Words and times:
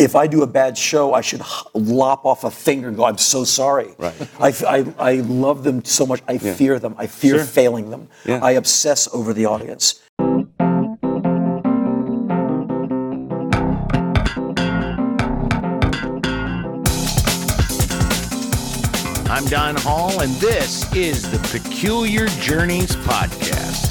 if 0.00 0.16
I 0.16 0.26
do 0.26 0.42
a 0.42 0.46
bad 0.46 0.78
show, 0.78 1.12
I 1.14 1.20
should 1.20 1.42
lop 1.74 2.24
off 2.24 2.44
a 2.44 2.50
finger 2.50 2.88
and 2.88 2.96
go, 2.96 3.04
I'm 3.04 3.18
so 3.18 3.44
sorry. 3.44 3.94
Right. 3.98 4.14
I, 4.40 4.48
f- 4.48 4.64
I- 4.64 4.94
I 4.98 5.14
love 5.16 5.62
them 5.62 5.84
so 5.84 6.06
much. 6.06 6.22
I 6.26 6.38
fear 6.38 6.78
them. 6.78 6.94
I 6.96 7.06
fear 7.06 7.36
Sure. 7.36 7.44
failing 7.44 7.90
them. 7.90 8.08
Yeah. 8.24 8.40
I 8.42 8.52
obsess 8.52 9.08
over 9.12 9.32
the 9.34 9.46
audience. 9.46 10.00
I'm 19.32 19.44
Don 19.46 19.76
Hall, 19.76 20.20
and 20.20 20.32
this 20.34 20.92
is 20.94 21.30
the 21.30 21.38
Peculiar 21.56 22.26
Journeys 22.40 22.96
Podcast. 22.96 23.89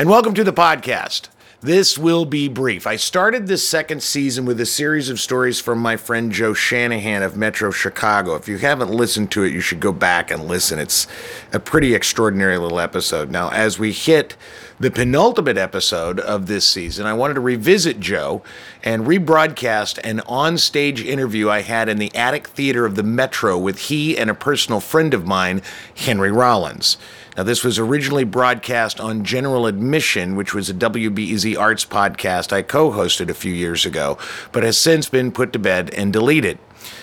And 0.00 0.08
welcome 0.08 0.32
to 0.32 0.44
the 0.44 0.50
podcast. 0.50 1.28
This 1.60 1.98
will 1.98 2.24
be 2.24 2.48
brief. 2.48 2.86
I 2.86 2.96
started 2.96 3.46
this 3.46 3.68
second 3.68 4.02
season 4.02 4.46
with 4.46 4.58
a 4.58 4.64
series 4.64 5.10
of 5.10 5.20
stories 5.20 5.60
from 5.60 5.78
my 5.78 5.98
friend 5.98 6.32
Joe 6.32 6.54
Shanahan 6.54 7.22
of 7.22 7.36
Metro 7.36 7.70
Chicago. 7.70 8.34
If 8.34 8.48
you 8.48 8.56
haven't 8.56 8.90
listened 8.90 9.30
to 9.32 9.42
it, 9.42 9.52
you 9.52 9.60
should 9.60 9.78
go 9.78 9.92
back 9.92 10.30
and 10.30 10.46
listen. 10.46 10.78
It's 10.78 11.06
a 11.52 11.60
pretty 11.60 11.94
extraordinary 11.94 12.56
little 12.56 12.80
episode. 12.80 13.30
Now, 13.30 13.50
as 13.50 13.78
we 13.78 13.92
hit 13.92 14.36
the 14.78 14.90
penultimate 14.90 15.58
episode 15.58 16.18
of 16.18 16.46
this 16.46 16.66
season, 16.66 17.04
I 17.04 17.12
wanted 17.12 17.34
to 17.34 17.40
revisit 17.40 18.00
Joe 18.00 18.42
and 18.82 19.04
rebroadcast 19.04 19.98
an 20.02 20.20
on-stage 20.20 21.02
interview 21.02 21.50
I 21.50 21.60
had 21.60 21.90
in 21.90 21.98
the 21.98 22.16
Attic 22.16 22.46
Theater 22.46 22.86
of 22.86 22.94
the 22.94 23.02
Metro 23.02 23.58
with 23.58 23.78
he 23.78 24.16
and 24.16 24.30
a 24.30 24.34
personal 24.34 24.80
friend 24.80 25.12
of 25.12 25.26
mine, 25.26 25.60
Henry 25.94 26.32
Rollins. 26.32 26.96
Now, 27.40 27.44
this 27.44 27.64
was 27.64 27.78
originally 27.78 28.24
broadcast 28.24 29.00
on 29.00 29.24
General 29.24 29.66
Admission, 29.66 30.36
which 30.36 30.52
was 30.52 30.68
a 30.68 30.74
WBEZ 30.74 31.58
Arts 31.58 31.86
podcast 31.86 32.52
I 32.52 32.60
co 32.60 32.90
hosted 32.90 33.30
a 33.30 33.34
few 33.34 33.54
years 33.54 33.86
ago, 33.86 34.18
but 34.52 34.62
has 34.62 34.76
since 34.76 35.08
been 35.08 35.32
put 35.32 35.54
to 35.54 35.58
bed 35.58 35.88
and 35.94 36.12
deleted. 36.12 36.58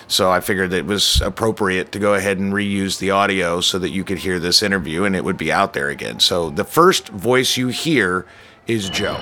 So 0.06 0.30
I 0.30 0.38
figured 0.38 0.72
it 0.72 0.86
was 0.86 1.20
appropriate 1.22 1.90
to 1.90 1.98
go 1.98 2.14
ahead 2.14 2.38
and 2.38 2.52
reuse 2.52 3.00
the 3.00 3.10
audio 3.10 3.60
so 3.60 3.80
that 3.80 3.90
you 3.90 4.04
could 4.04 4.18
hear 4.18 4.38
this 4.38 4.62
interview 4.62 5.02
and 5.02 5.16
it 5.16 5.24
would 5.24 5.36
be 5.36 5.50
out 5.50 5.72
there 5.72 5.88
again. 5.88 6.20
So 6.20 6.50
the 6.50 6.62
first 6.62 7.08
voice 7.08 7.56
you 7.56 7.66
hear 7.66 8.24
is 8.68 8.88
Joe. 8.88 9.16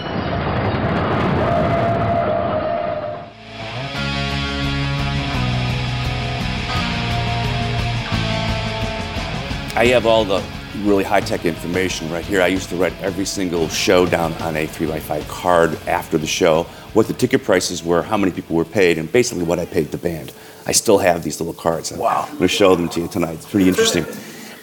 I 9.78 9.87
have 9.87 10.05
all 10.05 10.27
the 10.27 10.42
really 10.84 11.05
high 11.05 11.20
tech 11.20 11.44
information 11.44 12.10
right 12.10 12.24
here. 12.24 12.42
I 12.42 12.46
used 12.48 12.69
to 12.70 12.77
write 12.77 12.92
every 13.00 13.24
single 13.24 13.69
show 13.69 14.06
down 14.06 14.32
on 14.34 14.56
a 14.56 14.66
3x5 14.66 15.28
card 15.28 15.78
after 15.86 16.19
the 16.19 16.27
show, 16.27 16.64
what 16.92 17.06
the 17.06 17.12
ticket 17.14 17.44
prices 17.44 17.82
were, 17.82 18.02
how 18.02 18.16
many 18.16 18.32
people 18.32 18.56
were 18.56 18.64
paid, 18.64 18.98
and 18.98 19.10
basically 19.10 19.44
what 19.44 19.58
I 19.58 19.66
paid 19.66 19.91
the 19.91 19.98
band. 19.98 20.32
I 20.66 20.72
still 20.72 20.98
have 20.98 21.22
these 21.22 21.41
little 21.41 21.54
cards. 21.54 21.92
Wow. 21.92 22.24
I'm 22.24 22.36
going 22.36 22.41
to 22.41 22.48
show 22.48 22.74
them 22.74 22.88
to 22.91 23.00
you 23.00 23.08
tonight. 23.08 23.34
It's 23.34 23.50
pretty 23.50 23.69
interesting. 23.69 24.04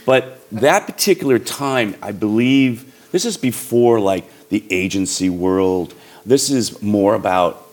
But 0.05 0.39
that 0.51 0.85
particular 0.85 1.39
time, 1.39 1.95
I 2.01 2.11
believe, 2.11 2.93
this 3.11 3.25
is 3.25 3.37
before 3.37 3.99
like 3.99 4.25
the 4.49 4.63
agency 4.71 5.29
world. 5.29 5.93
This 6.25 6.49
is 6.49 6.81
more 6.81 7.15
about 7.15 7.67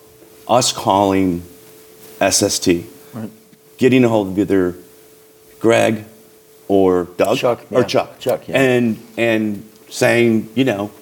us 0.48 0.72
calling 0.72 1.42
SST, 2.20 2.68
getting 3.78 4.04
a 4.04 4.08
hold 4.08 4.28
of 4.28 4.38
either 4.38 4.76
Greg 5.58 6.04
or 6.70 7.04
Doug 7.16 7.36
Chuck, 7.36 7.60
or 7.72 7.80
yeah. 7.80 7.86
Chuck, 7.86 8.18
Chuck, 8.20 8.48
yeah. 8.48 8.60
and 8.60 8.96
and 9.16 9.68
saying, 9.88 10.48
you 10.54 10.64
know, 10.64 10.92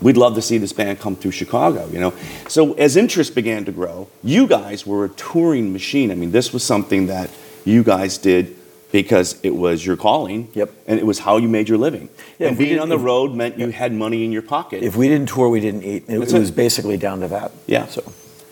we'd 0.00 0.16
love 0.16 0.36
to 0.36 0.42
see 0.42 0.58
this 0.58 0.72
band 0.72 1.00
come 1.00 1.16
through 1.16 1.32
Chicago, 1.32 1.88
you 1.88 1.98
know. 1.98 2.12
So 2.48 2.74
as 2.74 2.96
interest 2.96 3.34
began 3.34 3.64
to 3.64 3.72
grow, 3.72 4.08
you 4.22 4.46
guys 4.46 4.86
were 4.86 5.04
a 5.04 5.08
touring 5.08 5.72
machine. 5.72 6.12
I 6.12 6.14
mean, 6.14 6.30
this 6.30 6.52
was 6.52 6.62
something 6.62 7.08
that 7.08 7.30
you 7.64 7.82
guys 7.82 8.16
did 8.16 8.54
because 8.92 9.40
it 9.42 9.56
was 9.56 9.84
your 9.84 9.96
calling. 9.96 10.48
Yep. 10.54 10.70
And 10.86 11.00
it 11.00 11.06
was 11.06 11.18
how 11.18 11.36
you 11.38 11.48
made 11.48 11.68
your 11.68 11.78
living. 11.78 12.08
Yeah, 12.38 12.48
and 12.48 12.58
being 12.58 12.78
on 12.78 12.88
the 12.88 12.98
road 12.98 13.34
meant 13.34 13.58
you 13.58 13.70
had 13.70 13.92
money 13.92 14.24
in 14.24 14.30
your 14.30 14.42
pocket. 14.42 14.84
If 14.84 14.94
we 14.94 15.08
didn't 15.08 15.30
tour, 15.30 15.48
we 15.48 15.60
didn't 15.60 15.82
eat. 15.82 16.04
It 16.08 16.22
it. 16.22 16.32
was 16.32 16.50
basically 16.52 16.96
down 16.96 17.20
to 17.20 17.28
that. 17.28 17.50
Yeah. 17.66 17.86
So 17.86 18.02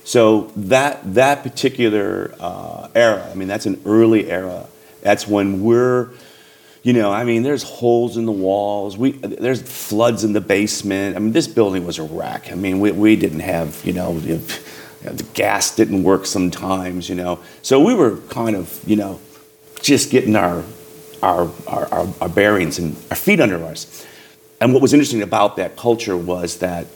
So 0.03 0.51
that 0.57 1.15
that 1.15 1.45
particular 1.45 2.35
uh, 2.41 2.89
era, 2.95 3.29
I 3.31 3.35
mean, 3.39 3.47
that's 3.47 3.67
an 3.67 3.81
early 3.85 4.29
era. 4.29 4.67
That's 5.03 5.29
when 5.29 5.63
we're, 5.63 6.11
you 6.83 6.93
know, 6.93 7.13
I 7.13 7.25
mean, 7.25 7.43
there's 7.43 7.63
holes 7.63 8.17
in 8.17 8.25
the 8.25 8.33
walls. 8.33 8.97
We 8.97 9.13
there's 9.13 9.61
floods 9.61 10.25
in 10.25 10.33
the 10.33 10.41
basement. 10.41 11.17
I 11.17 11.19
mean, 11.19 11.33
this 11.33 11.47
building 11.47 11.85
was 11.85 11.99
a 11.99 12.03
wreck. 12.03 12.51
I 12.51 12.55
mean, 12.55 12.81
we, 12.81 12.91
we 12.93 13.17
didn't 13.17 13.41
have, 13.41 13.85
you 13.85 13.93
know, 13.93 14.19
the, 14.19 14.63
gas 15.35 15.75
didn't 15.77 16.03
work 16.03 16.27
sometimes, 16.27 17.09
you 17.09 17.15
know. 17.15 17.41
So 17.63 17.81
we 17.81 17.95
were 17.95 18.19
kind 18.29 18.57
of, 18.57 18.81
you 18.87 18.97
know, 18.97 19.21
just 19.83 20.11
getting 20.11 20.37
our 20.37 20.65
our 21.23 21.51
our, 21.67 21.87
our, 21.93 22.09
our 22.23 22.29
bearings 22.29 22.79
and 22.79 22.97
our 23.11 23.17
feet 23.17 23.41
under 23.41 23.63
us. 23.65 24.07
And 24.61 24.73
what 24.73 24.83
was 24.83 24.93
interesting 24.93 25.23
about 25.23 25.57
that 25.57 25.77
culture 25.77 26.17
was 26.17 26.59
that 26.59 26.87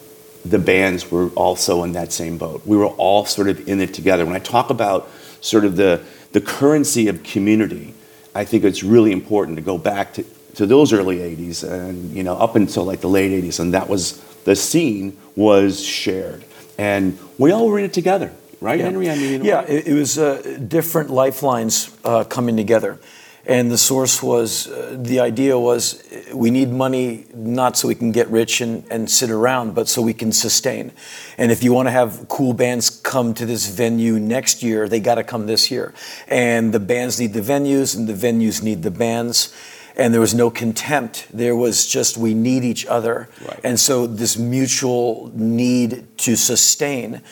the 0.44 0.58
bands 0.58 1.10
were 1.10 1.28
also 1.30 1.82
in 1.84 1.92
that 1.92 2.12
same 2.12 2.36
boat. 2.36 2.62
We 2.66 2.76
were 2.76 2.88
all 2.88 3.24
sort 3.24 3.48
of 3.48 3.66
in 3.66 3.80
it 3.80 3.94
together. 3.94 4.26
When 4.26 4.36
I 4.36 4.40
talk 4.40 4.70
about 4.70 5.08
sort 5.40 5.64
of 5.64 5.76
the, 5.76 6.02
the 6.32 6.40
currency 6.40 7.08
of 7.08 7.22
community, 7.22 7.94
I 8.34 8.44
think 8.44 8.64
it's 8.64 8.82
really 8.82 9.12
important 9.12 9.56
to 9.56 9.62
go 9.62 9.78
back 9.78 10.14
to, 10.14 10.24
to 10.54 10.66
those 10.66 10.92
early 10.92 11.18
80s 11.18 11.68
and, 11.68 12.12
you 12.12 12.22
know, 12.22 12.36
up 12.36 12.56
until 12.56 12.84
like 12.84 13.00
the 13.00 13.08
late 13.08 13.30
80s. 13.44 13.60
And 13.60 13.74
that 13.74 13.88
was, 13.88 14.20
the 14.44 14.56
scene 14.56 15.16
was 15.36 15.82
shared. 15.82 16.44
And 16.76 17.18
we 17.38 17.52
all 17.52 17.68
were 17.68 17.78
in 17.78 17.84
it 17.84 17.92
together, 17.92 18.32
right, 18.60 18.80
Henry? 18.80 19.08
I 19.08 19.16
mean, 19.16 19.44
yeah, 19.44 19.62
it, 19.62 19.86
it 19.86 19.94
was 19.94 20.18
uh, 20.18 20.58
different 20.66 21.10
lifelines 21.10 21.96
uh, 22.04 22.24
coming 22.24 22.56
together. 22.56 22.98
And 23.46 23.70
the 23.70 23.78
source 23.78 24.22
was 24.22 24.68
uh, 24.68 24.96
the 24.98 25.20
idea 25.20 25.58
was 25.58 26.02
we 26.32 26.50
need 26.50 26.70
money 26.70 27.26
not 27.34 27.76
so 27.76 27.88
we 27.88 27.94
can 27.94 28.10
get 28.10 28.28
rich 28.28 28.60
and, 28.60 28.84
and 28.90 29.10
sit 29.10 29.30
around, 29.30 29.74
but 29.74 29.86
so 29.86 30.00
we 30.00 30.14
can 30.14 30.32
sustain. 30.32 30.92
And 31.36 31.52
if 31.52 31.62
you 31.62 31.72
want 31.72 31.86
to 31.86 31.90
have 31.90 32.26
cool 32.28 32.54
bands 32.54 32.88
come 32.88 33.34
to 33.34 33.44
this 33.44 33.68
venue 33.68 34.18
next 34.18 34.62
year, 34.62 34.88
they 34.88 35.00
got 35.00 35.16
to 35.16 35.24
come 35.24 35.46
this 35.46 35.70
year. 35.70 35.92
And 36.26 36.72
the 36.72 36.80
bands 36.80 37.20
need 37.20 37.34
the 37.34 37.40
venues, 37.40 37.94
and 37.94 38.08
the 38.08 38.14
venues 38.14 38.62
need 38.62 38.82
the 38.82 38.90
bands. 38.90 39.54
And 39.96 40.12
there 40.12 40.20
was 40.20 40.34
no 40.34 40.50
contempt. 40.50 41.28
There 41.32 41.54
was 41.54 41.86
just 41.86 42.16
we 42.16 42.34
need 42.34 42.64
each 42.64 42.86
other. 42.86 43.28
Right. 43.46 43.60
And 43.62 43.78
so 43.78 44.06
this 44.06 44.38
mutual 44.38 45.30
need 45.34 46.06
to 46.18 46.34
sustain 46.34 47.22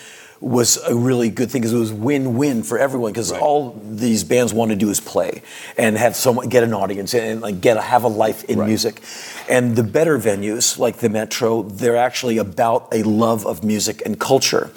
was 0.43 0.77
a 0.89 0.95
really 0.95 1.31
good 1.31 1.49
thing 1.53 1.63
because 1.63 1.73
it 1.73 1.79
was 1.79 1.93
win-win 1.93 2.65
for 2.65 2.77
everyone 2.77 3.13
because 3.13 3.31
Right. 3.31 3.41
all 3.41 3.81
these 3.89 4.25
bands 4.25 4.53
want 4.53 4.71
to 4.71 4.77
do 4.77 4.91
is 4.91 4.99
play 4.99 5.41
and 5.79 5.97
have 5.97 6.17
someone 6.17 6.49
get 6.49 6.65
an 6.65 6.75
audience 6.75 7.15
and, 7.15 7.41
like 7.41 7.61
get 7.61 7.77
a, 7.77 7.81
have 7.81 8.03
a 8.03 8.09
life 8.09 8.43
in 8.45 8.59
Right. 8.59 8.67
music 8.69 9.01
and 9.49 9.77
the 9.77 9.85
better 9.85 10.19
venues 10.19 10.79
like 10.79 10.97
the 10.99 11.09
metro 11.09 11.63
they're 11.63 11.97
actually 11.97 12.39
about 12.39 12.89
a 12.93 13.05
love 13.05 13.47
of 13.47 13.63
music 13.63 14.03
and 14.05 14.19
culture 14.19 14.71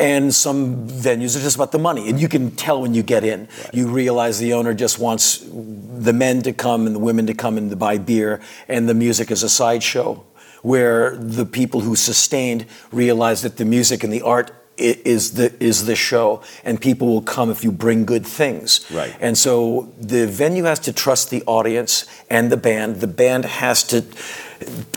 and 0.00 0.34
some 0.34 0.88
venues 0.88 1.36
are 1.36 1.40
just 1.42 1.54
about 1.54 1.70
the 1.70 1.78
money 1.78 2.08
and 2.08 2.18
you 2.20 2.28
can 2.28 2.50
tell 2.50 2.82
when 2.82 2.92
you 2.92 3.02
get 3.04 3.22
in 3.22 3.46
you 3.72 3.86
realize 3.86 4.40
the 4.40 4.52
owner 4.52 4.74
just 4.74 4.98
wants 4.98 5.44
the 5.48 6.12
men 6.12 6.42
to 6.42 6.52
come 6.52 6.86
and 6.88 6.94
the 6.96 7.00
women 7.00 7.24
to 7.26 7.34
come 7.34 7.56
and 7.56 7.70
to 7.70 7.76
buy 7.76 7.96
beer 7.98 8.40
and 8.66 8.88
the 8.88 8.94
music 8.94 9.30
is 9.30 9.44
a 9.44 9.48
sideshow 9.48 10.20
where 10.62 11.14
the 11.16 11.44
people 11.46 11.80
who 11.82 11.94
sustained 11.94 12.66
realize 12.90 13.42
that 13.42 13.58
the 13.58 13.64
music 13.64 14.02
and 14.02 14.12
the 14.12 14.22
art 14.22 14.50
is 14.76 15.32
the 15.32 15.52
is 15.62 15.86
the 15.86 15.96
show, 15.96 16.42
and 16.64 16.80
people 16.80 17.08
will 17.08 17.22
come 17.22 17.50
if 17.50 17.62
you 17.62 17.70
bring 17.72 18.04
good 18.04 18.26
things. 18.26 18.84
Right. 18.90 19.14
And 19.20 19.38
so 19.38 19.92
the 20.00 20.26
venue 20.26 20.64
has 20.64 20.78
to 20.80 20.92
trust 20.92 21.30
the 21.30 21.42
audience 21.46 22.06
and 22.28 22.50
the 22.50 22.56
band. 22.56 22.96
The 22.96 23.06
band 23.06 23.44
has 23.44 23.84
to 23.84 24.04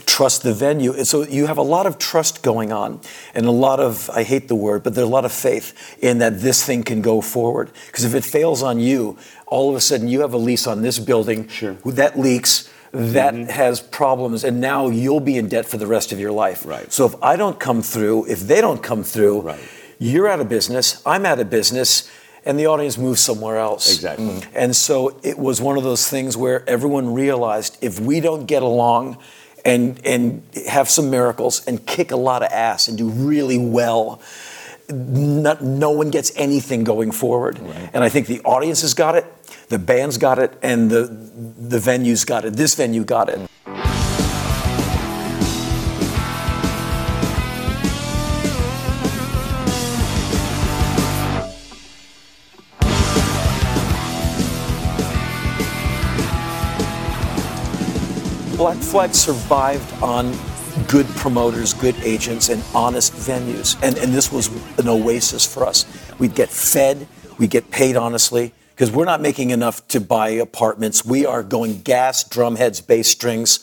trust 0.06 0.42
the 0.42 0.54
venue. 0.54 0.92
And 0.92 1.06
so 1.06 1.22
you 1.22 1.46
have 1.46 1.58
a 1.58 1.62
lot 1.62 1.86
of 1.86 1.98
trust 1.98 2.42
going 2.42 2.72
on, 2.72 3.00
and 3.34 3.46
a 3.46 3.50
lot 3.50 3.80
of 3.80 4.10
I 4.10 4.22
hate 4.22 4.48
the 4.48 4.54
word, 4.56 4.82
but 4.82 4.94
there's 4.94 5.06
a 5.06 5.10
lot 5.10 5.24
of 5.24 5.32
faith 5.32 5.96
in 6.00 6.18
that 6.18 6.40
this 6.40 6.64
thing 6.64 6.82
can 6.82 7.02
go 7.02 7.20
forward. 7.20 7.70
Because 7.86 8.04
if 8.04 8.14
it 8.14 8.24
fails 8.24 8.62
on 8.62 8.80
you, 8.80 9.16
all 9.46 9.70
of 9.70 9.76
a 9.76 9.80
sudden 9.80 10.08
you 10.08 10.20
have 10.20 10.34
a 10.34 10.38
lease 10.38 10.66
on 10.66 10.82
this 10.82 10.98
building 10.98 11.48
Sure. 11.48 11.76
that 11.84 12.18
leaks. 12.18 12.68
That 12.98 13.34
mm-hmm. 13.34 13.50
has 13.50 13.80
problems, 13.80 14.42
and 14.42 14.60
now 14.60 14.88
you'll 14.88 15.20
be 15.20 15.36
in 15.36 15.48
debt 15.48 15.66
for 15.66 15.76
the 15.76 15.86
rest 15.86 16.10
of 16.10 16.18
your 16.18 16.32
life. 16.32 16.66
Right. 16.66 16.92
So 16.92 17.06
if 17.06 17.14
I 17.22 17.36
don't 17.36 17.60
come 17.60 17.80
through, 17.80 18.26
if 18.26 18.40
they 18.40 18.60
don't 18.60 18.82
come 18.82 19.04
through, 19.04 19.42
Right. 19.42 19.60
you're 20.00 20.26
out 20.26 20.40
of 20.40 20.48
business, 20.48 21.00
I'm 21.06 21.24
out 21.24 21.38
of 21.38 21.48
business, 21.48 22.10
and 22.44 22.58
the 22.58 22.66
audience 22.66 22.98
moves 22.98 23.20
somewhere 23.20 23.58
else. 23.58 23.94
Exactly. 23.94 24.26
Mm. 24.26 24.46
And 24.52 24.74
so 24.74 25.20
it 25.22 25.38
was 25.38 25.60
one 25.60 25.76
of 25.78 25.84
those 25.84 26.08
things 26.08 26.36
where 26.36 26.68
everyone 26.68 27.14
realized 27.14 27.78
if 27.80 28.00
we 28.00 28.18
don't 28.20 28.46
get 28.46 28.62
along 28.62 29.18
and 29.64 30.00
and 30.04 30.42
have 30.66 30.88
some 30.88 31.10
miracles 31.10 31.64
and 31.66 31.84
kick 31.86 32.10
a 32.10 32.16
lot 32.16 32.42
of 32.42 32.50
ass 32.50 32.88
and 32.88 32.98
do 32.98 33.08
really 33.08 33.58
well, 33.58 34.20
not, 34.88 35.62
no 35.62 35.90
one 35.90 36.10
gets 36.10 36.32
anything 36.36 36.84
going 36.84 37.12
forward. 37.12 37.58
Right. 37.58 37.90
And 37.92 38.02
I 38.02 38.08
think 38.08 38.26
the 38.26 38.40
audience 38.40 38.80
has 38.82 38.94
got 38.94 39.14
it. 39.14 39.24
The 39.68 39.78
bands 39.78 40.16
got 40.16 40.38
it, 40.38 40.58
and 40.62 40.90
the 40.90 41.02
the 41.04 41.78
venues 41.78 42.26
got 42.26 42.44
it. 42.44 42.54
This 42.54 42.74
venue 42.74 43.04
got 43.04 43.28
it. 43.28 43.38
Black 58.56 58.78
Flag 58.78 59.14
survived 59.14 60.02
on 60.02 60.36
good 60.88 61.06
promoters, 61.10 61.74
good 61.74 61.94
agents, 62.02 62.48
and 62.48 62.62
honest 62.74 63.12
venues. 63.12 63.76
And, 63.82 63.96
and 63.98 64.12
this 64.12 64.32
was 64.32 64.48
an 64.78 64.88
oasis 64.88 65.46
for 65.46 65.64
us. 65.64 65.84
We'd 66.18 66.34
get 66.34 66.48
fed, 66.48 67.06
we'd 67.38 67.50
get 67.50 67.70
paid 67.70 67.96
honestly, 67.96 68.52
because 68.78 68.92
we're 68.92 69.04
not 69.04 69.20
making 69.20 69.50
enough 69.50 69.86
to 69.88 70.00
buy 70.00 70.28
apartments. 70.28 71.04
We 71.04 71.26
are 71.26 71.42
going 71.42 71.80
gas, 71.80 72.22
drum 72.22 72.54
heads, 72.54 72.80
bass 72.80 73.08
strings, 73.08 73.58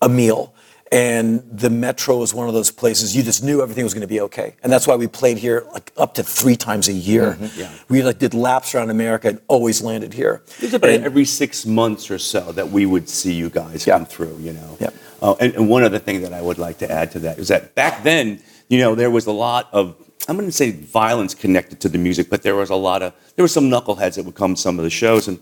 a 0.00 0.08
meal. 0.08 0.54
And 0.90 1.44
the 1.52 1.68
Metro 1.68 2.16
was 2.16 2.32
one 2.32 2.48
of 2.48 2.54
those 2.54 2.70
places 2.70 3.14
you 3.14 3.22
just 3.22 3.44
knew 3.44 3.60
everything 3.62 3.84
was 3.84 3.92
going 3.92 4.00
to 4.00 4.08
be 4.08 4.22
okay. 4.22 4.56
And 4.62 4.72
that's 4.72 4.86
why 4.88 4.96
we 4.96 5.06
played 5.08 5.36
here 5.36 5.66
like 5.74 5.92
up 5.98 6.14
to 6.14 6.22
three 6.22 6.56
times 6.56 6.88
a 6.88 6.92
year. 6.94 7.36
yeah. 7.54 7.70
We 7.90 8.02
like 8.02 8.18
did 8.18 8.32
laps 8.32 8.74
around 8.74 8.88
America 8.88 9.28
and 9.28 9.40
always 9.46 9.82
landed 9.82 10.14
here. 10.14 10.42
About 10.72 10.88
And- 10.88 11.04
every 11.04 11.26
six 11.26 11.66
months 11.66 12.10
or 12.10 12.18
so 12.18 12.50
that 12.52 12.70
we 12.70 12.86
would 12.86 13.10
see 13.10 13.34
you 13.34 13.50
guys 13.50 13.86
Yeah. 13.86 13.98
come 13.98 14.06
through, 14.06 14.38
you 14.40 14.54
know. 14.54 14.78
Yeah. 14.80 14.88
Uh, 15.20 15.34
and, 15.38 15.54
and 15.54 15.68
one 15.68 15.82
other 15.84 15.98
thing 15.98 16.22
that 16.22 16.32
I 16.32 16.40
would 16.40 16.56
like 16.58 16.78
to 16.78 16.90
add 16.90 17.12
to 17.12 17.18
that 17.20 17.38
is 17.38 17.48
that 17.48 17.74
back 17.74 18.02
then, 18.04 18.40
you 18.70 18.78
know, 18.78 18.94
there 18.94 19.10
was 19.10 19.26
a 19.26 19.32
lot 19.32 19.68
of, 19.72 19.94
I'm 20.28 20.36
going 20.36 20.48
to 20.48 20.52
say 20.52 20.70
violence 20.70 21.34
connected 21.34 21.80
to 21.80 21.88
the 21.88 21.98
music, 21.98 22.28
but 22.28 22.42
there 22.42 22.54
was 22.54 22.70
a 22.70 22.76
lot 22.76 23.02
of, 23.02 23.14
there 23.36 23.42
were 23.42 23.48
some 23.48 23.70
knuckleheads 23.70 24.16
that 24.16 24.24
would 24.24 24.34
come 24.34 24.54
to 24.54 24.60
some 24.60 24.78
of 24.78 24.84
the 24.84 24.90
shows. 24.90 25.28
And 25.28 25.40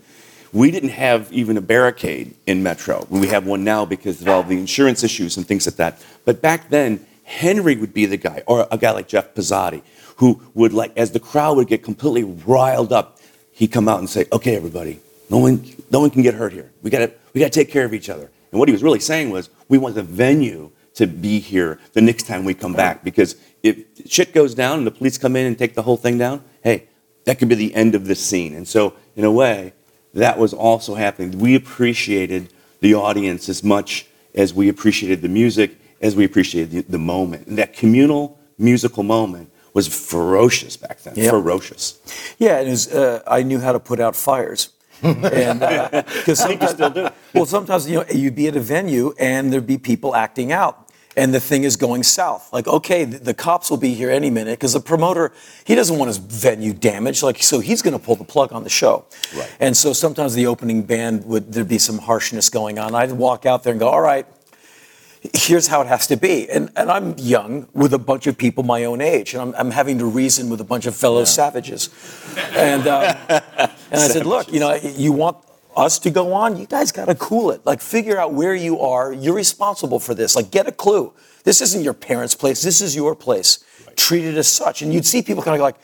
we 0.51 0.71
didn't 0.71 0.89
have 0.89 1.31
even 1.31 1.57
a 1.57 1.61
barricade 1.61 2.33
in 2.47 2.63
Metro. 2.63 3.05
We 3.09 3.27
have 3.27 3.45
one 3.45 3.63
now 3.63 3.85
because 3.85 4.21
of 4.21 4.27
all 4.27 4.41
the 4.41 4.57
insurance 4.57 5.03
issues 5.03 5.37
and 5.37 5.45
things 5.45 5.67
like 5.67 5.75
that. 5.75 6.03
But 6.25 6.41
back 6.41 6.69
then, 6.69 7.05
Henry 7.23 7.75
would 7.75 7.93
be 7.93 8.07
the 8.07 8.17
guy, 8.17 8.41
or 8.47 8.67
a 8.71 8.77
guy 8.77 8.91
like 8.91 9.07
Jeff 9.07 9.35
Pezzati, 9.35 9.83
who 10.15 10.41
would 10.55 10.73
like, 10.73 10.97
as 10.97 11.11
the 11.11 11.19
crowd 11.19 11.57
would 11.57 11.67
get 11.67 11.83
completely 11.83 12.23
riled 12.23 12.91
up, 12.91 13.19
he'd 13.51 13.71
come 13.71 13.87
out 13.87 13.99
and 13.99 14.09
say, 14.09 14.25
"Okay, 14.33 14.55
everybody, 14.55 14.99
no 15.29 15.37
one, 15.37 15.63
no 15.91 15.99
one 15.99 16.09
can 16.09 16.23
get 16.23 16.33
hurt 16.33 16.51
here. 16.51 16.71
We 16.81 16.89
got 16.89 16.99
to, 16.99 17.11
we 17.33 17.39
got 17.39 17.51
to 17.51 17.59
take 17.59 17.69
care 17.69 17.85
of 17.85 17.93
each 17.93 18.09
other." 18.09 18.31
And 18.51 18.59
what 18.59 18.67
he 18.67 18.73
was 18.73 18.81
really 18.81 18.99
saying 18.99 19.29
was, 19.29 19.49
we 19.67 19.77
want 19.77 19.93
the 19.93 20.01
venue 20.01 20.71
to 20.99 21.07
be 21.07 21.39
here 21.39 21.79
the 21.93 22.01
next 22.01 22.27
time 22.27 22.43
we 22.43 22.53
come 22.53 22.73
back 22.73 23.03
because 23.03 23.35
if 23.63 23.83
shit 24.05 24.33
goes 24.33 24.53
down 24.53 24.77
and 24.79 24.87
the 24.87 24.91
police 24.91 25.17
come 25.17 25.35
in 25.35 25.45
and 25.45 25.57
take 25.57 25.73
the 25.73 25.81
whole 25.81 25.97
thing 25.97 26.17
down, 26.17 26.43
hey, 26.61 26.87
that 27.23 27.39
could 27.39 27.49
be 27.49 27.55
the 27.55 27.73
end 27.73 27.95
of 27.95 28.05
this 28.05 28.19
scene. 28.19 28.53
And 28.53 28.67
so, 28.67 28.93
in 29.15 29.23
a 29.23 29.31
way, 29.31 29.73
that 30.13 30.37
was 30.37 30.53
also 30.53 30.95
happening. 30.95 31.39
We 31.39 31.55
appreciated 31.55 32.51
the 32.81 32.95
audience 32.95 33.47
as 33.47 33.63
much 33.63 34.05
as 34.35 34.53
we 34.53 34.67
appreciated 34.67 35.21
the 35.21 35.29
music, 35.29 35.77
as 36.01 36.15
we 36.15 36.25
appreciated 36.25 36.71
the, 36.71 36.91
the 36.91 36.99
moment. 36.99 37.47
And 37.47 37.57
that 37.57 37.73
communal 37.73 38.39
musical 38.57 39.03
moment 39.03 39.51
was 39.73 39.87
ferocious 39.87 40.75
back 40.75 41.01
then. 41.03 41.13
Yep. 41.15 41.31
Ferocious. 41.31 42.35
Yeah, 42.39 42.59
and 42.59 42.69
was, 42.69 42.91
uh, 42.91 43.21
I 43.25 43.43
knew 43.43 43.59
how 43.59 43.71
to 43.71 43.79
put 43.79 43.99
out 43.99 44.15
fires. 44.15 44.69
and 45.01 45.59
because 45.91 46.39
sometimes, 46.39 46.71
still 46.71 46.89
do. 46.89 47.07
well, 47.33 47.45
sometimes 47.45 47.89
you 47.89 47.95
know 47.95 48.05
you'd 48.13 48.35
be 48.35 48.47
at 48.47 48.57
a 48.57 48.59
venue 48.59 49.13
and 49.17 49.51
there'd 49.51 49.65
be 49.65 49.77
people 49.77 50.13
acting 50.13 50.51
out, 50.51 50.88
and 51.19 51.33
the 51.33 51.39
thing 51.39 51.65
is 51.65 51.75
going 51.75 52.03
south. 52.03 52.51
Like, 52.53 52.67
okay, 52.67 53.03
the, 53.03 53.19
the 53.19 53.33
cops 53.33 53.69
will 53.69 53.77
be 53.77 53.93
here 53.93 54.09
any 54.09 54.29
minute 54.29 54.57
because 54.57 54.73
the 54.73 54.79
promoter 54.79 55.33
he 55.65 55.75
doesn't 55.75 55.97
want 55.97 56.07
his 56.07 56.17
venue 56.17 56.73
damaged. 56.73 57.21
Like, 57.21 57.43
so 57.43 57.59
he's 57.59 57.81
going 57.81 57.97
to 57.97 58.03
pull 58.03 58.15
the 58.15 58.23
plug 58.23 58.53
on 58.53 58.63
the 58.63 58.69
show. 58.69 59.05
Right. 59.35 59.55
And 59.59 59.75
so 59.75 59.91
sometimes 59.93 60.33
the 60.33 60.47
opening 60.47 60.83
band 60.83 61.25
would 61.25 61.51
there'd 61.51 61.67
be 61.67 61.77
some 61.77 61.99
harshness 61.99 62.49
going 62.49 62.79
on. 62.79 62.95
I'd 62.95 63.11
walk 63.11 63.45
out 63.45 63.63
there 63.63 63.71
and 63.71 63.79
go, 63.79 63.89
all 63.89 64.01
right, 64.01 64.25
here's 65.33 65.67
how 65.67 65.81
it 65.81 65.87
has 65.87 66.07
to 66.07 66.15
be. 66.15 66.49
And, 66.49 66.71
and 66.77 66.89
I'm 66.89 67.17
young 67.17 67.67
with 67.73 67.93
a 67.93 67.99
bunch 67.99 68.25
of 68.25 68.37
people 68.37 68.63
my 68.63 68.85
own 68.85 69.01
age, 69.01 69.33
and 69.33 69.41
I'm, 69.41 69.55
I'm 69.55 69.71
having 69.71 69.97
to 69.99 70.05
reason 70.05 70.49
with 70.49 70.61
a 70.61 70.63
bunch 70.63 70.85
of 70.85 70.95
fellow 70.95 71.25
savages. 71.25 71.89
And, 72.55 72.87
um, 72.87 73.15
and 73.27 73.71
I 73.91 74.07
said, 74.07 74.25
look, 74.25 74.51
you 74.53 74.61
know, 74.61 74.73
you 74.75 75.11
want 75.11 75.37
us 75.75 75.99
to 75.99 76.09
go 76.09 76.33
on? 76.33 76.57
You 76.57 76.65
guys 76.65 76.91
got 76.91 77.05
to 77.05 77.15
cool 77.15 77.51
it. 77.51 77.65
Like, 77.65 77.81
figure 77.81 78.19
out 78.19 78.33
where 78.33 78.55
you 78.55 78.79
are. 78.79 79.13
You're 79.13 79.35
responsible 79.35 79.99
for 79.99 80.13
this. 80.13 80.35
Like, 80.35 80.51
get 80.51 80.67
a 80.67 80.71
clue. 80.71 81.13
This 81.43 81.61
isn't 81.61 81.83
your 81.83 81.93
parents' 81.93 82.35
place. 82.35 82.61
This 82.61 82.81
is 82.81 82.95
your 82.95 83.15
place. 83.15 83.63
Treat 83.95 84.25
it 84.25 84.35
as 84.35 84.47
such. 84.47 84.81
And 84.81 84.93
you'd 84.93 85.05
see 85.05 85.21
people 85.21 85.43
kind 85.43 85.55
of 85.55 85.61
like, 85.61 85.75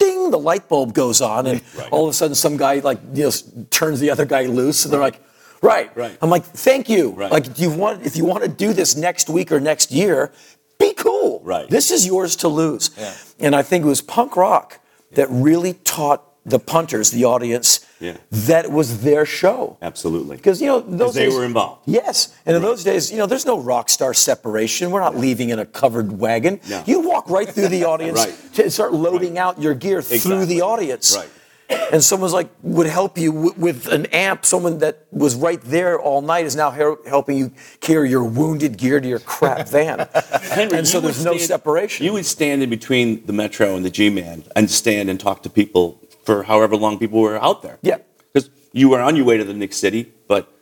ding, 0.00 0.30
the 0.30 0.38
light 0.38 0.68
bulb 0.68 0.92
goes 0.92 1.20
on, 1.20 1.46
and 1.46 1.62
all 1.92 2.04
of 2.04 2.10
a 2.10 2.14
sudden 2.14 2.34
some 2.34 2.56
guy 2.56 2.80
like 2.80 2.98
you 3.14 3.24
know 3.24 3.30
turns 3.70 4.00
the 4.00 4.10
other 4.10 4.24
guy 4.24 4.46
loose, 4.46 4.84
and 4.84 4.92
they're 4.92 5.00
like, 5.00 5.20
right. 5.62 5.94
Right. 5.96 6.18
I'm 6.20 6.30
like, 6.30 6.44
thank 6.44 6.88
you. 6.88 7.10
Right. 7.10 7.30
Like, 7.30 7.54
do 7.54 7.62
you 7.62 7.70
want 7.70 8.04
if 8.04 8.16
you 8.16 8.24
want 8.24 8.42
to 8.42 8.48
do 8.48 8.72
this 8.72 8.96
next 8.96 9.28
week 9.28 9.52
or 9.52 9.60
next 9.60 9.92
year, 9.92 10.32
be 10.78 10.94
cool. 10.94 11.40
Right. 11.44 11.68
This 11.68 11.92
is 11.92 12.06
yours 12.06 12.34
to 12.36 12.48
lose. 12.48 12.90
Yeah. 12.96 13.14
And 13.38 13.54
I 13.54 13.62
think 13.62 13.84
it 13.84 13.88
was 13.88 14.00
punk 14.00 14.36
rock 14.36 14.80
that 15.12 15.28
really 15.30 15.74
taught 15.74 16.24
the 16.46 16.58
punters, 16.58 17.10
the 17.10 17.24
audience, 17.24 17.80
Yeah. 18.00 18.16
that 18.30 18.70
was 18.72 19.02
their 19.02 19.26
show. 19.26 19.76
Absolutely. 19.82 20.36
Because 20.36 20.60
you 20.60 20.68
know 20.68 20.80
those 20.80 21.08
days 21.12 21.14
they 21.14 21.24
days- 21.26 21.34
were 21.34 21.44
involved. 21.44 21.82
Yes, 21.86 22.30
and 22.46 22.56
in 22.56 22.62
those 22.62 22.82
days, 22.82 23.10
you 23.10 23.18
know, 23.18 23.26
there's 23.26 23.44
no 23.46 23.58
rock 23.58 23.90
star 23.90 24.14
separation. 24.14 24.90
We're 24.90 25.00
not 25.00 25.16
leaving 25.16 25.50
in 25.50 25.58
a 25.58 25.66
covered 25.66 26.18
wagon. 26.18 26.60
No. 26.68 26.82
You 26.86 27.00
walk 27.00 27.28
right 27.28 27.48
through 27.48 27.68
the 27.68 27.84
audience 27.92 28.18
Right. 28.18 28.34
to 28.54 28.70
start 28.70 28.94
loading 28.94 29.38
out 29.38 29.60
your 29.60 29.74
gear 29.74 30.00
through 30.02 30.46
the 30.46 30.62
audience. 30.62 31.14
Right. 31.16 31.28
And 31.92 32.02
someone's 32.02 32.32
like 32.32 32.48
would 32.62 32.88
help 32.88 33.16
you 33.16 33.32
w- 33.32 33.54
with 33.56 33.86
an 33.86 34.06
amp. 34.06 34.44
Someone 34.44 34.78
that 34.78 35.04
was 35.12 35.36
right 35.36 35.60
there 35.62 36.00
all 36.00 36.20
night 36.20 36.44
is 36.44 36.56
now 36.56 36.72
her- 36.72 36.96
helping 37.06 37.38
you 37.38 37.52
carry 37.80 38.10
your 38.10 38.24
wounded 38.24 38.76
gear 38.76 38.98
to 39.00 39.06
your 39.06 39.20
crap 39.20 39.68
van. 39.76 40.08
Henry, 40.42 40.78
and 40.78 40.88
so 40.88 40.98
there's 41.00 41.24
no 41.24 41.34
stand- 41.34 41.42
separation. 41.48 42.06
You 42.06 42.14
would 42.14 42.26
stand 42.26 42.64
in 42.64 42.70
between 42.70 43.24
the 43.26 43.32
Metro 43.32 43.76
and 43.76 43.84
the 43.84 43.90
G-Man 43.90 44.42
and 44.56 44.68
stand 44.68 45.08
and 45.10 45.20
talk 45.20 45.44
to 45.44 45.50
people 45.50 46.00
for 46.24 46.42
however 46.44 46.76
long 46.76 46.98
people 46.98 47.20
were 47.20 47.42
out 47.42 47.62
there. 47.62 47.78
Yeah. 47.82 47.98
Because 48.32 48.50
you 48.72 48.88
were 48.88 49.00
on 49.00 49.16
your 49.16 49.24
way 49.24 49.36
to 49.36 49.44
the 49.44 49.54
next 49.54 49.76
city, 49.78 50.12
but 50.28 50.52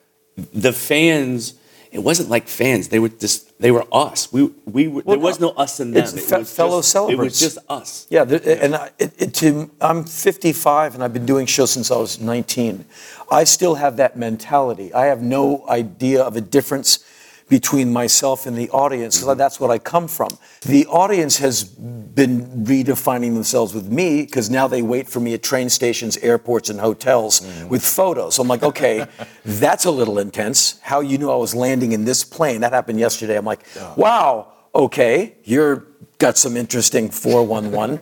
the 0.53 0.73
fans, 0.73 1.55
it 1.91 1.99
wasn't 2.01 2.29
like 2.31 2.49
fans. 2.49 2.89
They 2.89 2.99
were 2.99 3.09
just, 3.09 3.59
they 3.61 3.71
were 3.71 3.85
us. 3.93 4.33
We, 4.33 4.45
we 4.67 4.89
were, 4.89 5.03
there 5.03 5.19
was 5.19 5.41
no 5.41 5.51
us 5.51 5.81
and 5.81 5.95
them. 5.95 6.05
it's 6.05 6.13
It 6.15 6.21
fe- 6.21 6.39
was 6.39 6.55
fellow 6.55 6.81
just, 6.81 6.97
It 7.11 7.19
was 7.19 7.41
just 7.41 7.59
us. 7.69 8.07
Yeah, 8.09 8.25
there, 8.25 8.41
and 8.65 8.77
I, 8.77 8.91
it, 8.99 9.13
it, 9.19 9.35
to, 9.35 9.71
I'm 9.81 10.05
55 10.05 10.95
and 10.95 11.03
I've 11.05 11.13
been 11.13 11.27
doing 11.27 11.47
shows 11.47 11.71
since 11.73 11.91
I 11.91 11.97
was 11.97 12.21
19. 12.21 12.85
I 13.31 13.45
still 13.45 13.75
have 13.75 13.97
that 13.97 14.17
mentality. 14.17 14.93
I 14.95 15.07
have 15.07 15.23
no 15.23 15.67
idea 15.69 16.23
of 16.23 16.37
a 16.37 16.41
difference 16.41 17.05
between 17.49 17.93
myself 17.93 18.47
and 18.47 18.57
the 18.57 18.69
audience. 18.71 19.23
'cause 19.23 19.37
That's 19.37 19.59
what 19.61 19.71
I 19.71 19.79
come 19.79 20.09
from. 20.09 20.29
The 20.63 20.87
audience 20.87 21.39
has 21.39 21.65
been 21.65 22.65
redefining 22.65 23.35
themselves 23.35 23.75
with 23.75 23.87
me 23.87 24.23
because 24.23 24.51
now 24.51 24.69
they 24.69 24.83
wait 24.83 25.09
for 25.09 25.21
me 25.21 25.35
at 25.35 25.43
train 25.43 25.69
stations, 25.71 26.17
airports, 26.19 26.69
and 26.69 26.81
hotels 26.81 27.41
mm. 27.41 27.69
with 27.69 27.85
photos. 27.85 28.39
I'm 28.39 28.49
like, 28.49 28.63
okay, 28.63 29.07
that's 29.45 29.85
a 29.85 29.91
little 29.91 30.19
intense. 30.19 30.79
How 30.83 31.01
you 31.01 31.17
knew 31.19 31.31
I 31.31 31.37
was 31.37 31.55
landing 31.55 31.93
in 31.93 32.05
this 32.05 32.25
plane? 32.25 32.61
That 32.61 32.73
happened 32.73 32.99
yesterday. 32.99 33.37
I'm 33.37 33.45
like, 33.45 33.65
wow, 33.97 34.49
okay, 34.75 35.37
you're 35.45 35.87
got 36.19 36.37
some 36.37 36.57
interesting 36.57 37.09
411. 37.11 38.01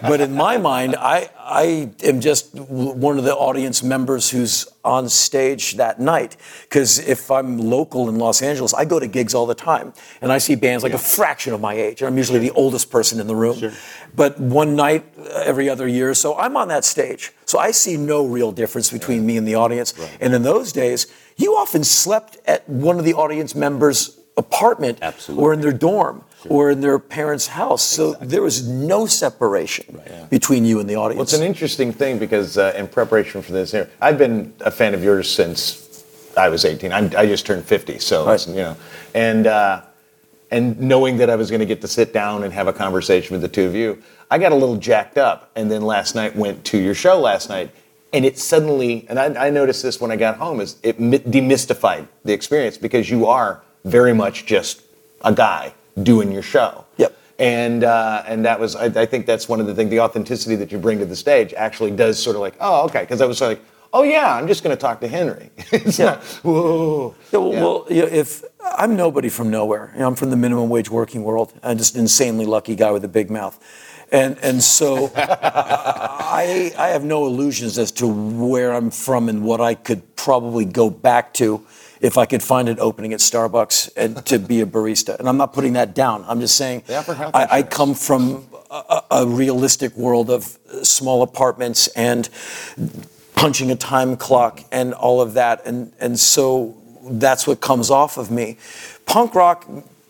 but 0.00 0.22
in 0.22 0.34
my 0.34 0.56
mind, 0.56 0.96
I, 0.96 1.28
I 1.38 1.90
am 2.02 2.22
just 2.22 2.54
one 2.54 3.18
of 3.18 3.24
the 3.24 3.34
audience 3.34 3.82
members 3.82 4.30
who's 4.30 4.66
on 4.82 5.10
stage 5.10 5.76
that 5.76 6.00
night. 6.00 6.38
Because 6.62 6.98
if 6.98 7.30
I'm 7.30 7.58
local 7.58 8.08
in 8.08 8.16
Los 8.16 8.40
Angeles, 8.40 8.72
I 8.72 8.86
go 8.86 8.98
to 8.98 9.06
gigs 9.06 9.34
all 9.34 9.44
the 9.44 9.54
time. 9.54 9.92
And 10.22 10.32
I 10.32 10.38
see 10.38 10.54
bands 10.54 10.82
like 10.82 10.94
a 10.94 10.98
fraction 10.98 11.52
of 11.52 11.60
my 11.60 11.74
age. 11.74 12.00
And 12.00 12.08
I'm 12.08 12.16
usually 12.16 12.38
the 12.38 12.50
oldest 12.52 12.90
person 12.90 13.20
in 13.20 13.26
the 13.26 13.36
room. 13.36 13.72
But 14.16 14.40
one 14.40 14.74
night 14.74 15.04
uh, 15.18 15.42
every 15.44 15.68
other 15.68 15.86
year, 15.86 16.14
so 16.14 16.38
I'm 16.38 16.56
on 16.56 16.68
that 16.68 16.86
stage. 16.86 17.32
So 17.44 17.58
I 17.58 17.72
see 17.72 17.98
no 17.98 18.24
real 18.24 18.52
difference 18.52 18.90
between 18.90 19.26
me 19.26 19.36
and 19.36 19.46
the 19.46 19.56
audience. 19.56 19.92
And 20.18 20.32
in 20.32 20.42
those 20.44 20.72
days, 20.72 21.08
you 21.36 21.56
often 21.56 21.84
slept 21.84 22.38
at 22.46 22.66
one 22.66 22.98
of 22.98 23.04
the 23.04 23.12
audience 23.12 23.54
members' 23.54 24.18
apartment 24.38 24.98
Absolutely. 25.02 25.44
or 25.44 25.52
in 25.52 25.60
their 25.60 25.72
dorm 25.72 26.24
or 26.48 26.70
in 26.70 26.80
their 26.80 26.98
parents' 26.98 27.46
house. 27.48 27.82
So 27.82 28.14
there 28.14 28.42
was 28.42 28.66
no 28.68 29.06
separation 29.06 30.00
between 30.30 30.64
you 30.64 30.80
and 30.80 30.88
the 30.88 30.96
audience. 30.96 31.16
Well, 31.16 31.22
it's 31.24 31.32
an 31.34 31.42
interesting 31.42 31.92
thing 31.92 32.18
because 32.18 32.56
uh, 32.58 32.72
in 32.76 32.88
preparation 32.88 33.42
for 33.42 33.52
this, 33.52 33.72
here, 33.72 33.90
I've 34.00 34.18
been 34.18 34.52
a 34.60 34.70
fan 34.70 34.94
of 34.94 35.04
yours 35.04 35.30
since 35.30 36.04
I 36.36 36.48
was 36.48 36.64
18. 36.64 36.92
I'm, 36.92 37.04
I 37.16 37.26
just 37.26 37.46
turned 37.46 37.64
50, 37.64 37.98
so 37.98 38.26
Right. 38.26 38.46
you 38.48 38.54
know, 38.54 38.76
and 39.14 39.46
uh, 39.46 39.82
and 40.52 40.80
knowing 40.80 41.16
that 41.18 41.30
I 41.30 41.36
was 41.36 41.48
going 41.50 41.60
to 41.60 41.66
get 41.66 41.80
to 41.82 41.88
sit 41.88 42.12
down 42.12 42.42
and 42.42 42.52
have 42.52 42.66
a 42.66 42.72
conversation 42.72 43.34
with 43.34 43.42
the 43.42 43.48
two 43.48 43.66
of 43.66 43.74
you, 43.74 44.02
I 44.30 44.38
got 44.38 44.50
a 44.50 44.56
little 44.56 44.76
jacked 44.76 45.16
up. 45.16 45.50
And 45.54 45.70
then 45.70 45.82
last 45.82 46.14
night 46.16 46.34
went 46.34 46.64
to 46.66 46.78
your 46.78 46.94
show 46.94 47.20
last 47.20 47.48
night, 47.48 47.70
and 48.12 48.24
it 48.24 48.36
suddenly, 48.38 49.06
and 49.08 49.18
I, 49.18 49.46
I 49.46 49.50
noticed 49.50 49.82
this 49.82 50.00
when 50.00 50.10
I 50.10 50.16
got 50.16 50.38
home, 50.38 50.60
is 50.60 50.76
it 50.82 50.98
demystified 50.98 52.08
the 52.24 52.32
experience 52.32 52.78
because 52.78 53.08
you 53.10 53.26
are 53.26 53.62
very 53.84 54.12
much 54.12 54.44
just 54.46 54.82
a 55.22 55.32
guy 55.32 55.72
doing 56.02 56.30
your 56.32 56.42
show. 56.42 56.84
Yep. 56.96 57.16
And 57.38 57.84
uh, 57.84 58.22
and 58.26 58.44
that 58.44 58.60
was 58.60 58.76
I, 58.76 58.86
I 58.86 59.06
think 59.06 59.26
that's 59.26 59.48
one 59.48 59.60
of 59.60 59.66
the 59.66 59.74
things 59.74 59.90
the 59.90 60.00
authenticity 60.00 60.56
that 60.56 60.70
you 60.72 60.78
bring 60.78 60.98
to 60.98 61.06
the 61.06 61.16
stage 61.16 61.54
actually 61.54 61.90
does 61.90 62.22
sort 62.22 62.36
of 62.36 62.42
like 62.42 62.54
oh 62.60 62.84
okay 62.86 63.00
because 63.00 63.20
I 63.20 63.26
was 63.26 63.40
like 63.40 63.60
oh 63.92 64.02
yeah, 64.04 64.36
I'm 64.36 64.46
just 64.46 64.62
going 64.62 64.76
to 64.76 64.80
talk 64.80 65.00
to 65.00 65.08
Henry. 65.08 65.50
it's 65.72 65.98
Yeah. 65.98 66.04
not, 66.04 66.22
whoa. 66.44 67.14
Yeah, 67.32 67.38
well, 67.40 67.52
Yeah. 67.52 67.60
well, 67.62 67.86
you 67.90 68.02
know, 68.02 68.08
if 68.08 68.44
I'm 68.76 68.94
nobody 68.94 69.28
from 69.28 69.50
nowhere, 69.50 69.90
you 69.94 70.00
know, 70.00 70.06
I'm 70.06 70.14
from 70.14 70.30
the 70.30 70.36
minimum 70.36 70.68
wage 70.68 70.88
working 70.90 71.24
world. 71.24 71.52
I'm 71.62 71.76
just 71.76 71.94
an 71.96 72.02
insanely 72.02 72.46
lucky 72.46 72.76
guy 72.76 72.92
with 72.92 73.04
a 73.04 73.08
big 73.08 73.30
mouth, 73.30 73.58
and 74.12 74.38
and 74.42 74.62
so 74.62 75.10
I 75.16 76.72
I 76.78 76.88
have 76.88 77.04
no 77.04 77.26
illusions 77.26 77.78
as 77.78 77.90
to 77.92 78.06
where 78.06 78.72
I'm 78.74 78.90
from 78.90 79.28
and 79.28 79.42
what 79.42 79.60
I 79.60 79.74
could 79.74 80.02
probably 80.16 80.64
go 80.64 80.90
back 80.90 81.32
to 81.34 81.64
if 82.00 82.16
I 82.16 82.24
could 82.26 82.42
find 82.42 82.68
an 82.68 82.80
opening 82.80 83.12
at 83.12 83.20
Starbucks 83.20 83.90
and 83.96 84.24
to 84.26 84.38
be 84.38 84.60
a 84.60 84.66
barista. 84.66 85.18
And 85.18 85.28
I'm 85.28 85.36
not 85.36 85.52
putting 85.52 85.74
that 85.74 85.94
down. 85.94 86.24
I'm 86.26 86.40
just 86.40 86.56
saying 86.56 86.84
They 86.86 86.96
offer 86.96 87.14
health 87.14 87.34
I, 87.34 87.40
I 87.40 87.42
insurance. 87.58 87.74
come 87.74 87.94
from 87.94 88.46
a, 88.70 89.02
a 89.10 89.26
realistic 89.26 89.94
world 89.96 90.30
of 90.30 90.58
small 90.82 91.22
apartments 91.22 91.88
and 91.88 92.28
punching 93.34 93.70
a 93.70 93.76
time 93.76 94.16
clock 94.16 94.60
and 94.72 94.94
all 94.94 95.20
of 95.20 95.34
that. 95.34 95.66
And, 95.66 95.92
and 96.00 96.18
so 96.18 96.76
that's 97.02 97.46
what 97.46 97.60
comes 97.60 97.90
off 97.90 98.16
of 98.16 98.30
me. 98.30 98.56
Punk 99.06 99.34
rock, 99.34 99.66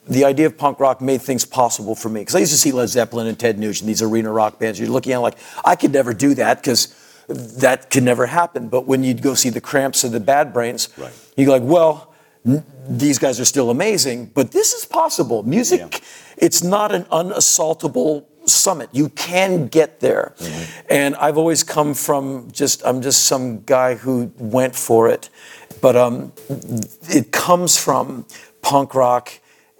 the 0.08 0.24
idea 0.24 0.46
of 0.46 0.56
punk 0.58 0.78
rock 0.78 1.00
made 1.00 1.22
things 1.22 1.44
possible 1.44 1.94
for 1.94 2.08
me. 2.08 2.20
Because 2.20 2.34
I 2.34 2.40
used 2.40 2.52
to 2.52 2.58
see 2.58 2.72
Led 2.72 2.88
Zeppelin 2.88 3.26
and 3.26 3.38
Ted 3.38 3.58
Nugent, 3.58 3.86
these 3.86 4.02
arena 4.02 4.30
rock 4.30 4.58
bands. 4.58 4.78
You're 4.78 4.88
looking 4.88 5.12
at 5.12 5.16
it 5.16 5.20
like, 5.20 5.38
I 5.64 5.74
could 5.76 5.92
never 5.92 6.12
do 6.12 6.34
that 6.34 6.58
because 6.58 6.94
that 7.34 7.90
could 7.90 8.02
never 8.02 8.26
happen. 8.26 8.68
But 8.68 8.86
when 8.86 9.04
you'd 9.04 9.22
go 9.22 9.34
see 9.34 9.50
the 9.50 9.60
Cramps 9.60 10.04
or 10.04 10.08
the 10.08 10.20
Bad 10.20 10.52
Brains, 10.52 10.88
Right. 10.96 11.12
you 11.36 11.46
go 11.46 11.52
like, 11.52 11.62
well, 11.62 12.12
n- 12.46 12.64
these 12.88 13.18
guys 13.18 13.38
are 13.40 13.44
still 13.44 13.70
amazing, 13.70 14.30
but 14.34 14.50
this 14.50 14.72
is 14.72 14.84
possible. 14.84 15.42
Music, 15.42 15.80
Yeah. 15.80 15.98
it's 16.46 16.62
not 16.62 16.92
an 16.92 17.04
unassaultable 17.12 18.24
summit. 18.46 18.88
You 18.92 19.10
can 19.10 19.68
get 19.68 20.00
there. 20.00 20.34
And 20.88 21.14
I've 21.16 21.38
always 21.38 21.62
come 21.62 21.94
from 21.94 22.48
just, 22.52 22.82
I'm 22.84 23.00
just 23.02 23.24
some 23.24 23.62
guy 23.64 23.94
who 23.94 24.32
went 24.38 24.74
for 24.74 25.08
it. 25.08 25.28
But 25.80 25.96
um, 25.96 26.32
it 27.08 27.30
comes 27.32 27.76
from 27.76 28.26
punk 28.62 28.94
rock 28.94 29.30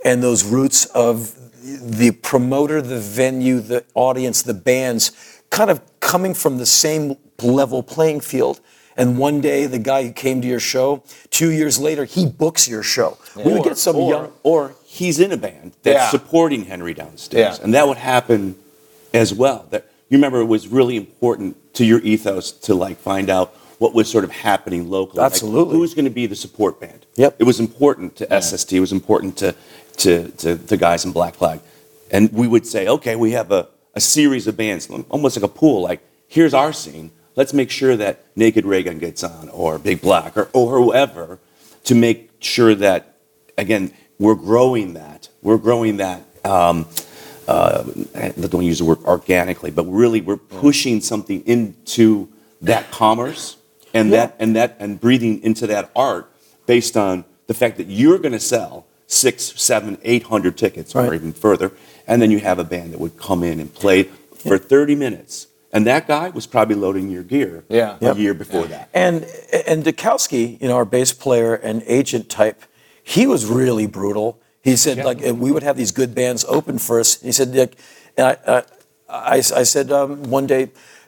and 0.05 0.23
those 0.23 0.45
roots 0.45 0.85
of 0.87 1.35
the 1.63 2.13
promoter, 2.13 2.81
the 2.81 3.01
venue, 3.01 3.61
the 3.61 3.85
audience, 3.95 4.43
the 4.43 4.55
bands, 4.55 5.13
kind 5.51 5.71
of 5.71 5.81
coming 6.11 6.35
from 6.35 6.59
the 6.59 6.67
same 6.67 7.17
level 7.41 7.83
playing 7.85 8.21
field. 8.21 8.61
And 8.97 9.17
one 9.17 9.41
day, 9.41 9.67
the 9.67 9.79
guy 9.79 10.03
who 10.03 10.13
came 10.13 10.43
to 10.43 10.49
your 10.49 10.61
show, 10.61 11.05
two 11.31 11.51
years 11.51 11.79
later, 11.79 12.05
he 12.05 12.27
books 12.27 12.69
your 12.69 12.83
show. 12.83 13.17
We 13.37 13.53
would 13.55 13.63
get 13.63 13.79
some 13.79 13.95
or, 13.97 14.11
young. 14.13 14.33
or 14.43 14.75
he's 14.85 15.21
in 15.21 15.31
a 15.33 15.37
band 15.37 15.73
that's 15.85 15.95
Yeah. 15.97 16.11
supporting 16.11 16.65
Henry 16.65 16.95
downstairs, 16.95 17.57
Yeah. 17.59 17.65
and 17.65 17.73
that 17.75 17.87
would 17.89 17.97
happen 17.99 18.57
as 19.15 19.33
well. 19.33 19.67
That 19.71 19.85
you 20.11 20.19
remember, 20.19 20.41
it 20.41 20.47
was 20.57 20.67
really 20.67 20.97
important 20.97 21.57
to 21.75 21.85
your 21.85 22.01
ethos 22.01 22.51
to 22.67 22.75
like 22.75 22.99
find 22.99 23.31
out 23.31 23.55
what 23.79 23.95
was 23.95 24.11
sort 24.11 24.25
of 24.25 24.33
happening 24.33 24.91
locally. 24.91 25.21
Like, 25.23 25.27
Absolutely. 25.33 25.77
who's 25.77 25.95
going 25.95 26.05
to 26.07 26.11
be 26.23 26.27
the 26.27 26.37
support 26.37 26.81
band? 26.81 27.07
Yep. 27.17 27.37
It 27.39 27.45
was 27.45 27.61
important 27.61 28.17
to 28.17 28.25
SST. 28.43 28.73
It 28.77 28.81
was 28.81 28.93
important 28.93 29.37
to 29.39 29.55
to 29.99 30.29
to 30.43 30.57
the 30.57 30.77
guys 30.77 31.05
in 31.07 31.13
Black 31.13 31.35
Flag, 31.37 31.61
and 32.11 32.23
we 32.33 32.47
would 32.49 32.67
say, 32.67 32.89
okay, 32.89 33.15
we 33.17 33.31
have 33.33 33.53
a, 33.53 33.69
a 33.95 34.01
series 34.01 34.47
of 34.47 34.57
bands, 34.57 34.89
almost 35.09 35.37
like 35.37 35.45
a 35.45 35.53
pool. 35.53 35.83
Like 35.83 36.01
here's 36.29 36.55
our 36.55 36.73
scene. 36.73 37.11
Let's 37.37 37.53
make 37.53 37.71
sure 37.71 37.97
that 37.97 38.25
Naked 38.37 38.65
Raygun 38.65 38.99
gets 38.99 39.23
on, 39.23 39.49
or 39.51 39.79
Big 39.79 40.01
Black, 40.01 40.37
or, 40.37 40.51
or 40.53 40.79
whoever, 40.79 41.39
to 41.85 41.95
make 41.95 42.31
sure 42.41 42.75
that 42.75 43.17
again 43.57 43.93
we're 44.19 44.35
growing 44.35 44.95
that. 44.95 45.29
We're 45.43 45.59
growing 45.59 45.97
that. 45.99 46.23
Um, 46.45 46.87
uh, 47.49 47.85
I 48.15 48.29
don't 48.31 48.65
use 48.65 48.79
the 48.79 48.85
word 48.85 48.99
organically, 49.05 49.71
but 49.71 49.85
really 49.85 50.21
we're 50.21 50.37
pushing 50.37 51.01
something 51.01 51.43
into 51.47 52.29
that 52.61 52.91
commerce 52.91 53.57
and 53.93 54.13
that 54.13 54.37
and 54.39 54.55
that 54.57 54.77
and 54.79 55.01
breathing 55.01 55.43
into 55.43 55.67
that 55.67 55.91
art 55.97 56.31
based 56.67 56.97
on 56.97 57.25
the 57.47 57.55
fact 57.55 57.79
that 57.79 57.89
you're 57.89 58.19
going 58.19 58.33
to 58.33 58.41
sell 58.41 58.87
six, 59.09 59.53
seven, 59.61 59.99
eight 60.03 60.25
hundred 60.25 60.57
tickets 60.57 60.95
or 60.95 61.13
even 61.13 61.33
further, 61.33 61.73
and 62.11 62.21
then 62.21 62.31
you 62.31 62.41
have 62.41 62.59
a 62.59 62.65
band 62.65 62.93
that 62.93 63.01
would 63.01 63.17
come 63.17 63.41
in 63.51 63.61
and 63.61 63.73
play 63.73 64.03
for 64.49 64.59
thirty 64.59 64.95
minutes, 65.07 65.47
and 65.73 65.87
that 65.87 66.07
guy 66.09 66.29
was 66.31 66.47
probably 66.47 66.75
loading 66.85 67.09
your 67.11 67.23
gear 67.23 67.65
Yeah. 67.69 67.97
a 68.01 68.05
Yep. 68.07 68.17
year 68.19 68.35
before 68.35 68.67
that. 68.75 68.89
And 68.93 69.17
and 69.71 69.85
Dukowski, 69.85 70.61
you 70.61 70.69
know, 70.69 70.77
our 70.77 70.85
bass 70.97 71.13
player 71.13 71.55
and 71.55 71.83
agent 71.87 72.29
type, 72.29 72.59
he 73.03 73.27
was 73.27 73.47
really 73.47 73.87
brutal. 73.87 74.29
He 74.63 74.77
said 74.77 74.97
like 75.09 75.21
we 75.45 75.51
would 75.55 75.63
have 75.63 75.77
these 75.83 75.93
good 76.01 76.13
bands 76.15 76.45
open 76.49 76.79
for 76.79 77.01
us. 77.01 77.21
He 77.23 77.33
said 77.33 77.55
like, 77.55 77.75
and 78.17 78.27
I, 78.27 78.33
uh, 78.53 78.63
I, 79.09 79.37
I 79.63 79.65
said 79.65 79.87
um, 79.93 80.11
one 80.39 80.47
day, 80.47 80.63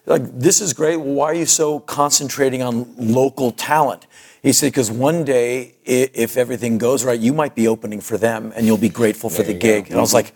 like 0.06 0.22
this 0.46 0.60
is 0.60 0.72
great. 0.72 0.96
Why 1.00 1.26
are 1.32 1.38
you 1.44 1.46
so 1.62 1.80
concentrating 1.80 2.62
on 2.62 2.74
local 2.96 3.50
talent? 3.52 4.06
He 4.42 4.52
said 4.52 4.68
because 4.72 4.90
one 4.90 5.24
day 5.24 5.74
if 5.84 6.36
everything 6.36 6.78
goes 6.78 7.04
right, 7.04 7.20
you 7.26 7.32
might 7.42 7.54
be 7.54 7.66
opening 7.68 8.00
for 8.00 8.16
them 8.18 8.52
and 8.54 8.66
you'll 8.66 8.84
be 8.90 8.94
grateful 9.00 9.30
for 9.30 9.42
the 9.42 9.52
you 9.52 9.58
go. 9.58 9.68
gig. 9.68 9.82
And 9.90 9.98
I 9.98 10.00
was 10.08 10.14
like. 10.14 10.30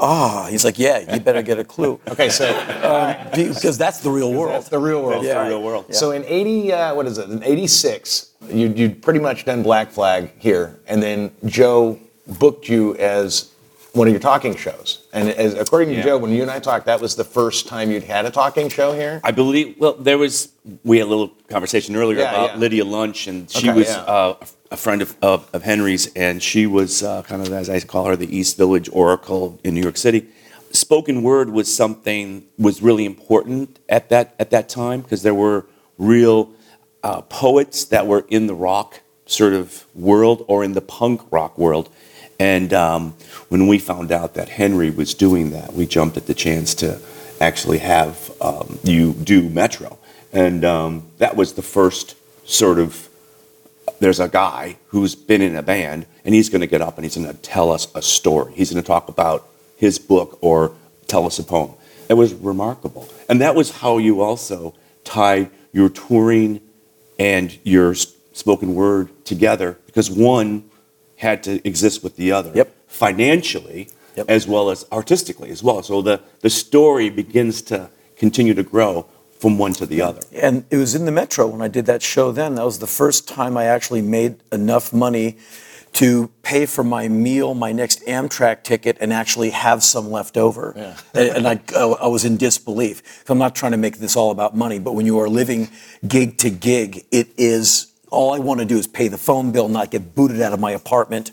Ah, 0.00 0.46
he's 0.48 0.64
like, 0.64 0.78
yeah, 0.78 1.12
you 1.12 1.20
better 1.20 1.42
get 1.42 1.58
a 1.58 1.64
clue. 1.64 2.00
Okay, 2.08 2.28
so 2.28 2.46
because 3.34 3.76
that's 3.78 4.00
the 4.00 4.10
real 4.10 4.32
world. 4.32 4.54
That's 4.54 4.68
the 4.68 4.78
real 4.78 5.02
world. 5.02 5.24
That's 5.24 5.34
the 5.34 5.48
real 5.48 5.62
world. 5.62 5.94
So 5.94 6.12
in 6.12 6.24
80, 6.24 6.72
uh, 6.72 6.94
what 6.94 7.06
is 7.06 7.18
it, 7.18 7.28
in 7.30 7.42
86, 7.42 8.32
you, 8.48 8.68
you'd 8.68 9.02
pretty 9.02 9.20
much 9.20 9.44
done 9.44 9.62
Black 9.62 9.90
Flag 9.90 10.30
here, 10.38 10.78
and 10.86 11.02
then 11.02 11.32
Joe 11.44 11.98
booked 12.38 12.68
you 12.68 12.94
as 12.96 13.52
one 13.98 14.06
of 14.08 14.12
your 14.12 14.20
talking 14.20 14.56
shows. 14.56 15.06
And 15.12 15.28
as, 15.28 15.54
according 15.54 15.88
to 15.90 15.96
Yeah. 15.96 16.02
Joe, 16.04 16.18
when 16.18 16.32
you 16.32 16.42
and 16.42 16.50
I 16.50 16.60
talked, 16.60 16.86
that 16.86 17.00
was 17.00 17.16
the 17.16 17.24
first 17.24 17.66
time 17.68 17.90
you'd 17.90 18.04
had 18.04 18.24
a 18.24 18.30
talking 18.30 18.68
show 18.68 18.92
here? 18.92 19.20
I 19.24 19.32
believe. 19.32 19.76
Well, 19.78 19.94
there 19.94 20.16
was. 20.16 20.48
We 20.84 20.98
had 20.98 21.06
a 21.06 21.10
little 21.10 21.28
conversation 21.48 21.96
earlier 21.96 22.20
Yeah, 22.20 22.30
about 22.30 22.50
yeah. 22.54 22.56
Lydia 22.56 22.84
Lunch, 22.84 23.26
and 23.26 23.50
she 23.50 23.68
Okay, 23.68 23.78
was 23.78 23.88
uh, 23.88 24.36
a 24.70 24.76
friend 24.76 25.02
of, 25.02 25.16
of, 25.22 25.48
of 25.52 25.62
Henry's, 25.62 26.12
and 26.14 26.42
she 26.42 26.66
was 26.66 27.02
uh, 27.02 27.22
kind 27.22 27.40
of, 27.42 27.52
as 27.52 27.68
I 27.68 27.80
call 27.80 28.04
her, 28.06 28.16
the 28.16 28.34
East 28.34 28.56
Village 28.56 28.88
Oracle 28.92 29.58
in 29.64 29.74
New 29.74 29.82
York 29.82 29.96
City. 29.96 30.28
Spoken 30.70 31.22
word 31.22 31.50
was 31.50 31.74
something 31.74 32.44
was 32.58 32.82
really 32.82 33.06
important 33.06 33.78
at 33.88 34.10
that 34.10 34.34
at 34.38 34.50
that 34.50 34.68
time 34.68 35.00
because 35.00 35.22
there 35.22 35.34
were 35.34 35.66
real 35.96 36.50
uh, 37.02 37.22
poets 37.22 37.84
that 37.86 38.06
were 38.06 38.24
in 38.28 38.46
the 38.46 38.54
rock 38.54 39.00
sort 39.24 39.54
of 39.54 39.86
world 39.94 40.44
or 40.46 40.62
in 40.64 40.72
the 40.72 40.80
punk 40.82 41.22
rock 41.30 41.56
world. 41.58 41.88
And 42.38 42.72
um, 42.72 43.14
when 43.48 43.66
we 43.66 43.78
found 43.78 44.12
out 44.12 44.34
that 44.34 44.48
Henry 44.48 44.90
was 44.90 45.14
doing 45.14 45.50
that, 45.50 45.74
we 45.74 45.86
jumped 45.86 46.16
at 46.16 46.26
the 46.26 46.34
chance 46.34 46.74
to 46.76 47.00
actually 47.40 47.78
have 47.78 48.30
um, 48.40 48.78
you 48.84 49.12
do 49.12 49.48
Metro. 49.48 49.98
And 50.32 50.64
um, 50.64 51.10
that 51.18 51.36
was 51.36 51.54
the 51.54 51.62
first 51.62 52.14
sort 52.48 52.78
of 52.78 53.08
there's 54.00 54.20
a 54.20 54.28
guy 54.28 54.76
who's 54.88 55.14
been 55.14 55.42
in 55.42 55.56
a 55.56 55.62
band 55.62 56.06
and 56.24 56.34
he's 56.34 56.48
going 56.48 56.60
to 56.60 56.66
get 56.66 56.80
up 56.80 56.96
and 56.96 57.04
he's 57.04 57.16
going 57.16 57.26
to 57.26 57.34
tell 57.42 57.72
us 57.72 57.88
a 57.94 58.02
story. 58.02 58.52
He's 58.54 58.70
going 58.70 58.82
to 58.82 58.86
talk 58.86 59.08
about 59.08 59.48
his 59.76 59.98
book 59.98 60.38
or 60.40 60.72
tell 61.06 61.26
us 61.26 61.38
a 61.38 61.42
poem. 61.44 61.72
It 62.08 62.14
was 62.14 62.34
remarkable. 62.34 63.08
And 63.28 63.40
that 63.40 63.54
was 63.54 63.70
how 63.70 63.98
you 63.98 64.20
also 64.20 64.74
tied 65.04 65.50
your 65.72 65.88
touring 65.88 66.60
and 67.18 67.58
your 67.64 67.94
spoken 67.94 68.74
word 68.74 69.08
together 69.24 69.78
because 69.86 70.10
one 70.10 70.68
had 71.18 71.42
to 71.44 71.66
exist 71.66 72.02
with 72.02 72.16
the 72.16 72.32
other 72.32 72.50
Yep. 72.54 72.74
financially 72.86 73.88
Yep. 74.16 74.30
as 74.30 74.48
well 74.48 74.70
as 74.70 74.84
artistically 74.90 75.50
as 75.50 75.62
well. 75.62 75.82
So 75.82 76.02
the, 76.02 76.20
the 76.40 76.50
story 76.50 77.08
begins 77.10 77.62
to 77.62 77.88
continue 78.16 78.54
to 78.54 78.64
grow 78.64 79.06
from 79.38 79.58
one 79.58 79.72
to 79.74 79.86
the 79.86 80.02
other. 80.02 80.20
And 80.32 80.64
it 80.70 80.76
was 80.76 80.96
in 80.96 81.04
the 81.04 81.12
Metro 81.12 81.46
when 81.46 81.62
I 81.62 81.68
did 81.68 81.86
that 81.86 82.02
show 82.02 82.32
then. 82.32 82.56
That 82.56 82.64
was 82.64 82.80
the 82.80 82.88
first 82.88 83.28
time 83.28 83.56
I 83.56 83.64
actually 83.66 84.02
made 84.02 84.36
enough 84.50 84.92
money 84.92 85.36
to 85.94 86.30
pay 86.42 86.66
for 86.66 86.82
my 86.84 87.08
meal, 87.08 87.54
my 87.54 87.72
next 87.72 88.04
Amtrak 88.06 88.62
ticket, 88.64 88.96
and 89.00 89.12
actually 89.12 89.50
have 89.50 89.82
some 89.82 90.10
left 90.10 90.36
over. 90.36 90.72
And, 91.14 91.46
and 91.46 91.48
I, 91.48 91.60
I 91.76 92.08
was 92.08 92.24
in 92.24 92.36
disbelief. 92.36 93.24
I'm 93.28 93.38
not 93.38 93.54
trying 93.54 93.72
to 93.72 93.78
make 93.78 93.98
this 93.98 94.16
all 94.16 94.30
about 94.30 94.56
money, 94.56 94.78
but 94.80 94.92
when 94.94 95.06
you 95.06 95.18
are 95.20 95.28
living 95.28 95.68
gig 96.06 96.38
to 96.38 96.50
gig, 96.50 97.06
it 97.10 97.28
is 97.36 97.87
all 98.10 98.34
I 98.34 98.38
want 98.38 98.60
to 98.60 98.66
do 98.66 98.78
is 98.78 98.86
pay 98.86 99.08
the 99.08 99.18
phone 99.18 99.52
bill, 99.52 99.68
not 99.68 99.90
get 99.90 100.14
booted 100.14 100.40
out 100.40 100.52
of 100.52 100.60
my 100.60 100.72
apartment 100.72 101.32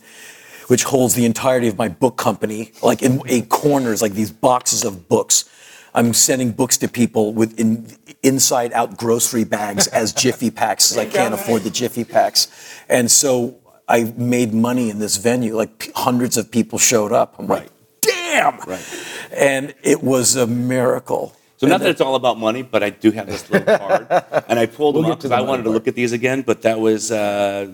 which 0.68 0.84
holds 0.84 1.14
the 1.14 1.26
entirety 1.26 1.68
of 1.68 1.78
my 1.78 1.88
book 1.88 2.18
company, 2.18 2.72
like 2.82 3.04
in 3.04 3.22
a 3.28 3.42
corners, 3.44 4.02
like 4.02 4.14
these 4.14 4.32
boxes 4.32 4.84
of 4.84 5.08
books. 5.08 5.46
I'm 5.94 6.14
sending 6.14 6.52
books 6.52 6.78
to 6.80 6.88
people 6.88 7.34
with 7.34 7.58
in, 7.60 7.88
inside 8.22 8.74
out 8.74 8.98
grocery 8.98 9.46
bags 9.46 9.88
as 9.88 10.12
Jiffy 10.12 10.52
packs, 10.52 10.98
I 10.98 11.06
can't 11.06 11.34
afford 11.34 11.64
the 11.64 11.70
Jiffy 11.70 12.04
packs. 12.04 12.48
And 12.90 13.10
so 13.10 13.58
I 13.88 14.14
made 14.18 14.54
money 14.54 14.90
in 14.90 15.00
this 15.00 15.18
venue, 15.18 15.56
like 15.56 15.80
p- 15.80 15.92
hundreds 15.96 16.38
of 16.38 16.52
people 16.52 16.80
showed 16.80 17.12
up. 17.12 17.36
I'm 17.40 17.48
like, 17.48 17.70
damn! 18.02 18.58
Right. 18.60 18.86
And 19.32 19.74
it 19.84 20.04
was 20.04 20.36
a 20.36 20.48
miracle. 20.48 21.36
So 21.58 21.68
not 21.68 21.80
that 21.82 21.90
it's 21.90 22.02
all 22.02 22.16
about 22.16 22.38
money, 22.38 22.64
but 22.64 22.84
I 22.84 22.90
do 22.90 23.12
have 23.12 23.28
this 23.28 23.50
little 23.50 23.78
card, 23.78 24.08
and 24.50 24.60
I 24.60 24.66
pulled 24.66 24.96
them 24.96 25.04
We'll 25.04 25.14
up 25.14 25.20
because 25.20 25.30
the 25.30 25.38
I 25.38 25.42
wanted 25.42 25.64
to 25.64 25.70
look 25.70 25.88
at 25.88 25.96
these 25.96 26.12
again. 26.12 26.42
But 26.42 26.62
that 26.64 26.80
was 26.80 27.12
uh, 27.12 27.72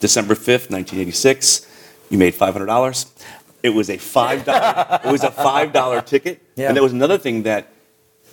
December 0.00 0.34
fifth, 0.34 0.70
nineteen 0.70 1.00
eighty-six. 1.00 1.66
You 2.10 2.18
made 2.18 2.34
five 2.34 2.52
hundred 2.54 2.66
dollars. 2.66 3.06
It 3.62 3.70
was 3.70 3.88
a 3.90 3.98
five 3.98 4.44
dollar. 4.44 5.00
it 5.04 5.10
was 5.12 5.22
a 5.22 5.30
five 5.30 5.72
dollar 5.72 6.00
ticket, 6.12 6.40
Yeah. 6.56 6.68
and 6.68 6.76
there 6.76 6.82
was 6.82 6.92
another 6.92 7.18
thing 7.18 7.44
that 7.44 7.68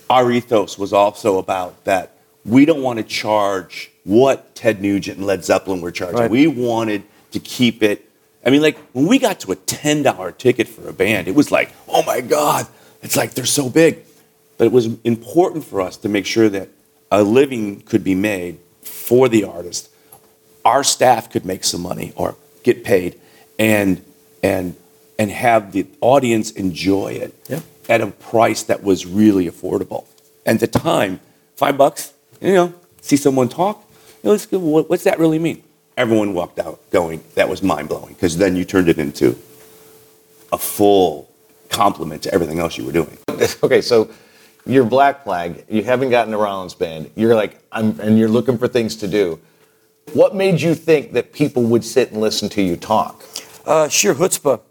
our 0.10 0.32
ethos 0.32 0.78
was 0.80 0.94
also 0.94 1.38
about 1.38 1.84
that 1.84 2.14
we 2.46 2.66
don't 2.66 2.82
want 2.82 2.98
to 2.98 3.04
charge 3.04 3.92
what 4.06 4.56
Ted 4.56 4.82
Nugent 4.82 5.18
and 5.18 5.28
Led 5.28 5.44
Zeppelin 5.44 5.82
were 5.82 5.92
charging. 5.92 6.20
Right. 6.22 6.32
We 6.32 6.48
wanted 6.48 7.04
to 7.32 7.40
keep 7.40 7.84
it. 7.84 8.10
I 8.46 8.50
mean, 8.50 8.62
like 8.62 8.78
when 8.94 9.06
we 9.06 9.20
got 9.20 9.42
to 9.42 9.52
a 9.52 9.56
ten 9.58 10.02
dollar 10.02 10.32
ticket 10.32 10.68
for 10.68 10.88
a 10.90 10.94
band, 10.94 11.28
it 11.28 11.36
was 11.36 11.52
like, 11.52 11.72
oh 11.90 12.02
my 12.04 12.22
god, 12.22 12.66
it's 13.04 13.16
like 13.18 13.34
they're 13.34 13.46
so 13.46 13.70
big. 13.70 14.06
But 14.58 14.66
it 14.66 14.72
was 14.72 14.88
important 15.04 15.64
for 15.64 15.82
us 15.82 15.98
to 15.98 16.10
make 16.10 16.26
sure 16.26 16.50
that 16.50 16.70
a 17.12 17.24
living 17.24 17.82
could 17.82 18.04
be 18.04 18.16
made 18.16 18.60
for 18.82 19.30
the 19.30 19.44
artist. 19.44 19.90
Our 20.66 20.84
staff 20.84 21.30
could 21.30 21.46
make 21.46 21.64
some 21.64 21.82
money 21.82 22.14
or 22.16 22.36
get 22.64 22.84
paid, 22.84 23.20
and 23.58 24.04
and 24.44 24.76
and 25.20 25.32
have 25.32 25.72
the 25.72 25.86
audience 26.02 26.52
enjoy 26.52 27.14
it 27.14 27.64
at 27.90 28.02
a 28.02 28.08
price 28.08 28.64
that 28.64 28.84
was 28.84 29.06
really 29.06 29.50
affordable. 29.50 30.06
And 30.46 30.62
at 30.62 30.72
the 30.72 30.80
time, 30.80 31.20
five 31.56 31.78
bucks, 31.78 32.14
you 32.42 32.54
know, 32.54 32.74
see 33.02 33.18
someone 33.18 33.50
talk, 33.50 33.84
you 34.24 34.28
know, 34.28 34.32
let's 34.32 34.52
what, 34.52 34.90
what's 34.90 35.04
that 35.04 35.20
really 35.20 35.40
mean? 35.40 35.64
Everyone 35.96 36.34
walked 36.34 36.60
out 36.60 36.80
going, 36.92 37.24
that 37.36 37.50
was 37.50 37.64
mind 37.64 37.90
blowing, 37.90 38.14
because 38.14 38.38
then 38.38 38.56
you 38.56 38.66
turned 38.66 38.88
it 38.90 39.00
into 39.00 39.38
a 40.52 40.58
full 40.58 41.30
complement 41.70 42.24
to 42.24 42.34
everything 42.34 42.60
else 42.60 42.78
you 42.78 42.86
were 42.86 42.92
doing. 42.92 43.18
okay, 43.64 43.82
so 43.82 44.10
you're 44.68 44.86
Black 44.86 45.24
Flag. 45.24 45.66
You 45.70 45.84
haven't 45.84 46.10
gotten 46.10 46.34
a 46.34 46.38
Rollins 46.38 46.74
band. 46.76 47.10
You're 47.16 47.36
like, 47.36 47.60
I'm, 47.72 48.00
and 48.00 48.18
you're 48.20 48.30
looking 48.30 48.58
for 48.58 48.68
things 48.68 48.96
to 48.98 49.08
do. 49.08 49.40
What 50.14 50.36
made 50.36 50.62
you 50.62 50.76
think 50.76 51.14
that 51.14 51.34
people 51.34 51.64
would 51.64 51.84
sit 51.84 52.12
and 52.12 52.22
listen 52.22 52.50
to 52.50 52.62
you 52.62 52.76
talk? 52.78 53.24
Uh, 53.66 53.90
sheer 53.90 54.14
chutzpah. 54.14 54.62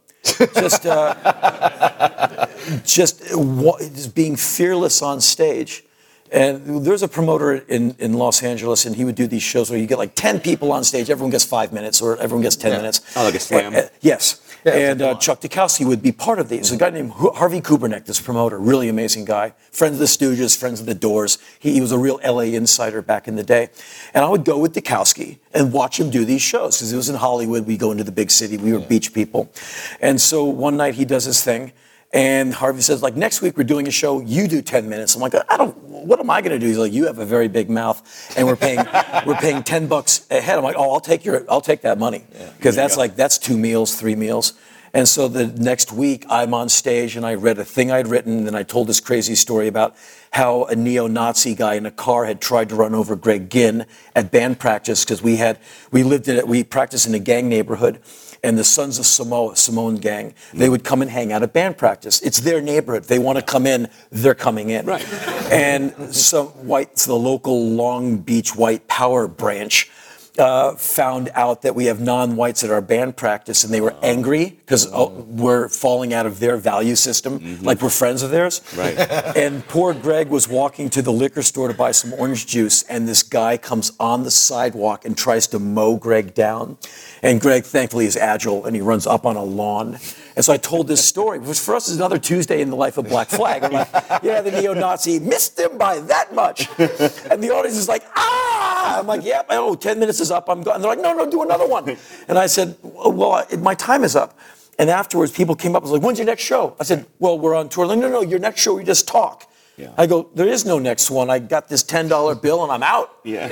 just, 0.55 0.87
uh, 0.87 2.47
just, 2.85 3.23
wa- 3.37 3.79
just 3.79 4.15
being 4.15 4.37
fearless 4.37 5.03
on 5.03 5.21
stage. 5.21 5.85
And 6.33 6.85
there's 6.85 7.03
a 7.05 7.09
promoter 7.09 7.55
in, 7.55 7.95
in 8.01 8.15
Los 8.15 8.43
Angeles, 8.43 8.85
and 8.85 8.97
he 8.97 9.05
would 9.05 9.15
do 9.15 9.29
these 9.29 9.45
shows 9.45 9.71
where 9.71 9.79
you 9.79 9.87
get 9.87 9.99
like 9.99 10.15
10 10.17 10.41
people 10.41 10.73
on 10.73 10.83
stage, 10.83 11.09
everyone 11.09 11.31
gets 11.31 11.45
five 11.45 11.73
minutes, 11.73 12.03
or 12.03 12.17
everyone 12.19 12.43
gets 12.43 12.57
10 12.57 12.73
Yeah. 12.73 12.79
minutes. 12.79 13.01
Oh, 13.15 13.25
like 13.25 13.35
a 13.37 13.41
slam. 13.41 13.75
Uh, 13.75 13.79
uh, 13.79 13.89
yes. 14.01 14.41
Yeah, 14.67 14.91
and 14.91 15.03
uh. 15.03 15.15
Chuck 15.15 15.41
Dukowski 15.41 15.87
would 15.87 16.03
be 16.03 16.11
part 16.11 16.41
of 16.41 16.49
these. 16.49 16.73
A 16.73 16.77
guy 16.77 16.91
named 16.91 17.13
Harvey 17.13 17.61
Kubernik, 17.61 18.05
this 18.05 18.21
promoter, 18.21 18.59
really 18.59 18.89
amazing 18.89 19.25
guy. 19.25 19.55
Friend 19.71 19.93
of 19.93 20.01
the 20.01 20.07
Stooges, 20.07 20.59
friends 20.59 20.81
of 20.81 20.87
the 20.87 20.95
Doors. 20.95 21.39
He, 21.61 21.75
he 21.75 21.81
was 21.81 21.93
a 21.93 21.99
real 21.99 22.19
LA 22.27 22.57
insider 22.57 23.01
back 23.01 23.29
in 23.29 23.37
the 23.37 23.45
day. 23.45 23.69
And 24.13 24.25
I 24.25 24.29
would 24.29 24.45
go 24.45 24.59
with 24.59 24.75
Dukowski 24.75 25.39
and 25.55 25.73
watch 25.73 26.01
him 26.01 26.11
do 26.11 26.25
these 26.25 26.43
shows 26.43 26.79
because 26.79 26.93
it 26.93 26.97
was 26.97 27.09
in 27.09 27.15
Hollywood. 27.15 27.65
We 27.65 27.77
go 27.77 27.93
into 27.93 28.03
the 28.03 28.11
big 28.11 28.33
city. 28.33 28.57
We 28.57 28.73
were 28.73 28.81
beach 28.81 29.15
people. 29.15 29.53
And 30.01 30.21
so 30.21 30.45
one 30.45 30.77
night 30.77 30.97
he 30.97 31.05
does 31.05 31.27
his 31.27 31.45
thing. 31.45 31.73
And 32.13 32.55
Harvey 32.55 32.83
says, 32.83 33.03
like, 33.03 33.17
next 33.17 33.43
week 33.43 33.57
we're 33.57 33.65
doing 33.65 33.89
a 33.89 33.91
show, 33.91 34.21
you 34.21 34.49
do 34.49 34.63
10 34.63 34.89
minutes. 34.89 35.15
I'm 35.15 35.21
like, 35.21 35.35
I 35.35 35.57
don't, 35.57 35.77
what 35.83 36.21
am 36.21 36.31
I 36.31 36.41
going 36.41 36.53
to 36.53 36.59
do? 36.59 36.67
He's 36.67 36.79
like, 36.79 36.93
you 36.93 37.07
have 37.07 37.19
a 37.19 37.27
very 37.27 37.49
big 37.49 37.69
mouth 37.69 38.01
and 38.37 38.47
we're 38.47 38.57
paying, 38.57 38.79
we're 39.27 39.37
paying 39.37 39.63
10 39.63 39.87
bucks 39.87 40.27
a 40.31 40.41
head. 40.41 40.57
I'm 40.57 40.65
like, 40.65 40.77
oh, 40.79 40.93
I'll 40.93 41.01
take 41.01 41.25
your, 41.25 41.45
I'll 41.49 41.61
take 41.61 41.83
that 41.83 41.99
money. 41.99 42.25
Because 42.57 42.77
that's 42.77 42.97
like, 42.97 43.17
that's 43.17 43.39
two 43.39 43.59
meals, 43.59 43.99
three 43.99 44.17
meals. 44.17 44.55
And 44.97 45.07
so 45.07 45.29
the 45.29 45.49
next 45.49 45.93
week 45.93 46.25
I'm 46.31 46.55
on 46.55 46.71
stage 46.71 47.17
and 47.17 47.27
I 47.27 47.35
read 47.35 47.59
a 47.59 47.67
thing 47.67 47.91
I'd 47.91 48.09
written 48.09 48.49
and 48.49 48.57
I 48.57 48.63
told 48.63 48.87
this 48.87 48.99
crazy 48.99 49.35
story 49.35 49.69
about 49.69 49.95
how 50.33 50.65
a 50.65 50.75
neo-Nazi 50.75 51.55
guy 51.55 51.75
in 51.75 51.85
a 51.85 51.91
car 51.91 52.25
had 52.25 52.41
tried 52.41 52.71
to 52.71 52.77
run 52.77 52.95
over 52.95 53.15
Greg 53.15 53.51
Ginn 53.51 53.85
at 54.15 54.31
band 54.31 54.59
practice 54.59 55.05
because 55.05 55.21
we 55.21 55.37
had, 55.37 55.59
we 55.93 56.03
lived 56.03 56.29
in 56.29 56.39
it, 56.39 56.49
we 56.49 56.65
practiced 56.65 57.07
in 57.07 57.15
a 57.15 57.19
gang 57.19 57.47
neighborhood 57.47 58.01
and 58.43 58.57
the 58.57 58.65
Sons 58.65 58.99
of 58.99 59.05
Samoa, 59.05 59.55
Simone 59.55 59.97
gang, 59.97 60.33
they 60.55 60.71
would 60.71 60.83
come 60.83 61.03
and 61.03 61.11
hang 61.11 61.31
out 61.31 61.43
at 61.43 61.53
band 61.53 61.77
practice. 61.77 62.23
It's 62.23 62.41
their 62.41 62.63
neighborhood. 62.63 63.05
They 63.05 63.19
want 63.19 63.37
to 63.37 63.45
come 63.45 63.67
in, 63.67 63.91
they're 64.11 64.35
coming 64.35 64.71
in. 64.71 64.87
Right. 64.87 65.07
And 65.53 66.15
some 66.15 66.47
white, 66.67 66.99
so 66.99 67.11
the 67.11 67.19
local 67.19 67.69
Long 67.69 68.17
Beach 68.17 68.57
white 68.57 68.89
power 68.89 69.29
branch 69.29 69.91
uh, 70.39 70.75
found 70.77 71.31
out 71.35 71.63
that 71.63 71.75
we 71.75 71.87
have 71.87 72.01
non-whites 72.01 72.65
at 72.65 72.71
our 72.71 72.81
band 72.81 73.17
practice, 73.17 73.65
and 73.65 73.73
they 73.73 73.81
were 73.81 73.95
angry 74.03 74.51
because 74.51 74.89
we're 74.91 75.69
falling 75.69 76.13
out 76.13 76.27
of 76.27 76.39
their 76.41 76.57
value 76.57 76.97
system, 76.97 77.63
like 77.63 77.81
we're 77.81 77.91
friends 77.91 78.23
of 78.23 78.31
theirs. 78.31 78.61
Right. 78.77 78.97
And 79.37 79.67
poor 79.69 79.93
Greg 79.93 80.29
was 80.29 80.49
walking 80.49 80.89
to 80.91 81.03
the 81.03 81.13
liquor 81.13 81.43
store 81.43 81.69
to 81.69 81.75
buy 81.75 81.93
some 81.93 82.13
orange 82.15 82.47
juice, 82.47 82.83
and 82.85 83.07
this 83.07 83.23
guy 83.23 83.57
comes 83.57 83.93
on 84.01 84.23
the 84.23 84.31
sidewalk 84.31 85.05
and 85.05 85.17
tries 85.17 85.47
to 85.49 85.59
mow 85.59 85.97
Greg 85.97 86.35
down. 86.35 86.79
And 87.23 87.41
Greg, 87.41 87.65
thankfully, 87.65 88.07
is 88.07 88.17
agile, 88.17 88.65
and 88.65 88.75
he 88.75 88.83
runs 88.83 89.07
up 89.07 89.27
on 89.27 89.37
a 89.37 89.45
lawn. 89.45 89.99
And 90.37 90.45
so 90.45 90.53
I 90.53 90.59
told 90.59 90.87
this 90.87 91.03
story, 91.03 91.39
which 91.39 91.59
for 91.59 91.75
us 91.75 91.89
is 91.89 91.97
another 91.97 92.19
Tuesday 92.19 92.61
in 92.61 92.69
the 92.69 92.77
life 92.77 92.99
of 92.99 93.09
Black 93.09 93.29
Flag. 93.29 93.65
I'm 93.65 93.73
like, 93.73 93.89
yeah, 94.23 94.43
the 94.43 94.51
neo-Nazi 94.51 95.19
missed 95.19 95.59
him 95.59 95.79
by 95.79 95.99
that 96.01 96.35
much. 96.35 96.69
And 96.79 97.43
the 97.43 97.51
audience 97.55 97.77
is 97.77 97.89
like, 97.89 98.05
ah! 98.15 98.99
I'm 99.01 99.07
like, 99.07 99.25
yep, 99.25 99.47
oh, 99.49 99.75
10 99.75 99.99
minutes 99.99 100.21
is 100.21 100.31
up, 100.31 100.51
I'm 100.51 100.63
gone. 100.63 100.77
And 100.77 100.85
they're 100.85 100.91
like, 100.91 101.01
no, 101.01 101.15
no, 101.15 101.31
do 101.31 101.43
another 101.43 101.67
one. 101.67 101.97
And 102.29 102.39
I 102.39 102.47
said, 102.47 102.77
well, 102.83 103.47
my 103.59 103.75
time 103.75 104.05
is 104.05 104.15
up. 104.15 104.39
And 104.79 104.91
afterwards, 104.91 105.33
people 105.33 105.55
came 105.55 105.75
up 105.75 105.83
and 105.83 105.91
was 105.91 105.99
like, 105.99 106.07
when's 106.07 106.19
your 106.19 106.27
next 106.27 106.43
show? 106.43 106.77
I 106.79 106.85
said, 106.85 107.07
well, 107.19 107.39
we're 107.39 107.55
on 107.55 107.71
tour. 107.71 107.87
Like, 107.87 107.99
no, 107.99 108.11
no, 108.11 108.21
your 108.21 108.39
next 108.39 108.61
show, 108.61 108.75
we 108.75 108.85
just 108.85 109.09
talk. 109.09 109.51
Yeah. 109.77 109.93
I 109.99 110.07
go, 110.07 110.31
there 110.35 110.49
is 110.49 110.65
no 110.65 110.79
next 110.79 111.11
one. 111.11 111.29
I 111.29 111.39
got 111.39 111.69
this 111.69 111.85
$10 111.85 112.41
bill 112.41 112.63
and 112.63 112.73
I'm 112.73 112.83
out. 112.83 113.13
Yeah. 113.27 113.49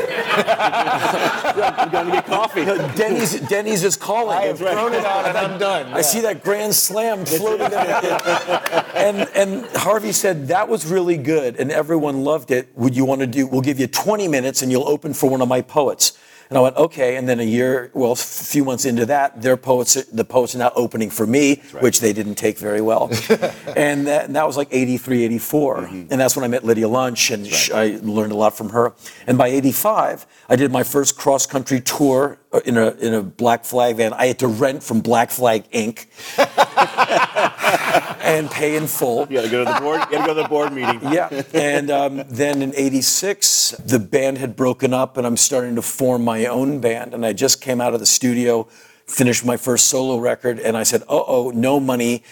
I'm 1.81 1.91
going 1.91 2.07
to 2.07 2.13
get 2.13 2.27
coffee. 2.27 2.65
Denny's, 2.97 3.41
Denny's 3.49 3.83
is 3.83 3.97
calling. 3.97 4.39
I 4.39 4.43
have 4.43 4.59
thrown 4.59 4.93
it 4.93 5.05
out 5.05 5.27
and 5.27 5.37
I'm 5.37 5.59
done. 5.59 5.93
I 5.93 6.01
see 6.01 6.21
that 6.21 6.45
grand 6.45 6.75
slam 6.75 7.25
floating. 7.27 7.73
And, 8.95 9.29
and 9.35 9.67
Harvey 9.77 10.13
said, 10.13 10.49
that 10.49 10.69
was 10.69 10.87
really 10.87 11.19
good 11.19 11.57
and 11.57 11.73
everyone 11.73 12.23
loved 12.23 12.53
it. 12.53 12.69
Would 12.77 12.97
you 12.97 13.05
want 13.05 13.21
to 13.23 13.27
do, 13.27 13.49
we'll 13.49 13.61
give 13.61 13.81
you 13.81 13.89
20 13.89 14.29
minutes 14.29 14.63
and 14.63 14.71
you'll 14.71 14.89
open 14.89 15.13
for 15.13 15.29
one 15.29 15.43
of 15.43 15.49
my 15.49 15.61
poets. 15.61 16.17
And 16.49 16.59
I 16.59 16.61
went, 16.61 16.77
okay. 16.77 17.17
And 17.17 17.29
then 17.29 17.41
a 17.41 17.45
year, 17.45 17.91
well, 17.95 18.13
a 18.13 18.17
few 18.17 18.65
months 18.65 18.85
into 18.85 19.07
that, 19.07 19.41
their 19.41 19.57
poets, 19.57 19.95
the 19.95 20.25
poets 20.25 20.55
are 20.55 20.59
now 20.59 20.73
opening 20.75 21.11
for 21.11 21.27
me, 21.27 21.63
which 21.81 22.01
they 22.01 22.13
didn't 22.13 22.37
take 22.37 22.59
very 22.59 22.81
well. 22.81 23.09
and, 23.77 24.07
that, 24.07 24.27
and 24.27 24.37
that 24.37 24.47
was 24.47 24.57
like 24.57 24.69
83, 24.71 25.25
84. 25.25 25.85
And 25.85 26.11
that's 26.11 26.37
when 26.37 26.45
I 26.45 26.49
met 26.49 26.65
Lydia 26.65 26.89
Lunch 26.89 27.31
and 27.31 27.47
sh 27.47 27.71
I 27.71 27.99
learned 28.03 28.33
a 28.33 28.37
lot 28.37 28.57
from 28.57 28.71
her. 28.71 28.93
And 29.27 29.39
by 29.39 29.49
85, 29.49 30.27
I 30.49 30.57
did 30.57 30.71
my 30.71 30.83
first 30.83 31.17
cross 31.17 31.47
country 31.47 31.81
tour 31.81 32.39
uh, 32.53 32.61
in 32.65 32.77
a, 32.77 32.91
in 32.93 33.15
a 33.15 33.23
Black 33.23 33.65
Flag 33.65 33.97
van. 33.97 34.13
I 34.13 34.27
had 34.27 34.39
to 34.41 34.47
rent 34.47 34.83
from 34.83 35.01
Black 35.01 35.31
Flag 35.31 35.71
Inc. 35.71 36.07
and 38.21 38.51
pay 38.51 38.77
in 38.77 38.87
full. 38.87 39.27
You 39.29 39.37
got 39.37 39.43
to 39.43 39.51
go 39.51 39.65
to 39.65 39.73
the 39.73 39.81
board. 39.81 40.01
You 40.11 40.19
got 40.19 40.27
to 40.27 40.27
go 40.27 40.35
to 40.35 40.43
the 40.43 40.49
board 40.49 40.73
meeting. 40.73 41.01
Yeah, 41.15 41.43
and 41.53 41.91
um, 41.91 42.25
then 42.29 42.63
in 42.63 42.75
'86, 42.75 43.73
the 43.85 43.99
band 43.99 44.39
had 44.39 44.57
broken 44.57 44.93
up, 44.93 45.17
and 45.17 45.27
I'm 45.27 45.37
starting 45.37 45.77
to 45.77 45.83
form 45.83 46.25
my 46.25 46.47
own 46.47 46.81
band. 46.81 47.15
And 47.15 47.25
I 47.25 47.33
just 47.33 47.61
came 47.61 47.81
out 47.81 47.95
of 47.95 48.01
the 48.01 48.07
studio, 48.07 48.65
finished 49.07 49.45
my 49.45 49.57
first 49.57 49.89
solo 49.89 50.19
record, 50.19 50.59
and 50.59 50.77
I 50.77 50.83
said, 50.83 51.03
"Uh 51.03 51.23
oh, 51.27 51.53
no 51.55 51.79
money." 51.79 52.23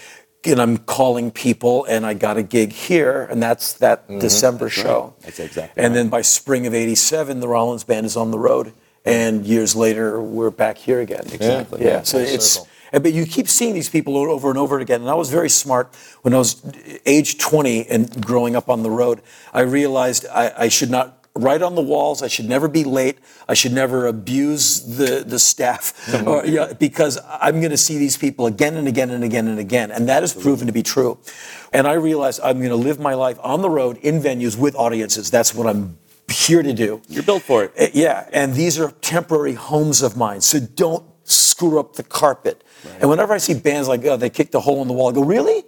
And 0.44 0.60
I'm 0.60 0.78
calling 0.78 1.30
people, 1.30 1.84
and 1.84 2.04
I 2.04 2.14
got 2.14 2.36
a 2.36 2.42
gig 2.42 2.72
here, 2.72 3.28
and 3.30 3.40
that's 3.40 3.74
that 3.74 4.08
December 4.08 4.68
show. 4.68 5.14
That's 5.20 5.38
exactly 5.38 5.80
And 5.84 5.92
right. 5.92 5.98
then 6.00 6.08
by 6.08 6.22
spring 6.22 6.66
of 6.66 6.74
'87, 6.74 7.38
the 7.40 7.46
Rollins 7.48 7.84
band 7.84 8.06
is 8.06 8.16
on 8.16 8.32
the 8.32 8.38
road, 8.40 8.72
and 9.04 9.46
years 9.46 9.76
later, 9.76 10.20
we're 10.20 10.50
back 10.50 10.78
here 10.78 11.00
again. 11.00 11.24
Exactly. 11.32 11.84
Yeah, 11.84 12.02
so 12.02 12.18
it's. 12.18 12.46
circle. 12.52 12.68
And- 12.92 13.02
But 13.02 13.12
you 13.12 13.26
keep 13.26 13.48
seeing 13.48 13.74
these 13.74 13.88
people 13.88 14.16
over 14.16 14.48
and 14.50 14.58
over 14.58 14.78
again. 14.78 15.00
And 15.00 15.10
I 15.10 15.14
was 15.14 15.30
very 15.30 15.48
smart 15.50 15.94
when 16.22 16.34
I 16.34 16.38
was 16.38 16.62
age 17.06 17.38
20 17.38 17.86
and 17.88 18.24
growing 18.24 18.54
up 18.56 18.68
on 18.68 18.82
the 18.82 18.90
road. 18.90 19.20
I 19.52 19.60
realized 19.62 20.26
I, 20.26 20.52
I 20.56 20.68
should 20.68 20.90
not 20.90 21.18
write 21.34 21.62
on 21.62 21.74
the 21.74 21.80
walls. 21.82 22.22
I 22.22 22.28
should 22.28 22.46
never 22.46 22.68
be 22.68 22.84
late. 22.84 23.16
I 23.48 23.54
should 23.54 23.72
never 23.72 24.06
abuse 24.06 24.80
the, 24.98 25.24
the 25.26 25.38
staff 25.38 25.94
or, 26.26 26.44
you 26.44 26.56
know, 26.56 26.74
because 26.74 27.18
I'm 27.26 27.60
going 27.60 27.70
to 27.70 27.78
see 27.78 27.96
these 27.96 28.18
people 28.18 28.44
again 28.46 28.76
and 28.76 28.86
again 28.86 29.08
and 29.10 29.24
again 29.24 29.48
and 29.48 29.58
again. 29.58 29.90
And 29.90 30.06
that 30.10 30.22
has 30.22 30.34
proven 30.34 30.66
to 30.66 30.72
be 30.74 30.82
true. 30.82 31.16
And 31.72 31.86
I 31.86 31.94
realized 31.94 32.40
I'm 32.44 32.58
going 32.58 32.68
to 32.68 32.76
live 32.76 33.00
my 33.00 33.14
life 33.14 33.38
on 33.42 33.62
the 33.62 33.70
road 33.70 33.96
in 34.02 34.20
venues 34.20 34.58
with 34.58 34.74
audiences. 34.76 35.30
That's 35.30 35.54
what 35.54 35.66
I'm 35.66 35.96
here 36.30 36.62
to 36.62 36.72
do. 36.74 37.00
You're 37.08 37.22
built 37.22 37.42
for 37.42 37.64
it. 37.64 37.72
Uh, 37.80 37.86
Yeah, 37.94 38.28
and 38.32 38.52
these 38.54 38.78
are 38.78 38.90
temporary 39.00 39.54
homes 39.54 40.02
of 40.02 40.16
mine, 40.18 40.42
so 40.42 40.60
don't 40.60 41.04
screw 41.24 41.78
up 41.80 41.94
the 41.96 42.02
carpet. 42.02 42.62
And 43.00 43.08
whenever 43.10 43.32
I 43.32 43.38
see 43.38 43.54
bands 43.54 43.88
like, 43.88 44.04
oh, 44.04 44.16
they 44.16 44.30
kicked 44.30 44.54
a 44.54 44.60
hole 44.60 44.82
in 44.82 44.88
the 44.88 44.94
wall, 44.94 45.10
I 45.10 45.12
go, 45.12 45.22
really? 45.24 45.64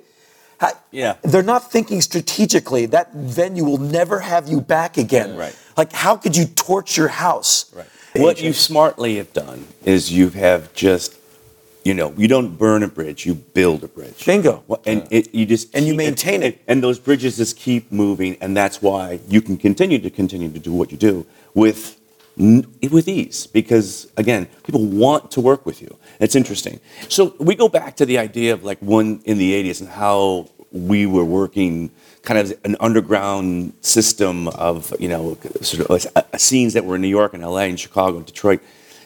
How- 0.58 0.72
Yeah. 0.90 1.14
They're 1.22 1.42
not 1.42 1.70
thinking 1.70 2.00
strategically. 2.00 2.86
That 2.86 3.12
venue 3.14 3.64
will 3.64 3.78
never 3.78 4.20
have 4.20 4.48
you 4.48 4.60
back 4.60 4.96
again. 4.96 5.36
Right. 5.36 5.54
Like, 5.76 5.92
how 5.92 6.16
could 6.16 6.36
you 6.36 6.46
torch 6.46 6.96
your 6.96 7.08
house? 7.08 7.66
Right. 7.74 7.86
What 8.16 8.40
you 8.40 8.52
smartly 8.52 9.16
have 9.16 9.32
done 9.32 9.66
is 9.84 10.12
you 10.12 10.30
have 10.30 10.72
just, 10.72 11.16
you 11.84 11.94
know, 11.94 12.14
you 12.16 12.28
don't 12.28 12.56
burn 12.56 12.84
a 12.84 12.88
bridge, 12.88 13.26
you 13.26 13.34
build 13.34 13.82
a 13.82 13.88
bridge. 13.88 14.24
Bingo. 14.24 14.62
Well, 14.68 14.80
And 14.86 15.06
it, 15.10 15.34
you 15.34 15.44
just 15.46 15.74
And 15.74 15.84
you 15.86 15.94
maintain 15.94 16.42
it. 16.44 16.60
And 16.68 16.80
those 16.82 17.00
bridges 17.00 17.36
just 17.38 17.56
keep 17.56 17.90
moving, 17.90 18.36
and 18.40 18.56
that's 18.56 18.80
why 18.80 19.18
you 19.28 19.42
can 19.42 19.56
continue 19.56 19.98
to 19.98 20.10
continue 20.10 20.48
to 20.52 20.60
do 20.60 20.72
what 20.72 20.92
you 20.92 20.96
do 20.98 21.26
with 21.54 21.98
with 22.36 23.06
ease 23.06 23.46
because 23.46 24.08
again 24.16 24.48
people 24.64 24.84
want 24.84 25.30
to 25.30 25.40
work 25.40 25.64
with 25.64 25.80
you 25.80 25.96
it's 26.20 26.34
interesting 26.34 26.80
so 27.08 27.34
we 27.38 27.54
go 27.54 27.68
back 27.68 27.96
to 27.96 28.06
the 28.06 28.18
idea 28.18 28.52
of 28.52 28.64
like 28.64 28.78
one 28.80 29.20
in 29.24 29.38
the 29.38 29.52
80s 29.52 29.80
and 29.80 29.88
how 29.88 30.48
we 30.74 31.06
were 31.06 31.24
working 31.24 31.90
kind 32.22 32.38
of 32.38 32.58
an 32.64 32.76
underground 32.80 33.72
system 33.80 34.48
of 34.48 34.94
you 34.98 35.08
know 35.08 35.38
sort 35.60 35.88
of 35.88 36.06
uh, 36.16 36.22
scenes 36.36 36.72
that 36.72 36.84
were 36.84 36.96
in 36.96 37.02
New 37.02 37.08
York 37.08 37.32
and 37.32 37.42
L.A. 37.42 37.64
and 37.64 37.78
Chicago 37.78 38.16
and 38.16 38.26
Detroit. 38.26 38.60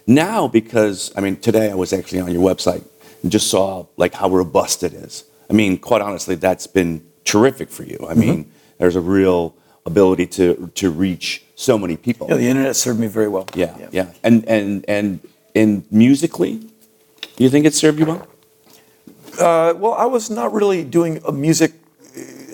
Now, 0.06 0.48
because 0.48 1.12
I 1.16 1.20
mean, 1.20 1.36
today 1.36 1.70
I 1.70 1.74
was 1.74 1.92
actually 1.92 2.20
on 2.20 2.32
your 2.32 2.42
website 2.42 2.84
and 3.22 3.30
just 3.30 3.48
saw 3.50 3.86
like 3.96 4.14
how 4.14 4.30
robust 4.30 4.82
it 4.82 4.94
is. 4.94 5.24
I 5.50 5.52
mean, 5.52 5.78
quite 5.78 6.00
honestly, 6.00 6.34
that's 6.34 6.66
been 6.66 7.06
terrific 7.24 7.68
for 7.68 7.82
you. 7.82 8.06
I 8.08 8.14
mean, 8.14 8.50
there's 8.78 8.96
a 8.96 9.00
real 9.00 9.54
ability 9.84 10.26
to 10.26 10.70
to 10.74 10.90
reach 10.90 11.42
so 11.54 11.76
many 11.76 11.96
people. 11.96 12.28
Yeah, 12.28 12.36
the 12.36 12.48
internet 12.48 12.76
served 12.76 13.00
me 13.00 13.08
very 13.08 13.28
well. 13.28 13.46
Yeah, 13.54 13.76
yeah. 13.90 14.12
And 14.22 14.44
and 14.48 14.84
and 14.88 15.20
and 15.54 15.84
musically, 15.90 16.67
you 17.44 17.50
think 17.50 17.66
it 17.66 17.74
served 17.74 17.98
you 17.98 18.06
well? 18.06 18.26
Uh, 19.40 19.74
well, 19.76 19.94
I 19.94 20.06
was 20.06 20.30
not 20.30 20.52
really 20.52 20.82
doing 20.84 21.20
a 21.26 21.32
music. 21.32 21.72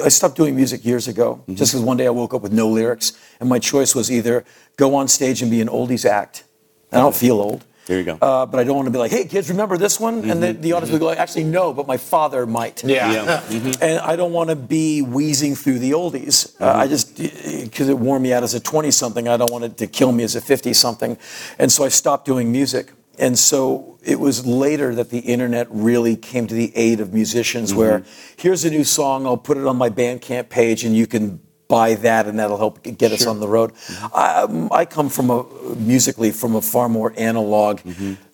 I 0.05 0.09
stopped 0.09 0.37
doing 0.37 0.55
music 0.57 0.85
years 0.85 1.09
ago, 1.09 1.37
Mm-hmm. 1.43 1.55
just 1.55 1.73
because 1.73 1.85
one 1.85 1.97
day 1.97 2.07
I 2.07 2.11
woke 2.11 2.35
up 2.35 2.43
with 2.43 2.53
no 2.53 2.69
lyrics, 2.69 3.13
and 3.41 3.49
my 3.49 3.59
choice 3.59 3.95
was 3.95 4.11
either 4.11 4.45
go 4.77 4.95
on 4.95 5.09
stage 5.09 5.41
and 5.43 5.51
be 5.51 5.61
an 5.61 5.69
oldies 5.69 6.05
act. 6.05 6.45
And 6.93 7.01
I 7.01 7.03
don't 7.05 7.15
feel 7.17 7.41
old. 7.41 7.65
There 7.87 7.99
you 7.99 8.05
go. 8.05 8.19
Uh, 8.21 8.47
but 8.47 8.59
I 8.61 8.65
don't 8.65 8.77
want 8.77 8.87
to 8.87 8.91
be 8.91 8.99
like, 8.99 9.11
hey, 9.11 9.25
kids, 9.27 9.51
remember 9.51 9.77
this 9.77 10.01
one? 10.01 10.29
And 10.31 10.43
the, 10.43 10.53
the 10.55 10.73
audience 10.73 10.91
would 10.91 11.01
go, 11.01 11.07
like, 11.07 11.19
actually, 11.19 11.45
no, 11.45 11.73
but 11.75 11.87
my 11.87 11.99
father 11.99 12.47
might. 12.47 12.83
Yeah. 12.83 13.43
And 13.83 13.99
I 14.01 14.17
don't 14.17 14.33
want 14.33 14.49
to 14.51 14.57
be 14.57 15.03
wheezing 15.03 15.55
through 15.55 15.81
the 15.81 15.91
oldies. 15.93 16.59
Uh, 16.61 16.73
I 16.73 16.87
just, 16.89 17.17
because 17.19 17.89
it 17.91 17.99
wore 17.99 18.19
me 18.19 18.33
out 18.33 18.43
as 18.43 18.55
a 18.55 18.61
20 18.61 18.91
something, 18.91 19.29
I 19.29 19.37
don't 19.37 19.53
want 19.53 19.65
it 19.65 19.77
to 19.79 19.87
kill 19.87 20.13
me 20.13 20.25
as 20.25 20.35
a 20.35 20.41
50 20.41 20.73
something. 20.73 21.19
And 21.59 21.71
so 21.71 21.85
I 21.85 21.89
stopped 21.89 22.25
doing 22.27 22.51
music. 22.51 22.91
And 23.19 23.39
so 23.39 23.99
it 24.03 24.19
was 24.21 24.45
later 24.47 24.95
that 24.95 25.11
the 25.11 25.21
internet 25.21 25.67
really 25.71 26.17
came 26.17 26.47
to 26.47 26.55
the 26.55 26.77
aid 26.77 27.01
of 27.01 27.13
musicians, 27.15 27.75
where 27.75 28.03
here's 28.37 28.65
a 28.65 28.71
new 28.71 28.85
song, 28.85 29.27
I'll 29.27 29.37
put 29.37 29.57
it 29.57 29.67
on 29.67 29.77
my 29.77 29.91
Bandcamp 29.91 30.49
page, 30.49 30.85
and 30.85 30.97
you 30.97 31.07
can 31.07 31.41
buy 31.69 31.95
that, 31.95 32.27
and 32.27 32.39
that'll 32.39 32.59
help 32.59 32.83
get 32.83 33.11
us 33.13 33.27
on 33.27 33.41
the 33.41 33.49
road. 33.49 33.73
I, 34.15 34.43
um, 34.43 34.69
I 34.71 34.85
come 34.85 35.09
from 35.09 35.31
a 35.31 35.45
musically 35.77 36.31
from 36.31 36.55
a 36.57 36.61
far 36.61 36.89
more 36.89 37.15
analog. 37.17 37.81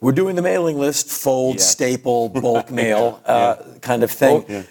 We're 0.00 0.12
doing 0.12 0.34
the 0.34 0.42
mailing 0.42 0.78
list, 0.78 1.08
fold, 1.08 1.56
Yeah. 1.56 1.62
staple, 1.62 2.28
bulk 2.28 2.70
mail 2.82 3.20
uh, 3.24 3.56
kind 3.80 4.02
of 4.02 4.10
thing. 4.10 4.44
Well, 4.48 4.64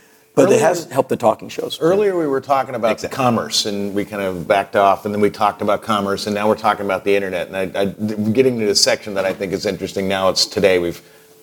But 0.45 0.51
it 0.53 0.61
hasn't 0.61 0.91
helped 0.91 1.09
the 1.09 1.17
talking 1.17 1.49
shows. 1.49 1.79
Earlier, 1.81 2.17
we 2.17 2.27
were 2.27 2.41
talking 2.41 2.75
about 2.75 2.91
Exactly. 2.93 3.15
commerce, 3.15 3.65
and 3.65 3.93
we 3.93 4.05
kind 4.05 4.21
of 4.21 4.47
backed 4.47 4.75
off, 4.75 5.05
and 5.05 5.13
then 5.13 5.21
we 5.21 5.29
talked 5.29 5.61
about 5.61 5.81
commerce, 5.81 6.27
and 6.27 6.33
now 6.35 6.47
we're 6.47 6.55
talking 6.55 6.85
about 6.85 7.03
the 7.03 7.15
internet. 7.15 7.47
And 7.47 7.55
I, 7.55 7.81
I, 7.81 7.85
we're 7.97 8.31
getting 8.31 8.59
to 8.59 8.65
this 8.65 8.81
section 8.81 9.13
that 9.15 9.25
I 9.25 9.33
think 9.33 9.53
is 9.53 9.65
interesting. 9.65 10.07
Now 10.07 10.29
it's 10.29 10.45
today. 10.45 10.79
We've 10.79 11.01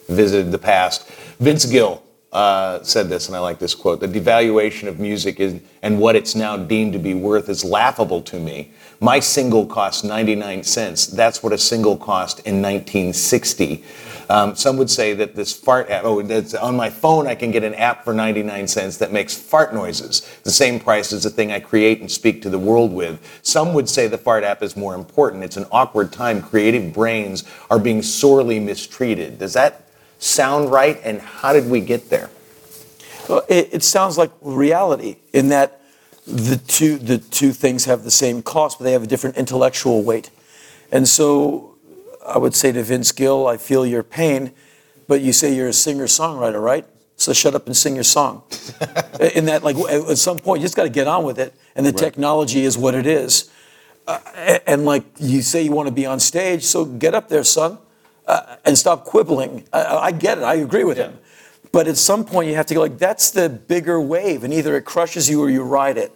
visited 0.09 0.51
the 0.53 0.59
past. 0.59 1.09
Vince 1.41 1.67
Gill 1.67 2.03
uh, 2.33 2.83
said 2.83 3.09
this, 3.09 3.29
and 3.29 3.37
I 3.37 3.41
like 3.41 3.59
this 3.59 3.75
quote: 3.75 4.01
"The 4.01 4.09
devaluation 4.09 4.89
of 4.89 4.99
music 4.99 5.41
is, 5.41 5.61
and 5.83 5.99
what 5.99 6.17
it's 6.17 6.35
now 6.35 6.57
deemed 6.57 6.93
to 6.95 6.99
be 6.99 7.15
worth 7.15 7.49
is 7.49 7.65
laughable 7.65 8.23
to 8.23 8.39
me. 8.39 8.73
My 9.01 9.21
single 9.21 9.67
cost 9.67 10.05
99 10.05 10.63
cents. 10.63 11.07
That's 11.07 11.43
what 11.43 11.53
a 11.53 11.59
single 11.59 11.97
cost 11.97 12.41
in 12.41 12.63
1960." 12.63 13.85
Um, 14.29 14.57
some 14.57 14.77
would 14.77 14.91
say 14.91 15.15
that 15.15 15.35
this 15.35 15.53
fart 15.53 15.89
app, 15.91 16.05
oh, 16.05 16.21
that's 16.23 16.55
on 16.55 16.77
my 16.77 16.91
phone, 16.91 17.27
I 17.27 17.35
can 17.35 17.51
get 17.51 17.63
an 17.63 17.75
app 17.75 18.05
for 18.05 18.13
99 18.13 18.67
cents 18.67 18.97
that 18.99 19.13
makes 19.13 19.35
fart 19.35 19.73
noises, 19.73 20.23
the 20.43 20.51
same 20.51 20.81
price 20.81 21.13
as 21.13 21.23
the 21.23 21.31
thing 21.31 21.53
I 21.53 21.61
create 21.61 22.01
and 22.01 22.11
speak 22.11 22.43
to 22.43 22.51
the 22.51 22.59
world 22.59 22.93
with. 22.93 23.21
Some 23.43 23.73
would 23.75 23.89
say 23.89 24.09
the 24.09 24.19
fart 24.19 24.43
app 24.43 24.63
is 24.63 24.77
more 24.77 24.95
important. 24.95 25.45
It's 25.45 25.57
an 25.57 25.67
awkward 25.71 26.13
time. 26.13 26.43
Creative 26.43 26.93
brains 26.93 27.45
are 27.71 27.79
being 27.79 28.03
sorely 28.03 28.59
mistreated. 28.59 29.39
Does 29.39 29.53
that 29.53 29.89
sound 30.19 30.73
right? 30.73 31.01
And 31.05 31.21
how 31.21 31.53
did 31.53 31.71
we 31.71 31.81
get 31.81 32.11
there? 32.11 32.31
Well, 33.29 33.45
it, 33.49 33.71
it 33.73 33.83
sounds 33.83 34.19
like 34.19 34.31
reality 34.41 35.17
in 35.33 35.49
that 35.49 35.81
the 36.27 36.57
two 36.57 36.99
the 36.99 37.19
two 37.19 37.53
things 37.53 37.85
have 37.85 38.03
the 38.03 38.11
same 38.11 38.43
cost, 38.43 38.79
but 38.79 38.85
they 38.85 38.93
have 38.93 39.05
a 39.05 39.07
different 39.07 39.37
intellectual 39.37 40.03
weight. 40.03 40.31
And 40.91 41.09
so, 41.09 41.76
I 42.27 42.39
would 42.39 42.55
say 42.55 42.73
to 42.73 42.83
Vince 42.83 43.13
Gill, 43.13 43.47
I 43.47 43.57
feel 43.57 43.87
your 43.87 44.03
pain, 44.03 44.53
but 45.07 45.21
you 45.21 45.33
say 45.33 45.55
you're 45.55 45.69
a 45.69 45.73
singer 45.73 46.07
songwriter, 46.07 46.63
right? 46.63 46.87
So 47.17 47.33
shut 47.33 47.55
up 47.55 47.67
and 47.67 47.77
sing 47.77 47.95
your 47.95 48.05
song. 48.05 48.43
in 49.35 49.47
that, 49.47 49.63
like 49.63 49.77
at 49.77 50.19
some 50.19 50.39
point, 50.39 50.61
you 50.61 50.65
just 50.65 50.77
got 50.77 50.85
to 50.85 50.91
get 50.91 51.07
on 51.07 51.25
with 51.25 51.39
it, 51.39 51.55
and 51.75 51.87
the 51.87 51.93
technology 51.93 52.65
is 52.65 52.77
what 52.77 52.95
it 52.95 53.07
is. 53.07 53.51
Uh, 54.07 54.19
and 54.67 54.85
like 54.85 55.05
you 55.19 55.43
say, 55.43 55.63
you 55.63 55.73
want 55.73 55.89
to 55.89 55.95
be 55.95 56.07
on 56.07 56.21
stage, 56.21 56.63
so 56.63 56.85
get 56.85 57.15
up 57.15 57.29
there, 57.29 57.43
son, 57.43 57.79
uh, 58.27 58.57
and 58.65 58.77
stop 58.77 59.05
quibbling. 59.05 59.65
I, 59.73 59.97
I 59.97 60.13
get 60.13 60.39
it. 60.39 60.45
I 60.45 60.55
agree 60.55 60.85
with 60.85 60.99
him. 60.99 61.19
But 61.73 61.89
at 61.89 61.97
some 61.97 62.25
point, 62.25 62.49
you 62.49 62.55
have 62.55 62.67
to 62.67 62.75
go 62.75 62.81
like, 62.81 62.99
that's 62.99 63.31
the 63.31 63.49
bigger 63.49 64.01
wave, 64.01 64.45
and 64.45 64.53
either 64.53 64.77
it 64.77 64.85
crushes 64.85 65.29
you 65.29 65.41
or 65.43 65.51
you 65.51 65.63
ride 65.63 65.99
it. 65.99 66.15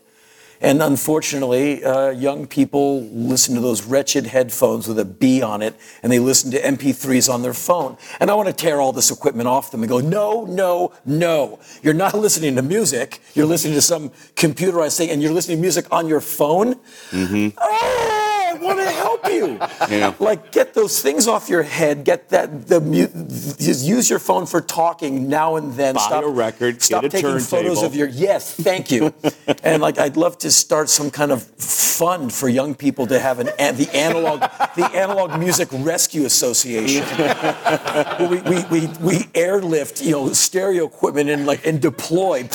And 0.63 0.83
unfortunately, 0.83 1.83
uh, 1.83 2.11
young 2.11 2.47
people 2.47 3.03
listen 3.05 3.55
to 3.55 3.63
those 3.63 3.85
wretched 3.85 4.27
headphones 4.27 4.87
with 4.87 4.99
a 4.99 5.07
B 5.07 5.41
on 5.43 5.63
it, 5.63 5.75
and 6.03 6.13
they 6.13 6.19
listen 6.19 6.51
to 6.51 6.61
MP3s 6.61 7.33
on 7.33 7.41
their 7.43 7.55
phone. 7.55 7.97
And 8.21 8.31
I 8.31 8.35
want 8.35 8.49
to 8.49 8.53
tear 8.53 8.79
all 8.81 8.93
this 8.93 9.11
equipment 9.11 9.49
off 9.49 9.71
them 9.71 9.83
and 9.83 9.89
go, 9.89 10.01
no, 10.01 10.45
no, 10.45 10.93
no. 11.07 11.59
You're 11.83 11.95
not 11.95 12.15
listening 12.27 12.57
to 12.57 12.63
music. 12.63 13.21
You're 13.35 13.47
listening 13.47 13.75
to 13.75 13.83
some 13.83 14.11
computerized 14.37 14.99
thing, 14.99 15.11
and 15.11 15.23
you're 15.23 15.33
listening 15.33 15.57
to 15.57 15.63
music 15.63 15.87
on 15.91 16.07
your 16.07 16.21
phone. 16.21 16.79
Oh, 17.59 18.51
I 18.51 18.59
want 18.61 18.79
to 18.81 18.91
help 18.91 19.10
you. 19.29 19.59
Yeah. 19.91 20.15
Like, 20.21 20.53
get 20.53 20.75
those 20.75 21.03
things 21.03 21.27
off 21.27 21.49
your 21.49 21.63
head. 21.63 22.05
Get 22.05 22.29
that 22.29 22.69
the 22.69 22.81
just 23.59 23.85
use 23.85 24.09
your 24.09 24.19
phone 24.21 24.47
for 24.47 24.61
talking 24.61 25.29
now 25.29 25.57
and 25.57 25.73
then. 25.75 25.95
Buy 25.97 26.01
stop 26.01 26.25
a 26.25 26.29
record, 26.29 26.81
Stop 26.81 27.03
get 27.03 27.15
a 27.15 27.23
taking 27.23 27.39
photos 27.41 27.83
of 27.83 27.95
your 27.95 28.07
yes, 28.09 28.55
thank 28.55 28.91
you. 28.91 29.13
and 29.65 29.83
like, 29.83 29.99
I'd 29.99 30.17
love 30.17 30.39
to 30.39 30.51
start 30.51 30.89
some 30.91 31.11
kind 31.11 31.33
of 31.33 31.43
fund 31.43 32.33
for 32.33 32.49
young 32.49 32.75
people 32.75 33.07
to 33.07 33.19
have 33.19 33.41
an 33.41 33.51
an- 33.59 33.77
the 33.77 33.95
analog 33.95 34.41
the 34.77 34.89
analog 34.95 35.39
music 35.39 35.69
rescue 35.73 36.25
association. 36.25 37.05
we, 38.31 38.41
we, 38.43 38.65
we, 38.71 38.87
we 39.01 39.29
airlift 39.35 40.01
you 40.01 40.13
know 40.13 40.33
stereo 40.33 40.87
equipment 40.87 41.29
and 41.31 41.47
like 41.47 41.67
and 41.67 41.81
deploy. 41.83 42.49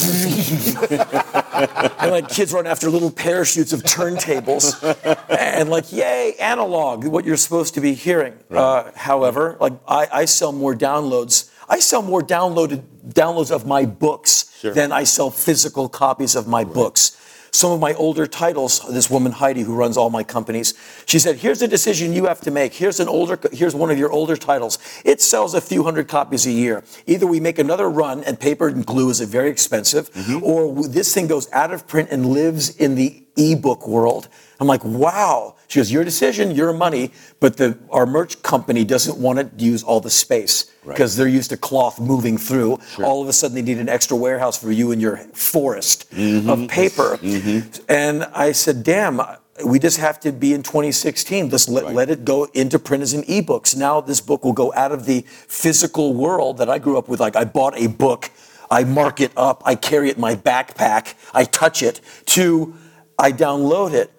and 2.00 2.12
like 2.12 2.30
kids 2.30 2.54
run 2.54 2.66
after 2.66 2.90
little 2.90 3.12
parachutes 3.12 3.74
of 3.74 3.84
turntables 3.84 4.74
and 5.30 5.70
like 5.70 5.92
yay 5.92 6.34
analog 6.56 7.06
what 7.06 7.26
you're 7.26 7.44
supposed 7.48 7.74
to 7.74 7.82
be 7.82 7.94
hearing. 7.94 8.34
Uh, 8.50 8.92
however 8.96 9.58
like 9.60 9.74
I, 9.88 10.08
I 10.22 10.26
sell 10.26 10.52
more 10.52 10.74
downloads. 10.74 11.52
I 11.68 11.80
sell 11.80 12.02
more 12.02 12.22
downloaded 12.22 12.84
downloads 13.22 13.52
of 13.52 13.66
my 13.66 13.86
books 13.86 14.34
than 14.78 14.92
i 14.92 15.04
sell 15.04 15.30
physical 15.30 15.88
copies 15.90 16.34
of 16.36 16.48
my 16.48 16.64
books. 16.64 17.02
Some 17.52 17.72
of 17.72 17.80
my 17.80 17.94
older 17.94 18.26
titles 18.28 18.72
this 18.98 19.10
woman 19.10 19.32
heidi 19.32 19.62
who 19.62 19.76
runs 19.76 19.96
all 19.98 20.10
my 20.10 20.24
companies 20.24 20.74
she 21.06 21.20
said 21.20 21.34
here's 21.38 21.62
a 21.62 21.68
decision 21.68 22.14
you 22.14 22.26
have 22.26 22.42
to 22.48 22.52
make. 22.52 22.72
Here's 22.74 23.00
an 23.00 23.10
older 23.18 23.38
here's 23.52 23.76
one 23.84 23.92
of 23.92 23.98
your 23.98 24.12
older 24.20 24.38
titles. 24.38 24.80
It 25.04 25.22
sells 25.22 25.54
a 25.54 25.62
few 25.72 25.84
hundred 25.84 26.08
copies 26.08 26.46
a 26.48 26.52
year. 26.64 26.84
Either 27.06 27.28
we 27.28 27.40
make 27.40 27.60
another 27.60 27.90
run 27.90 28.24
and 28.24 28.40
paper 28.40 28.68
and 28.68 28.86
glue 28.86 29.10
is 29.10 29.20
very 29.40 29.52
expensive 29.58 30.06
or 30.42 30.60
this 30.98 31.14
thing 31.14 31.28
goes 31.28 31.48
out 31.52 31.72
of 31.76 31.86
print 31.86 32.08
and 32.12 32.22
lives 32.40 32.76
in 32.86 32.96
the 32.96 33.25
ebook 33.38 33.88
world. 33.88 34.28
I'm 34.60 34.68
like 34.68 34.84
wow. 34.84 35.56
She 35.68 35.80
goes 35.80 35.92
your 35.92 36.04
decision 36.04 36.52
your 36.52 36.74
money 36.74 37.12
but 37.40 37.58
the 37.58 37.78
our 37.90 38.06
merch 38.06 38.42
company 38.44 38.84
doesn't 38.84 39.18
want 39.18 39.40
to 39.40 39.66
use 39.66 39.84
all 39.84 40.00
the 40.00 40.10
space 40.10 40.72
because 40.86 41.16
they're 41.16 41.28
used 41.28 41.50
to 41.50 41.58
cloth 41.58 42.00
moving 42.00 42.38
through. 42.38 42.80
All 43.04 43.22
of 43.22 43.28
a 43.28 43.34
sudden 43.34 43.56
they 43.56 43.62
need 43.62 43.80
an 43.80 43.90
extra 43.90 44.16
warehouse 44.16 44.58
for 44.62 44.72
you 44.72 44.92
and 44.92 45.02
your 45.02 45.18
forest 45.34 46.10
mm-hmm. 46.12 46.50
of 46.50 46.70
paper. 46.70 47.18
Mm-hmm. 47.18 47.84
And 47.90 48.24
i 48.26 48.52
said 48.52 48.84
damn 48.84 49.22
we 49.66 49.80
just 49.80 49.98
have 49.98 50.20
to 50.20 50.34
be 50.34 50.54
in 50.54 50.64
2016 50.64 51.50
just 51.50 51.70
let, 51.70 51.94
let 51.94 52.10
it 52.10 52.26
go 52.26 52.44
into 52.54 52.78
print 52.78 53.02
as 53.02 53.14
an 53.14 53.24
ebooks. 53.24 53.76
Now 53.76 54.02
this 54.02 54.20
book 54.22 54.44
will 54.44 54.54
go 54.54 54.74
out 54.74 54.92
of 54.92 55.06
the 55.06 55.22
physical 55.28 56.14
world 56.14 56.58
that 56.58 56.70
i 56.70 56.78
grew 56.78 56.98
up 56.98 57.08
with. 57.08 57.20
Like 57.20 57.36
i 57.36 57.44
bought 57.44 57.78
a 57.78 57.88
book 57.88 58.32
i 58.72 58.84
mark 58.84 59.22
it 59.22 59.32
up 59.38 59.62
i 59.66 59.76
carry 59.76 60.10
it 60.10 60.16
in 60.16 60.22
my 60.22 60.36
backpack 60.36 61.14
i 61.34 61.44
touch 61.44 61.84
it 61.84 62.02
to 62.26 62.74
i 63.18 63.32
download 63.32 63.94
it 63.94 64.12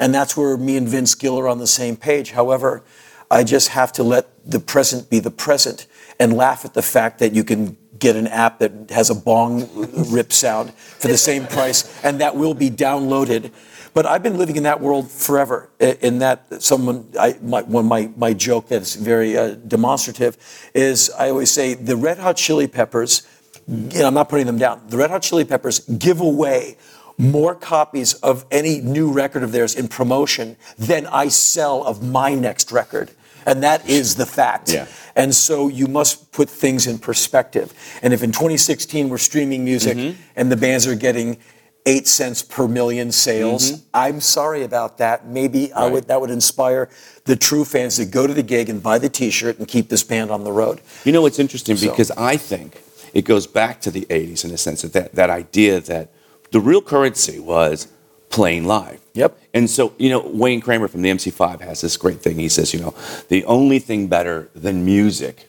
and 0.00 0.14
that's 0.14 0.36
where 0.36 0.56
me 0.56 0.76
and 0.76 0.88
Vince 0.88 1.14
Gill 1.14 1.38
are 1.38 1.48
on 1.48 1.58
the 1.58 1.66
same 1.66 1.96
page. 1.96 2.32
However, 2.32 2.82
I 3.30 3.44
just 3.44 3.68
have 3.68 3.92
to 3.92 4.02
let 4.02 4.28
the 4.48 4.60
present 4.60 5.08
be 5.08 5.20
the 5.20 5.30
present 5.30 5.86
and 6.18 6.32
laugh 6.32 6.64
at 6.64 6.74
the 6.74 6.82
fact 6.82 7.18
that 7.20 7.32
you 7.32 7.44
can 7.44 7.76
get 7.98 8.16
an 8.16 8.26
app 8.26 8.58
that 8.58 8.90
has 8.90 9.08
a 9.08 9.14
bong 9.14 9.68
rip 10.10 10.32
sound 10.32 10.74
for 10.74 11.08
the 11.08 11.16
same 11.16 11.46
price, 11.46 12.02
and 12.04 12.20
that 12.20 12.36
will 12.36 12.54
be 12.54 12.70
downloaded. 12.70 13.52
But 13.94 14.06
I've 14.06 14.22
been 14.24 14.36
living 14.36 14.56
in 14.56 14.64
that 14.64 14.80
world 14.80 15.08
forever. 15.08 15.70
In 15.78 16.18
that, 16.18 16.62
someone, 16.62 17.08
I, 17.18 17.36
my, 17.40 17.62
one 17.62 17.86
my 17.86 18.10
my 18.16 18.32
joke 18.32 18.68
that's 18.68 18.96
very 18.96 19.36
uh, 19.36 19.54
demonstrative 19.54 20.36
is 20.74 21.10
I 21.10 21.30
always 21.30 21.52
say 21.52 21.74
the 21.74 21.96
Red 21.96 22.18
Hot 22.18 22.36
Chili 22.36 22.66
Peppers. 22.66 23.26
I'm 23.68 24.12
not 24.14 24.28
putting 24.28 24.46
them 24.46 24.58
down. 24.58 24.82
The 24.88 24.96
Red 24.96 25.10
Hot 25.10 25.22
Chili 25.22 25.44
Peppers 25.44 25.78
give 25.80 26.20
away 26.20 26.76
more 27.18 27.54
copies 27.54 28.14
of 28.14 28.44
any 28.50 28.80
new 28.80 29.10
record 29.10 29.42
of 29.42 29.52
theirs 29.52 29.74
in 29.74 29.88
promotion 29.88 30.56
than 30.78 31.06
I 31.06 31.28
sell 31.28 31.84
of 31.84 32.02
my 32.02 32.34
next 32.34 32.72
record. 32.72 33.10
And 33.46 33.62
that 33.62 33.86
is 33.88 34.16
the 34.16 34.26
fact. 34.26 34.72
Yeah. 34.72 34.86
And 35.14 35.34
so 35.34 35.68
you 35.68 35.86
must 35.86 36.32
put 36.32 36.48
things 36.48 36.86
in 36.86 36.98
perspective. 36.98 37.72
And 38.02 38.12
if 38.14 38.22
in 38.22 38.32
2016 38.32 39.08
we're 39.10 39.18
streaming 39.18 39.64
music 39.64 39.96
Mm-hmm. 39.96 40.20
and 40.34 40.50
the 40.50 40.56
bands 40.56 40.86
are 40.86 40.94
getting 40.94 41.36
eight 41.86 42.08
cents 42.08 42.42
per 42.42 42.66
million 42.66 43.12
sales, 43.12 43.82
I'm 43.92 44.20
sorry 44.22 44.62
about 44.62 44.96
that. 44.98 45.26
Maybe 45.26 45.64
I 45.64 45.76
Mm-hmm. 45.76 45.82
Right. 45.82 45.92
would, 45.92 46.04
that 46.08 46.20
would 46.20 46.30
inspire 46.30 46.88
the 47.26 47.36
true 47.36 47.64
fans 47.66 47.96
to 47.96 48.06
go 48.06 48.26
to 48.26 48.32
the 48.32 48.42
gig 48.42 48.70
and 48.70 48.82
buy 48.82 48.98
the 48.98 49.10
T-shirt 49.10 49.58
and 49.58 49.68
keep 49.68 49.88
this 49.90 50.02
band 50.02 50.30
on 50.30 50.42
the 50.44 50.52
road. 50.52 50.80
You 51.04 51.12
know 51.12 51.20
what's 51.22 51.38
interesting 51.38 51.76
So- 51.76 51.90
because 51.90 52.10
I 52.12 52.38
think 52.38 52.80
it 53.12 53.26
goes 53.26 53.46
back 53.46 53.80
to 53.82 53.90
the 53.90 54.06
'80s 54.10 54.44
in 54.44 54.50
a 54.50 54.58
sense 54.58 54.82
that 54.82 54.92
that, 54.94 55.14
that 55.14 55.30
idea 55.30 55.78
that 55.80 56.08
the 56.50 56.60
real 56.60 56.82
currency 56.82 57.38
was 57.38 57.88
playing 58.30 58.64
live. 58.64 59.00
Yep. 59.14 59.38
And 59.54 59.70
so 59.70 59.94
you 59.98 60.10
know 60.10 60.20
Wayne 60.20 60.60
Kramer 60.60 60.88
from 60.88 61.02
the 61.02 61.10
MC5 61.10 61.60
has 61.60 61.80
this 61.80 61.96
great 61.96 62.20
thing. 62.20 62.38
He 62.38 62.48
says, 62.48 62.74
you 62.74 62.80
know, 62.80 62.94
the 63.28 63.44
only 63.44 63.78
thing 63.78 64.08
better 64.08 64.48
than 64.54 64.84
music 64.84 65.46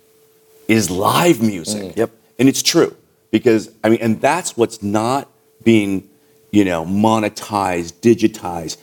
is 0.68 0.90
live 0.90 1.42
music. 1.42 1.94
Mm, 1.94 1.98
yep. 1.98 2.12
And 2.40 2.48
it's 2.48 2.62
true 2.62 2.96
because 3.32 3.72
I 3.84 3.90
mean, 3.90 4.00
and 4.02 4.22
that's 4.22 4.56
what's 4.56 4.84
not 4.84 5.30
being, 5.64 6.08
you 6.52 6.66
know, 6.66 6.86
monetized, 6.86 7.94
digitized. 8.02 8.78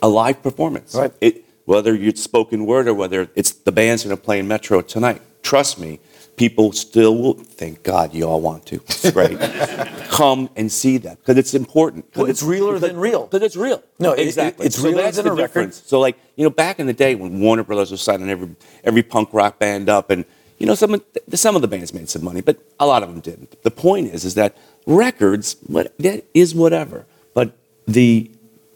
A 0.00 0.08
live 0.08 0.42
performance. 0.44 0.94
Right. 0.94 1.12
It, 1.20 1.44
whether 1.64 1.94
it's 1.94 2.22
spoken 2.22 2.64
word 2.66 2.88
or 2.88 2.94
whether 2.94 3.28
it's 3.34 3.52
the 3.52 3.72
band's 3.72 4.04
going 4.04 4.16
to 4.16 4.22
play 4.22 4.38
in 4.38 4.48
Metro 4.48 4.80
tonight. 4.80 5.20
Trust 5.42 5.78
me, 5.78 6.00
people 6.38 6.72
still 6.72 7.16
will. 7.16 7.34
Thank 7.34 7.82
God 7.82 8.14
you 8.14 8.24
all 8.24 8.40
want 8.40 8.64
to. 8.66 8.76
It's 8.76 9.10
great. 9.10 9.38
Come 10.10 10.48
and 10.56 10.70
see 10.72 10.96
that 10.98 11.18
because 11.18 11.36
it's 11.36 11.54
important. 11.54 12.06
Well, 12.16 12.26
it's 12.26 12.42
realer 12.42 12.78
than 12.78 12.96
real. 12.96 13.26
Because 13.26 13.42
it's 13.42 13.56
real. 13.56 13.82
No, 13.98 14.12
it- 14.12 14.20
it- 14.20 14.26
exactly. 14.26 14.66
it's 14.66 14.76
so 14.76 14.88
realer 14.88 15.10
than 15.10 15.24
the 15.26 15.32
a 15.32 15.34
record. 15.34 15.74
So 15.74 16.00
like 16.00 16.16
you 16.36 16.44
know, 16.44 16.50
back 16.50 16.78
in 16.80 16.86
the 16.86 16.92
day 16.94 17.14
when 17.14 17.40
Warner 17.40 17.64
Brothers 17.64 17.90
was 17.90 18.00
signing 18.00 18.30
every 18.30 18.48
every 18.84 19.02
punk 19.02 19.28
rock 19.32 19.58
band 19.58 19.88
up, 19.88 20.10
and 20.10 20.24
you 20.58 20.66
know 20.66 20.74
some 20.74 20.94
of, 20.94 21.02
some 21.34 21.54
of 21.56 21.62
the 21.62 21.68
bands 21.68 21.92
made 21.92 22.08
some 22.08 22.24
money, 22.24 22.40
but 22.40 22.56
a 22.80 22.86
lot 22.86 23.02
of 23.02 23.08
them 23.10 23.20
didn't. 23.20 23.62
The 23.62 23.70
point 23.70 24.14
is, 24.14 24.24
is 24.24 24.34
that 24.34 24.56
records, 24.86 25.56
what 25.66 25.96
that 25.98 26.24
is 26.34 26.54
whatever, 26.54 27.04
but 27.34 27.52
the 27.86 28.30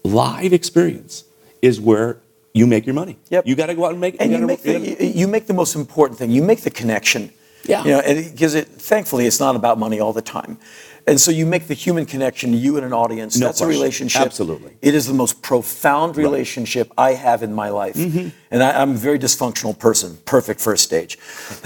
live 0.05 0.53
experience 0.53 1.25
is 1.63 1.81
where 1.81 2.19
you 2.55 2.67
make 2.67 2.85
your 2.87 2.95
money. 2.95 3.17
Yep. 3.31 3.47
You 3.47 3.55
got 3.57 3.67
to 3.67 3.75
go 3.75 3.87
out 3.87 3.93
and 3.93 4.01
make. 4.01 4.17
and 4.21 4.31
you, 4.31 4.37
gotta- 4.39 4.47
make 4.47 4.63
the, 4.63 4.79
you, 4.79 4.97
you 5.23 5.29
make 5.29 5.47
the 5.47 5.55
most 5.55 5.75
important 5.75 6.19
thing. 6.19 6.31
You 6.31 6.43
make 6.43 6.61
the 6.63 6.71
connection. 6.71 7.33
Yeah. 7.65 7.85
You 7.85 7.91
know, 7.91 8.03
because 8.31 8.55
it, 8.55 8.69
thankfully 8.69 9.27
it's 9.27 9.41
not 9.41 9.55
about 9.57 9.79
money 9.79 10.01
all 10.01 10.13
the 10.13 10.23
time, 10.23 10.59
and 11.07 11.21
so 11.21 11.31
you 11.31 11.47
make 11.47 11.67
the 11.69 11.75
human 11.75 12.07
connection. 12.07 12.53
You 12.55 12.77
and 12.77 12.85
an 12.87 12.93
audience. 12.93 13.39
No 13.39 13.47
that's 13.47 13.61
a 13.61 13.67
relationship. 13.67 14.23
Absolutely. 14.23 14.73
It 14.83 14.95
is 14.95 15.07
the 15.07 15.15
most 15.15 15.43
profound 15.43 16.17
relationship 16.17 16.93
I 16.99 17.13
have 17.15 17.43
in 17.43 17.53
my 17.55 17.69
life, 17.71 17.95
Mm-hmm. 17.97 18.29
and 18.51 18.63
I, 18.63 18.81
I'm 18.83 18.91
a 18.93 18.95
very 19.09 19.19
dysfunctional 19.19 19.79
person. 19.79 20.19
Perfect 20.25 20.61
first 20.61 20.83
stage, 20.85 21.19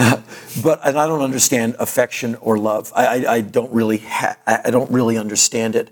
but 0.63 0.81
and 0.85 0.99
I 0.99 1.07
don't 1.07 1.23
understand 1.23 1.77
affection 1.79 2.35
or 2.37 2.59
love. 2.59 2.93
I, 2.95 3.07
I, 3.07 3.33
I 3.37 3.41
don't 3.41 3.73
really. 3.73 3.99
Ha- 3.99 4.37
I 4.47 4.61
I 4.67 4.71
don't 4.71 4.91
really 4.91 5.17
understand 5.19 5.77
it. 5.77 5.91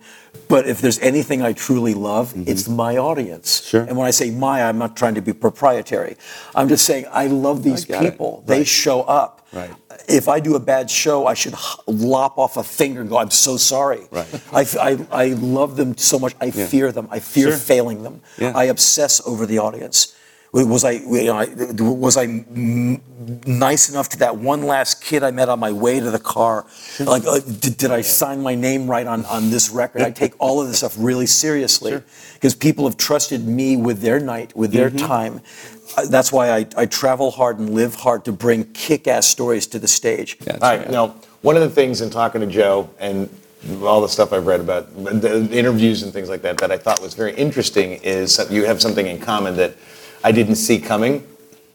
But 0.48 0.66
if 0.68 0.80
there's 0.80 0.98
anything 0.98 1.40
I 1.42 1.52
truly 1.54 1.94
love, 1.94 2.34
it's 2.36 2.68
my 2.68 2.96
audience. 2.98 3.60
Mm-hmm. 3.60 3.68
Sure. 3.70 3.82
And 3.88 3.96
when 3.96 4.06
I 4.06 4.10
say 4.10 4.30
my, 4.30 4.62
I'm 4.64 4.78
not 4.78 4.96
trying 4.96 5.14
to 5.14 5.22
be 5.22 5.32
proprietary. 5.32 6.16
I'm 6.54 6.68
just 6.68 6.84
saying 6.84 7.06
I 7.10 7.28
love 7.28 7.62
these 7.62 7.84
it. 7.88 7.98
people. 8.00 8.42
They 8.46 8.58
Right. 8.58 8.66
show 8.66 9.02
up. 9.02 9.46
Right. 9.52 9.70
If 10.08 10.28
I 10.28 10.40
do 10.40 10.54
a 10.54 10.60
bad 10.60 10.90
show, 10.90 11.26
I 11.26 11.34
should 11.34 11.54
lop 11.86 12.38
off 12.38 12.56
a 12.56 12.62
finger 12.64 13.00
and 13.00 13.08
go, 13.08 13.16
I'm 13.18 13.30
so 13.30 13.56
sorry. 13.56 14.02
Right. 14.10 14.26
I, 14.52 14.66
I- 14.80 15.06
I 15.24 15.26
love 15.28 15.76
them 15.76 15.96
so 15.96 16.18
much. 16.18 16.34
I 16.40 16.50
fear 16.50 16.92
them. 16.92 17.08
I 17.10 17.20
fear 17.20 17.48
Sure. 17.50 17.56
failing 17.58 18.02
them. 18.02 18.20
Yeah. 18.38 18.52
I 18.54 18.64
obsess 18.64 19.20
over 19.26 19.46
the 19.46 19.58
audience. 19.58 20.14
Was 20.54 20.84
I, 20.84 20.92
you 20.92 21.24
know, 21.24 21.92
was 21.92 22.16
I 22.16 22.26
nice 23.44 23.90
enough 23.90 24.08
to 24.10 24.18
that 24.18 24.36
one 24.36 24.62
last 24.62 25.02
kid 25.02 25.24
I 25.24 25.32
met 25.32 25.48
on 25.48 25.58
my 25.58 25.72
way 25.72 25.98
to 25.98 26.12
the 26.12 26.18
car? 26.20 26.64
Like, 27.00 27.24
uh, 27.26 27.40
did, 27.40 27.76
did 27.76 27.90
I 27.90 28.02
sign 28.02 28.40
my 28.40 28.54
name 28.54 28.86
right 28.86 29.04
on, 29.04 29.24
on 29.24 29.50
this 29.50 29.68
record? 29.70 30.02
I 30.02 30.12
take 30.12 30.32
all 30.38 30.62
of 30.62 30.68
this 30.68 30.78
stuff 30.78 30.94
really 30.96 31.26
seriously 31.26 32.00
because 32.34 32.54
people 32.54 32.84
have 32.84 32.96
trusted 32.96 33.44
me 33.44 33.76
with 33.76 34.00
their 34.00 34.20
night, 34.20 34.54
with 34.56 34.70
their 34.70 34.90
Mm-hmm. 34.90 34.98
time. 35.06 35.40
Uh, 35.96 36.06
That's 36.06 36.30
why 36.32 36.50
I, 36.52 36.66
I 36.76 36.86
travel 36.86 37.32
hard 37.32 37.58
and 37.58 37.70
live 37.70 37.96
hard 37.96 38.24
to 38.26 38.32
bring 38.32 38.64
kick-ass 38.74 39.26
stories 39.26 39.66
to 39.68 39.80
the 39.80 39.88
stage. 39.88 40.38
That's 40.38 40.62
All 40.62 40.70
right. 40.70 40.80
right. 40.80 40.90
Now, 40.90 41.16
one 41.42 41.56
of 41.56 41.62
the 41.62 41.70
things 41.70 42.00
in 42.00 42.10
talking 42.10 42.40
to 42.42 42.46
Joe 42.46 42.88
and 43.00 43.28
all 43.82 44.00
the 44.02 44.08
stuff 44.08 44.32
I've 44.32 44.46
read 44.46 44.60
about 44.60 44.94
the 44.94 45.48
interviews 45.50 46.02
and 46.04 46.12
things 46.12 46.28
like 46.28 46.42
that 46.42 46.58
that 46.58 46.70
I 46.70 46.76
thought 46.78 47.00
was 47.02 47.14
very 47.14 47.34
interesting 47.34 47.94
is 48.04 48.36
that 48.36 48.52
you 48.52 48.64
have 48.66 48.80
something 48.80 49.06
in 49.06 49.18
common 49.18 49.56
that 49.56 49.74
I 50.24 50.32
didn't 50.32 50.56
see 50.56 50.80
coming. 50.80 51.24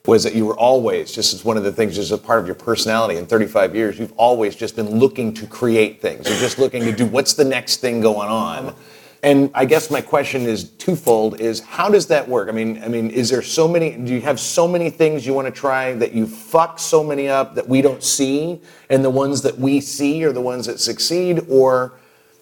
Was 0.05 0.23
that 0.23 0.33
you 0.33 0.47
were 0.47 0.57
always 0.57 1.11
just 1.11 1.35
as 1.35 1.45
one 1.45 1.55
of 1.55 1.63
the 1.63 1.71
things, 1.71 1.95
just 1.95 2.11
a 2.11 2.17
part 2.17 2.39
of 2.39 2.47
your 2.47 2.55
personality 2.55 3.17
in 3.17 3.27
35 3.27 3.75
years, 3.75 3.99
you've 3.99 4.13
always 4.17 4.55
just 4.55 4.75
been 4.75 4.97
looking 4.97 5.35
to 5.35 5.45
create 5.45 6.01
things. 6.01 6.27
You're 6.27 6.39
just 6.39 6.57
looking 6.57 6.83
to 6.85 6.91
do 6.91 7.05
what's 7.05 7.35
the 7.35 7.45
next 7.45 7.77
thing 7.77 8.01
going 8.01 8.27
on. 8.27 8.73
And 9.21 9.51
I 9.53 9.65
guess 9.65 9.91
my 9.91 10.01
question 10.01 10.43
is 10.43 10.69
twofold: 10.71 11.39
is 11.41 11.59
how 11.59 11.89
does 11.89 12.07
that 12.07 12.27
work? 12.27 12.49
I 12.49 12.53
mean, 12.53 12.81
I 12.81 12.87
mean, 12.87 13.11
is 13.11 13.29
there 13.29 13.41
so 13.41 13.67
many? 13.67 13.97
Do 13.97 14.13
you 14.13 14.21
have 14.21 14.39
so 14.39 14.67
many 14.67 14.89
things 14.89 15.27
you 15.27 15.33
want 15.33 15.45
to 15.45 15.51
try 15.51 15.93
that 15.95 16.13
you 16.13 16.25
fuck 16.25 16.79
so 16.79 17.03
many 17.03 17.27
up 17.27 17.53
that 17.55 17.67
we 17.67 17.81
don't 17.81 18.01
see, 18.01 18.61
and 18.89 19.03
the 19.03 19.09
ones 19.09 19.41
that 19.41 19.59
we 19.59 19.81
see 19.81 20.23
are 20.23 20.31
the 20.31 20.41
ones 20.41 20.65
that 20.65 20.79
succeed, 20.79 21.45
or, 21.49 21.91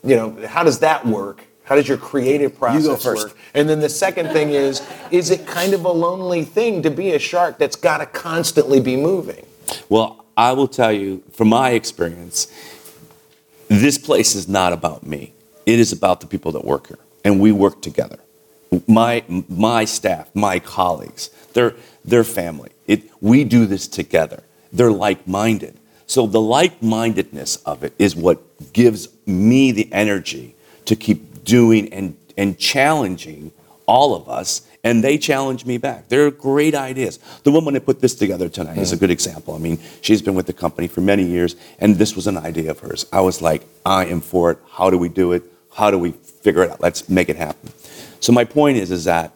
you 0.03 0.15
know, 0.15 0.37
how 0.47 0.63
does 0.63 0.79
that 0.79 1.05
work? 1.05 1.46
How 1.67 1.75
does 1.75 1.87
your 1.87 1.97
creative 1.97 2.57
process 2.57 2.87
go 2.87 2.95
first. 2.95 3.27
work? 3.27 3.37
And 3.53 3.67
then 3.67 3.81
the 3.81 3.89
second 3.89 4.29
thing 4.29 4.51
is, 4.51 4.81
is 5.11 5.31
it 5.31 5.45
kind 5.45 5.73
of 5.73 5.83
a 5.83 5.91
lonely 5.91 6.45
thing 6.45 6.81
to 6.83 6.89
be 6.89 7.11
a 7.11 7.19
shark 7.19 7.57
that's 7.57 7.75
got 7.75 7.97
to 7.97 8.05
constantly 8.05 8.79
be 8.79 8.95
moving? 8.95 9.45
Well, 9.89 10.25
I 10.37 10.53
will 10.53 10.69
tell 10.69 10.93
you 10.93 11.23
from 11.33 11.49
my 11.49 11.71
experience, 11.71 12.47
this 13.67 13.97
place 13.97 14.33
is 14.33 14.47
not 14.47 14.71
about 14.71 15.05
me. 15.05 15.33
It 15.65 15.77
is 15.79 15.91
about 15.91 16.21
the 16.21 16.27
people 16.27 16.53
that 16.53 16.63
work 16.63 16.87
here, 16.87 16.99
and 17.25 17.41
we 17.41 17.51
work 17.51 17.81
together. 17.81 18.19
My 18.87 19.25
my 19.27 19.83
staff, 19.83 20.29
my 20.33 20.59
colleagues, 20.59 21.31
they're 21.51 21.75
they're 22.05 22.23
family. 22.23 22.69
It, 22.85 23.09
we 23.19 23.43
do 23.43 23.65
this 23.65 23.89
together. 23.89 24.43
They're 24.71 24.91
like-minded. 24.91 25.77
So 26.05 26.25
the 26.25 26.39
like-mindedness 26.39 27.57
of 27.57 27.83
it 27.83 27.93
is 27.99 28.15
what 28.15 28.71
gives 28.71 29.09
me 29.25 29.73
the 29.73 29.91
energy 29.91 30.55
to 30.85 30.95
keep 30.95 31.26
doing 31.47 31.91
and 31.93 32.15
and 32.37 32.59
challenging 32.59 33.51
all 33.87 34.13
of 34.13 34.27
us, 34.29 34.67
and 34.83 35.03
they 35.03 35.17
challenge 35.17 35.65
me 35.65 35.77
back. 35.77 36.09
They're 36.09 36.29
great 36.29 36.75
ideas. 36.75 37.19
The 37.43 37.51
woman 37.51 37.73
that 37.73 37.85
put 37.85 38.01
this 38.01 38.13
together 38.13 38.49
tonight 38.49 38.77
is 38.77 38.91
a 38.91 38.97
good 38.97 39.09
example. 39.09 39.55
I 39.55 39.59
mean, 39.59 39.79
she's 40.01 40.21
been 40.21 40.35
with 40.35 40.45
the 40.45 40.53
company 40.53 40.87
for 40.87 41.01
many 41.01 41.23
years, 41.23 41.55
and 41.79 41.95
this 41.95 42.15
was 42.15 42.27
an 42.27 42.37
idea 42.37 42.71
of 42.71 42.79
hers. 42.79 43.05
I 43.11 43.21
was 43.21 43.41
like, 43.41 43.65
I 43.85 44.05
am 44.05 44.21
for 44.21 44.51
it. 44.51 44.59
How 44.71 44.89
do 44.89 44.97
we 44.97 45.09
do 45.09 45.31
it? 45.31 45.43
How 45.73 45.89
do 45.89 45.97
we 45.97 46.11
figure 46.11 46.63
it 46.63 46.69
out? 46.69 46.81
Let's 46.81 47.07
make 47.09 47.29
it 47.29 47.37
happen. 47.37 47.71
So 48.19 48.33
my 48.33 48.43
point 48.43 48.77
is, 48.77 48.91
is 48.91 49.05
that 49.05 49.31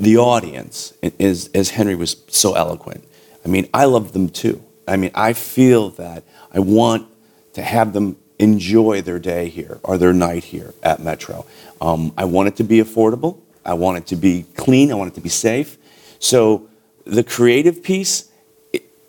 the 0.00 0.16
audience 0.16 0.94
is, 1.18 1.50
as 1.54 1.70
Henry 1.70 1.94
was 1.94 2.16
so 2.28 2.54
eloquent. 2.54 3.04
I 3.44 3.48
mean, 3.48 3.68
I 3.74 3.84
love 3.84 4.12
them 4.12 4.30
too. 4.30 4.62
I 4.88 4.96
mean, 4.96 5.10
I 5.14 5.34
feel 5.34 5.90
that 5.90 6.24
I 6.50 6.60
want 6.60 7.06
to 7.52 7.62
have 7.62 7.92
them 7.92 8.16
enjoy 8.38 9.02
their 9.02 9.18
day 9.18 9.48
here 9.48 9.80
or 9.82 9.98
their 9.98 10.12
night 10.12 10.44
here 10.44 10.74
at 10.82 11.00
Metro. 11.00 11.46
Um, 11.80 12.12
I 12.16 12.24
want 12.24 12.48
it 12.48 12.56
to 12.56 12.64
be 12.64 12.78
affordable. 12.78 13.38
I 13.64 13.74
want 13.74 13.98
it 13.98 14.06
to 14.08 14.16
be 14.16 14.44
clean. 14.54 14.92
I 14.92 14.94
want 14.94 15.12
it 15.12 15.14
to 15.14 15.20
be 15.20 15.28
safe. 15.28 15.78
So 16.18 16.68
the 17.04 17.24
creative 17.24 17.82
piece 17.82 18.30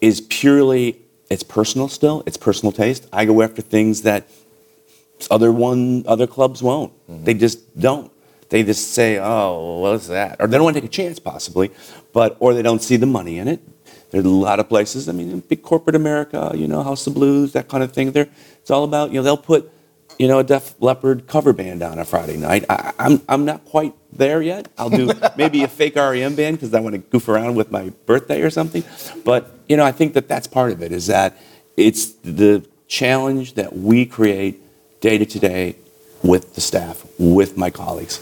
is 0.02 0.22
purely 0.22 1.02
it's 1.30 1.44
personal 1.44 1.88
still. 1.90 2.24
It's 2.26 2.38
personal 2.38 2.72
taste. 2.72 3.08
I 3.12 3.26
go 3.26 3.42
after 3.42 3.62
things 3.62 4.04
that 4.04 4.30
other 5.30 5.52
one 5.52 6.06
other 6.08 6.28
clubs 6.28 6.63
won't. 6.63 6.94
They 7.26 7.34
just 7.34 7.80
don't. 7.80 8.12
They 8.50 8.63
just 8.63 8.94
say, 8.94 9.20
"Oh, 9.20 9.80
what's 9.80 10.08
that?" 10.08 10.38
Or 10.40 10.48
they 10.48 10.58
don't 10.58 10.63
want 10.63 10.76
to 10.76 10.82
take 10.82 10.90
a 10.90 10.94
chance, 10.94 11.20
possibly, 11.20 11.72
but 12.13 12.38
or 12.40 12.54
they 12.54 12.62
don't 12.62 12.82
see 12.82 12.96
the 12.96 13.06
money 13.06 13.40
in 13.40 13.48
it. 13.48 13.60
There's 14.12 14.26
a 14.26 14.30
lot 14.30 14.60
of 14.60 14.70
places. 14.70 15.10
I 15.10 15.12
mean, 15.12 15.32
in 15.32 15.39
big 15.41 15.62
corporate 15.62 15.96
America, 15.96 16.52
you 16.56 16.67
know, 16.67 16.82
House 16.84 17.08
of 17.08 17.13
Blues, 17.13 17.54
that 17.54 17.67
kind 17.67 17.84
of 17.84 17.91
thing. 17.91 18.12
There, 18.12 18.30
it's 18.62 18.72
all 18.72 18.84
about 18.84 19.12
you 19.12 19.15
know 19.15 19.24
they'll 19.24 19.38
put 19.38 19.70
you 20.17 20.28
know 20.28 20.39
a 20.39 20.43
Def 20.43 20.76
Leppard 20.80 21.28
cover 21.28 21.54
band 21.54 21.84
on 21.84 22.00
a 22.00 22.06
Friday 22.06 22.38
night. 22.38 22.65
I, 22.70 22.93
I'm 22.98 23.22
I'm 23.28 23.46
not 23.46 23.65
quite 23.65 23.93
there 24.13 24.41
yet. 24.41 24.70
I'll 24.78 24.89
do 24.89 25.12
maybe 25.38 25.63
a 25.63 25.67
fake 25.67 25.96
REM 25.96 26.36
band 26.36 26.58
because 26.58 26.74
I 26.74 26.80
want 26.80 26.93
to 26.93 27.00
goof 27.00 27.28
around 27.28 27.56
with 27.56 27.72
my 27.72 27.89
birthday 28.06 28.41
or 28.41 28.50
something. 28.50 28.84
But 29.26 29.52
you 29.67 29.76
know, 29.76 29.84
I 29.84 29.91
think 29.91 30.13
that 30.13 30.28
that's 30.28 30.48
part 30.48 30.72
of 30.72 30.82
it. 30.82 30.91
Is 30.91 31.08
that 31.08 31.38
it's 31.76 32.13
the 32.24 32.65
challenge 32.88 33.56
that 33.56 33.76
we 33.76 34.06
create 34.06 34.62
day 35.02 35.17
to 35.17 35.39
day 35.39 35.76
with 36.24 36.56
the 36.56 36.62
staff, 36.62 37.06
with 37.20 37.58
my 37.58 37.70
colleagues. 37.70 38.22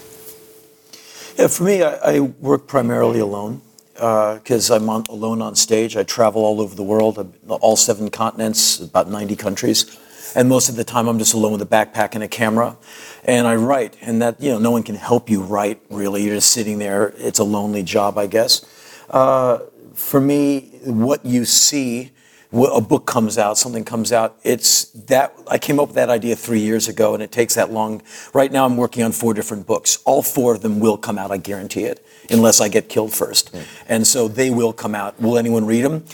Yeah, 1.38 1.48
for 1.48 1.64
me, 1.64 1.82
I, 1.82 2.16
I 2.16 2.20
work 2.20 2.66
primarily 2.66 3.20
alone 3.20 3.62
because 3.96 4.70
I'm 4.70 4.88
on, 4.88 5.04
alone 5.08 5.42
on 5.42 5.54
stage. 5.54 5.96
I 5.96 6.02
travel 6.02 6.44
all 6.44 6.60
over 6.60 6.74
the 6.74 6.82
world, 6.82 7.34
all 7.48 7.76
seven 7.76 8.10
continents, 8.10 8.80
about 8.80 9.08
90 9.08 9.36
countries. 9.36 9.98
And 10.34 10.48
most 10.48 10.68
of 10.68 10.76
the 10.76 10.84
time, 10.84 11.08
I'm 11.08 11.18
just 11.18 11.32
alone 11.32 11.52
with 11.52 11.62
a 11.62 11.66
backpack 11.66 12.14
and 12.14 12.22
a 12.22 12.28
camera. 12.28 12.76
And 13.24 13.46
I 13.46 13.56
write, 13.56 13.96
and 14.02 14.20
that, 14.20 14.40
you 14.40 14.50
know, 14.50 14.58
no 14.58 14.70
one 14.70 14.82
can 14.82 14.94
help 14.94 15.30
you 15.30 15.42
write, 15.42 15.80
really. 15.88 16.24
You're 16.24 16.36
just 16.36 16.52
sitting 16.52 16.78
there. 16.78 17.14
It's 17.16 17.38
a 17.38 17.44
lonely 17.44 17.82
job, 17.82 18.18
I 18.18 18.26
guess. 18.26 18.64
Uh, 19.08 19.60
for 19.94 20.20
me, 20.20 20.78
what 20.84 21.24
you 21.24 21.44
see, 21.44 22.12
a 22.52 22.80
book 22.80 23.06
comes 23.06 23.38
out, 23.38 23.58
something 23.58 23.84
comes 23.84 24.12
out. 24.12 24.38
It's 24.44 24.84
that 24.92 25.34
I 25.48 25.58
came 25.58 25.80
up 25.80 25.88
with 25.88 25.96
that 25.96 26.10
idea 26.10 26.36
three 26.36 26.60
years 26.60 26.86
ago, 26.86 27.14
and 27.14 27.22
it 27.22 27.32
takes 27.32 27.54
that 27.54 27.72
long. 27.72 28.02
Right 28.32 28.52
now, 28.52 28.66
I'm 28.66 28.76
working 28.76 29.02
on 29.02 29.12
four 29.12 29.34
different 29.34 29.66
books. 29.66 29.98
All 30.04 30.22
four 30.22 30.54
of 30.54 30.62
them 30.62 30.80
will 30.80 30.96
come 30.96 31.18
out. 31.18 31.30
I 31.30 31.38
guarantee 31.38 31.84
it, 31.84 32.05
unless 32.30 32.60
I 32.60 32.68
get 32.68 32.88
killed 32.88 33.12
first. 33.12 33.54
And 33.88 34.06
so 34.06 34.28
they 34.28 34.50
will 34.50 34.72
come 34.72 34.94
out. 34.94 35.20
Will 35.20 35.38
anyone 35.38 35.64
read 35.64 35.84
them? 35.84 36.04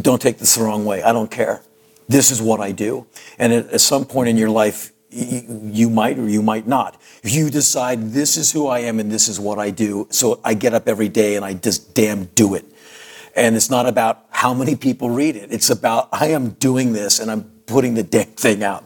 Don't 0.00 0.20
take 0.20 0.38
this 0.38 0.54
the 0.56 0.64
wrong 0.64 0.84
way. 0.84 1.02
I 1.02 1.12
don't 1.12 1.30
care. 1.30 1.62
This 2.08 2.30
is 2.30 2.42
what 2.42 2.60
I 2.60 2.72
do. 2.72 3.06
And 3.38 3.52
at, 3.52 3.70
at 3.70 3.80
some 3.80 4.04
point 4.04 4.28
in 4.28 4.36
your 4.36 4.50
life, 4.50 4.92
you 5.10 5.90
might 5.90 6.18
or 6.18 6.28
you 6.28 6.42
might 6.42 6.66
not. 6.66 7.00
You 7.22 7.50
decide 7.50 8.12
this 8.12 8.36
is 8.36 8.52
who 8.52 8.66
I 8.66 8.80
am 8.80 8.98
and 8.98 9.12
this 9.12 9.28
is 9.28 9.38
what 9.38 9.58
I 9.58 9.70
do. 9.70 10.06
So 10.10 10.40
I 10.42 10.54
get 10.54 10.72
up 10.72 10.88
every 10.88 11.08
day 11.08 11.36
and 11.36 11.44
I 11.44 11.54
just 11.54 11.94
damn 11.94 12.26
do 12.26 12.54
it. 12.54 12.64
And 13.36 13.56
it's 13.56 13.70
not 13.70 13.86
about 13.86 14.26
how 14.30 14.54
many 14.54 14.74
people 14.74 15.10
read 15.10 15.36
it. 15.36 15.52
It's 15.52 15.70
about 15.70 16.08
I 16.12 16.28
am 16.28 16.50
doing 16.50 16.92
this 16.92 17.20
and 17.20 17.30
I'm 17.30 17.44
putting 17.66 17.94
the 17.94 18.02
damn 18.02 18.26
thing 18.26 18.62
out. 18.62 18.84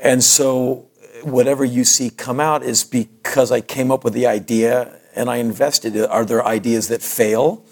And 0.00 0.22
so 0.22 0.86
whatever 1.22 1.64
you 1.64 1.84
see 1.84 2.10
come 2.10 2.40
out 2.40 2.62
is 2.62 2.84
because 2.84 3.50
I 3.50 3.60
came 3.60 3.90
up 3.90 4.04
with 4.04 4.14
the 4.14 4.26
idea 4.26 4.97
and 5.14 5.30
I 5.30 5.36
invested. 5.36 5.96
Are 5.96 6.24
there 6.24 6.44
ideas 6.44 6.88
that 6.88 7.02
fail? 7.02 7.64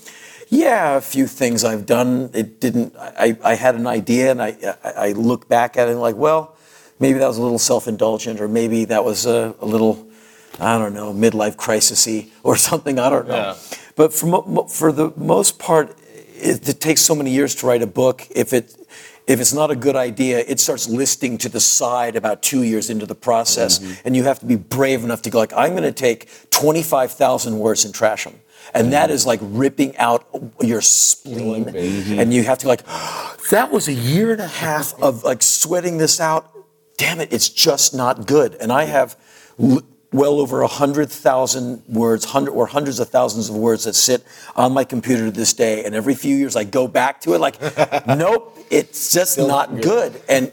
Yeah, 0.49 0.97
a 0.97 1.01
few 1.01 1.27
things 1.27 1.65
I've 1.65 1.87
done. 1.87 2.31
It 2.33 2.61
didn't. 2.61 2.95
I, 2.97 3.37
I 3.43 3.55
had 3.55 3.75
an 3.75 3.87
idea 3.87 4.31
and 4.31 4.41
I, 4.41 4.57
I, 4.85 4.91
I 4.91 5.13
look 5.13 5.49
back 5.49 5.77
at 5.77 5.89
it 5.89 5.93
and 5.93 6.01
like, 6.01 6.17
well, 6.17 6.57
maybe 7.01 7.19
that 7.19 7.27
was 7.27 7.39
a 7.39 7.43
little 7.43 7.59
self-indulgent, 7.59 8.41
or 8.41 8.49
maybe 8.49 8.85
that 8.87 9.05
was 9.05 9.27
a, 9.27 9.55
a 9.61 9.67
little, 9.67 10.07
I 10.61 10.79
don't 10.79 10.95
know, 10.95 11.13
midlife 11.13 11.57
crisisy 11.57 12.31
or 12.43 12.57
something. 12.69 12.99
I 12.99 13.11
don't 13.11 13.27
know. 13.29 13.35
Yeah. 13.35 13.57
But 13.97 14.13
for 14.13 14.69
for 14.69 14.93
the 14.93 15.13
most 15.17 15.59
part, 15.59 15.97
it, 16.35 16.69
it 16.69 16.81
takes 16.81 17.01
so 17.01 17.15
many 17.15 17.31
years 17.31 17.55
to 17.57 17.67
write 17.67 17.83
a 17.83 17.87
book. 17.87 18.27
If 18.31 18.53
it 18.53 18.77
if 19.27 19.41
it's 19.41 19.53
not 19.53 19.71
a 19.71 19.77
good 19.77 19.97
idea, 19.97 20.39
it 20.39 20.61
starts 20.61 20.89
listing 20.89 21.37
to 21.39 21.49
the 21.49 21.61
side 21.61 22.15
about 22.15 22.43
two 22.43 22.63
years 22.63 22.91
into 22.91 23.07
the 23.07 23.15
process, 23.15 23.79
mm-hmm. 23.79 24.07
and 24.07 24.17
you 24.17 24.25
have 24.25 24.39
to 24.39 24.47
be 24.47 24.57
brave 24.57 25.03
enough 25.03 25.23
to 25.23 25.31
go 25.31 25.39
like, 25.39 25.53
I'm 25.53 25.73
going 25.73 25.83
to 25.83 25.93
take 25.93 26.29
25,000 26.51 27.59
words 27.59 27.85
and 27.85 27.93
trash 27.95 28.25
them. 28.25 28.41
And 28.75 28.93
that 28.93 29.11
is 29.11 29.27
like 29.27 29.41
ripping 29.43 29.97
out 29.97 30.27
your 30.61 30.81
spleen. 30.81 31.69
And 32.19 32.33
you 32.33 32.43
have 32.45 32.59
to 32.59 32.69
like, 32.69 32.85
that 33.51 33.71
was 33.71 33.89
a 33.89 33.93
year 33.93 34.33
and 34.33 34.41
a 34.41 34.49
half 34.49 35.01
of 35.01 35.25
like 35.25 35.43
sweating 35.43 35.99
this 35.99 36.21
out. 36.21 36.53
Damn 36.97 37.21
it, 37.21 37.33
it's 37.33 37.49
just 37.49 37.95
not 37.95 38.27
good. 38.27 38.55
And 38.55 38.73
I 38.73 38.85
have 38.85 39.17
well 40.17 40.41
over 40.41 40.63
a 40.63 40.67
hundred 40.83 41.11
thousand 41.11 41.83
words, 41.87 42.25
hundred 42.25 42.53
or 42.53 42.67
hundreds 42.67 42.99
of 42.99 43.09
thousands 43.11 43.49
of 43.51 43.55
words 43.57 43.85
that 43.85 43.95
sit 43.95 44.25
on 44.57 44.73
my 44.73 44.85
computer 44.85 45.27
to 45.27 45.31
this 45.31 45.53
day. 45.53 45.85
And 45.85 45.95
every 45.95 46.15
few 46.15 46.35
years 46.35 46.57
I 46.57 46.65
go 46.65 46.89
back 46.89 47.21
to 47.23 47.35
it 47.35 47.39
like, 47.41 47.57
nope, 48.07 48.59
it's 48.71 49.13
just 49.13 49.39
not 49.39 49.81
good. 49.83 50.21
And 50.29 50.51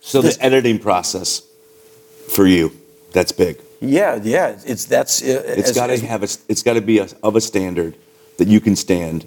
So 0.00 0.20
the 0.20 0.36
editing 0.40 0.78
process 0.78 1.42
for 2.34 2.46
you, 2.46 2.72
that's 3.12 3.32
big. 3.32 3.54
yeah, 3.80 4.18
yeah, 4.22 4.56
it's 4.66 4.84
that's 4.84 5.22
uh, 5.22 5.42
It's 5.60 5.72
got 5.72 5.86
to 5.88 5.96
have 6.06 6.22
a, 6.22 6.28
it's 6.48 6.62
got 6.62 6.74
to 6.74 6.80
be 6.82 6.98
a, 6.98 7.06
of 7.22 7.36
a 7.36 7.40
standard 7.40 7.94
that 8.38 8.48
you 8.48 8.60
can 8.60 8.74
stand 8.76 9.24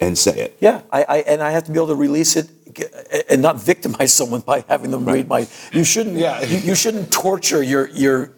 and 0.00 0.18
say 0.18 0.36
it. 0.46 0.56
Yeah, 0.60 0.82
I, 0.90 1.00
I 1.14 1.16
and 1.32 1.40
I 1.42 1.50
have 1.52 1.64
to 1.64 1.72
be 1.72 1.78
able 1.78 1.88
to 1.96 2.00
release 2.08 2.36
it 2.36 2.48
and 3.30 3.40
not 3.40 3.56
victimize 3.60 4.12
someone 4.20 4.40
by 4.40 4.64
having 4.68 4.90
them 4.90 5.04
read 5.06 5.28
my. 5.28 5.46
You 5.72 5.84
shouldn't. 5.84 6.18
Yeah. 6.18 6.42
You, 6.42 6.58
you 6.58 6.74
shouldn't 6.74 7.12
torture 7.12 7.62
your 7.62 7.88
your 7.90 8.30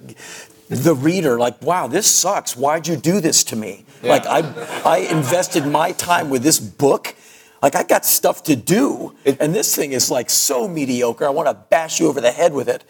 the 0.69 0.95
reader. 0.95 1.39
Like, 1.39 1.61
wow, 1.63 1.87
this 1.87 2.07
sucks. 2.07 2.57
Why'd 2.57 2.87
you 2.89 2.97
do 2.97 3.21
this 3.21 3.45
to 3.45 3.57
me? 3.57 3.85
Like, 4.03 4.27
I 4.27 4.41
I 4.85 4.99
invested 4.99 5.67
my 5.67 5.93
time 5.93 6.31
with 6.31 6.43
this 6.43 6.59
book. 6.61 7.15
Like, 7.63 7.75
I 7.75 7.83
got 7.83 8.05
stuff 8.05 8.43
to 8.45 8.55
do, 8.55 9.15
and 9.25 9.55
this 9.55 9.75
thing 9.75 9.93
is 9.93 10.11
like 10.11 10.29
so 10.31 10.69
mediocre. 10.69 11.25
I 11.27 11.31
want 11.31 11.49
to 11.49 11.55
bash 11.55 11.99
you 12.01 12.07
over 12.09 12.21
the 12.21 12.31
head 12.31 12.53
with 12.53 12.69
it, 12.69 12.85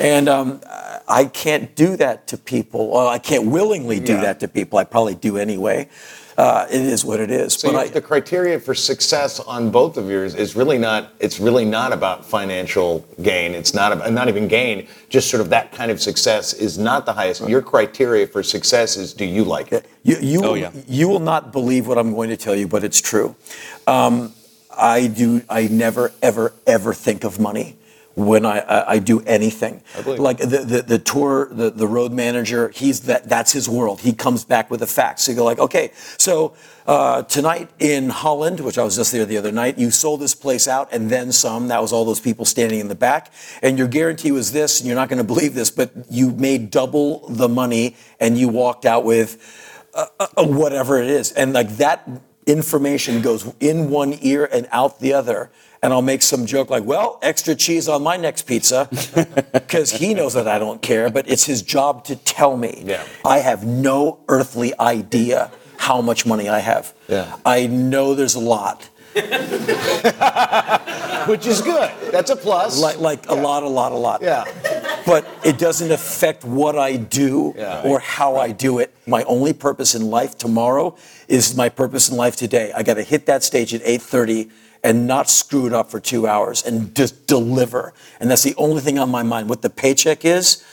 and 0.00 0.28
um, 0.28 0.60
I 1.06 1.26
can't 1.26 1.74
do 1.76 1.96
that 1.98 2.26
to 2.28 2.38
people. 2.38 2.88
Well, 2.90 3.06
I 3.08 3.18
can't 3.18 3.46
willingly 3.46 4.00
do 4.00 4.14
Yeah. 4.14 4.22
that 4.22 4.40
to 4.40 4.48
people. 4.48 4.78
I 4.78 4.84
probably 4.84 5.14
do 5.14 5.36
anyway. 5.36 5.88
Uh, 6.36 6.66
it 6.70 6.82
is 6.82 7.02
what 7.04 7.18
it 7.18 7.30
is. 7.30 7.54
So 7.54 7.68
but 7.68 7.72
you- 7.72 7.78
I, 7.78 7.88
the 7.88 8.00
criteria 8.02 8.60
for 8.60 8.74
success 8.74 9.40
on 9.40 9.70
both 9.70 9.96
of 9.96 10.10
yours 10.10 10.34
is 10.34 10.54
really 10.54 10.76
not. 10.76 11.12
It's 11.18 11.40
really 11.40 11.64
not 11.64 11.92
about 11.92 12.26
financial 12.26 13.06
gain. 13.22 13.54
It's 13.54 13.72
not 13.72 13.92
about, 13.92 14.12
not 14.12 14.28
even 14.28 14.46
gain. 14.46 14.86
Just 15.08 15.30
sort 15.30 15.40
of 15.40 15.48
that 15.50 15.72
kind 15.72 15.90
of 15.90 16.00
success 16.00 16.52
is 16.52 16.76
not 16.76 17.06
the 17.06 17.12
highest. 17.14 17.48
Your 17.48 17.62
criteria 17.62 18.26
for 18.26 18.42
success 18.42 18.96
is: 18.98 19.14
Do 19.14 19.24
you 19.24 19.44
like 19.44 19.72
it? 19.72 19.86
You, 20.02 20.16
you, 20.20 20.40
Oh, 20.44 20.50
will, 20.52 20.56
yeah. 20.58 20.72
you 20.86 21.08
will 21.08 21.20
not 21.20 21.52
believe 21.52 21.86
what 21.86 21.96
I'm 21.96 22.12
going 22.12 22.28
to 22.28 22.36
tell 22.36 22.54
you, 22.54 22.68
but 22.68 22.84
it's 22.84 23.00
true. 23.00 23.34
Um, 23.86 24.34
I 24.76 25.06
do. 25.06 25.40
I 25.48 25.68
never, 25.68 26.12
ever, 26.22 26.52
ever 26.66 26.92
think 26.92 27.24
of 27.24 27.40
money 27.40 27.78
when 28.16 28.46
I, 28.46 28.60
I, 28.60 28.92
I 28.92 28.98
do 28.98 29.20
anything. 29.20 29.82
Like 30.18 30.38
the, 30.38 30.64
the, 30.64 30.82
the 30.82 30.98
tour, 30.98 31.48
the, 31.52 31.70
the 31.70 31.86
road 31.86 32.12
manager, 32.12 32.70
he's 32.70 33.00
that. 33.02 33.28
That's 33.28 33.52
his 33.52 33.68
world. 33.68 34.00
He 34.00 34.14
comes 34.14 34.42
back 34.42 34.70
with 34.70 34.80
the 34.80 34.86
facts. 34.86 35.24
So 35.24 35.32
you 35.32 35.36
go 35.36 35.44
like, 35.44 35.58
okay, 35.58 35.92
so 36.16 36.54
uh, 36.86 37.24
tonight 37.24 37.68
in 37.78 38.08
Holland, 38.08 38.60
which 38.60 38.78
I 38.78 38.84
was 38.84 38.96
just 38.96 39.12
there 39.12 39.26
the 39.26 39.36
other 39.36 39.52
night, 39.52 39.76
you 39.76 39.90
sold 39.90 40.20
this 40.20 40.34
place 40.34 40.66
out 40.66 40.88
and 40.92 41.10
then 41.10 41.30
some. 41.30 41.68
That 41.68 41.82
was 41.82 41.92
all 41.92 42.06
those 42.06 42.20
people 42.20 42.46
standing 42.46 42.80
in 42.80 42.88
the 42.88 42.94
back, 42.94 43.32
and 43.62 43.76
your 43.76 43.88
guarantee 43.88 44.32
was 44.32 44.50
this, 44.50 44.80
and 44.80 44.86
you're 44.86 44.96
not 44.96 45.10
going 45.10 45.18
to 45.18 45.24
believe 45.24 45.54
this, 45.54 45.70
but 45.70 45.92
you 46.10 46.30
made 46.30 46.70
double 46.70 47.28
the 47.28 47.48
money, 47.48 47.96
and 48.18 48.38
you 48.38 48.48
walked 48.48 48.86
out 48.86 49.04
with 49.04 49.36
uh, 49.92 50.06
whatever 50.38 51.02
it 51.02 51.10
is. 51.10 51.32
And 51.32 51.52
like 51.52 51.68
that 51.76 52.08
information 52.46 53.20
goes 53.20 53.52
in 53.60 53.90
one 53.90 54.16
ear 54.22 54.48
and 54.50 54.66
out 54.70 55.00
the 55.00 55.12
other. 55.12 55.50
And 55.86 55.92
I'll 55.94 56.02
make 56.02 56.22
some 56.22 56.46
joke 56.46 56.68
like, 56.68 56.82
well, 56.82 57.20
extra 57.22 57.54
cheese 57.54 57.86
on 57.86 58.02
my 58.02 58.16
next 58.16 58.42
pizza, 58.42 58.88
because 59.52 59.92
he 59.92 60.14
knows 60.14 60.34
that 60.34 60.48
I 60.48 60.58
don't 60.58 60.82
care, 60.82 61.10
but 61.10 61.30
it's 61.30 61.44
his 61.44 61.62
job 61.62 62.02
to 62.06 62.16
tell 62.16 62.56
me. 62.56 62.82
Yeah. 62.84 63.04
I 63.24 63.38
have 63.38 63.64
no 63.64 64.18
earthly 64.26 64.76
idea 64.80 65.52
how 65.76 66.00
much 66.00 66.26
money 66.26 66.48
I 66.48 66.58
have. 66.58 66.92
Yeah. 67.06 67.36
I 67.46 67.68
know 67.68 68.16
there's 68.16 68.34
a 68.34 68.40
lot. 68.40 68.90
Which 71.28 71.46
is 71.46 71.60
good. 71.62 71.92
That's 72.10 72.30
a 72.30 72.36
plus. 72.36 72.80
Like, 72.80 72.98
like 72.98 73.28
a 73.28 73.34
lot, 73.34 73.62
a 73.62 73.68
lot, 73.68 73.92
a 73.92 73.96
lot. 73.96 74.22
yeah. 74.22 74.44
But 75.06 75.24
it 75.44 75.56
doesn't 75.56 75.92
affect 75.92 76.44
what 76.44 76.76
I 76.76 76.96
do 76.96 77.54
Yeah. 77.56 77.82
or 77.84 78.00
how 78.00 78.34
I 78.38 78.50
do 78.50 78.80
it. 78.80 78.92
My 79.06 79.22
only 79.22 79.52
purpose 79.52 79.94
in 79.94 80.10
life 80.10 80.36
tomorrow 80.36 80.96
is 81.28 81.54
my 81.56 81.68
purpose 81.68 82.08
in 82.08 82.16
life 82.16 82.34
today. 82.34 82.72
I 82.74 82.82
got 82.82 82.94
to 82.94 83.04
hit 83.04 83.26
that 83.26 83.44
stage 83.44 83.72
at 83.72 83.82
8:30 83.84 84.50
and 84.86 85.06
not 85.06 85.28
screw 85.28 85.66
it 85.66 85.72
up 85.72 85.90
for 85.90 85.98
2 85.98 86.28
hours 86.28 86.62
and 86.64 86.94
just 86.94 87.26
deliver. 87.26 87.92
And 88.20 88.30
that's 88.30 88.44
the 88.44 88.54
only 88.56 88.80
thing 88.80 88.98
on 88.98 89.10
my 89.10 89.24
mind. 89.24 89.48
What 89.48 89.62
the 89.62 89.70
paycheck 89.70 90.24
is, 90.24 90.64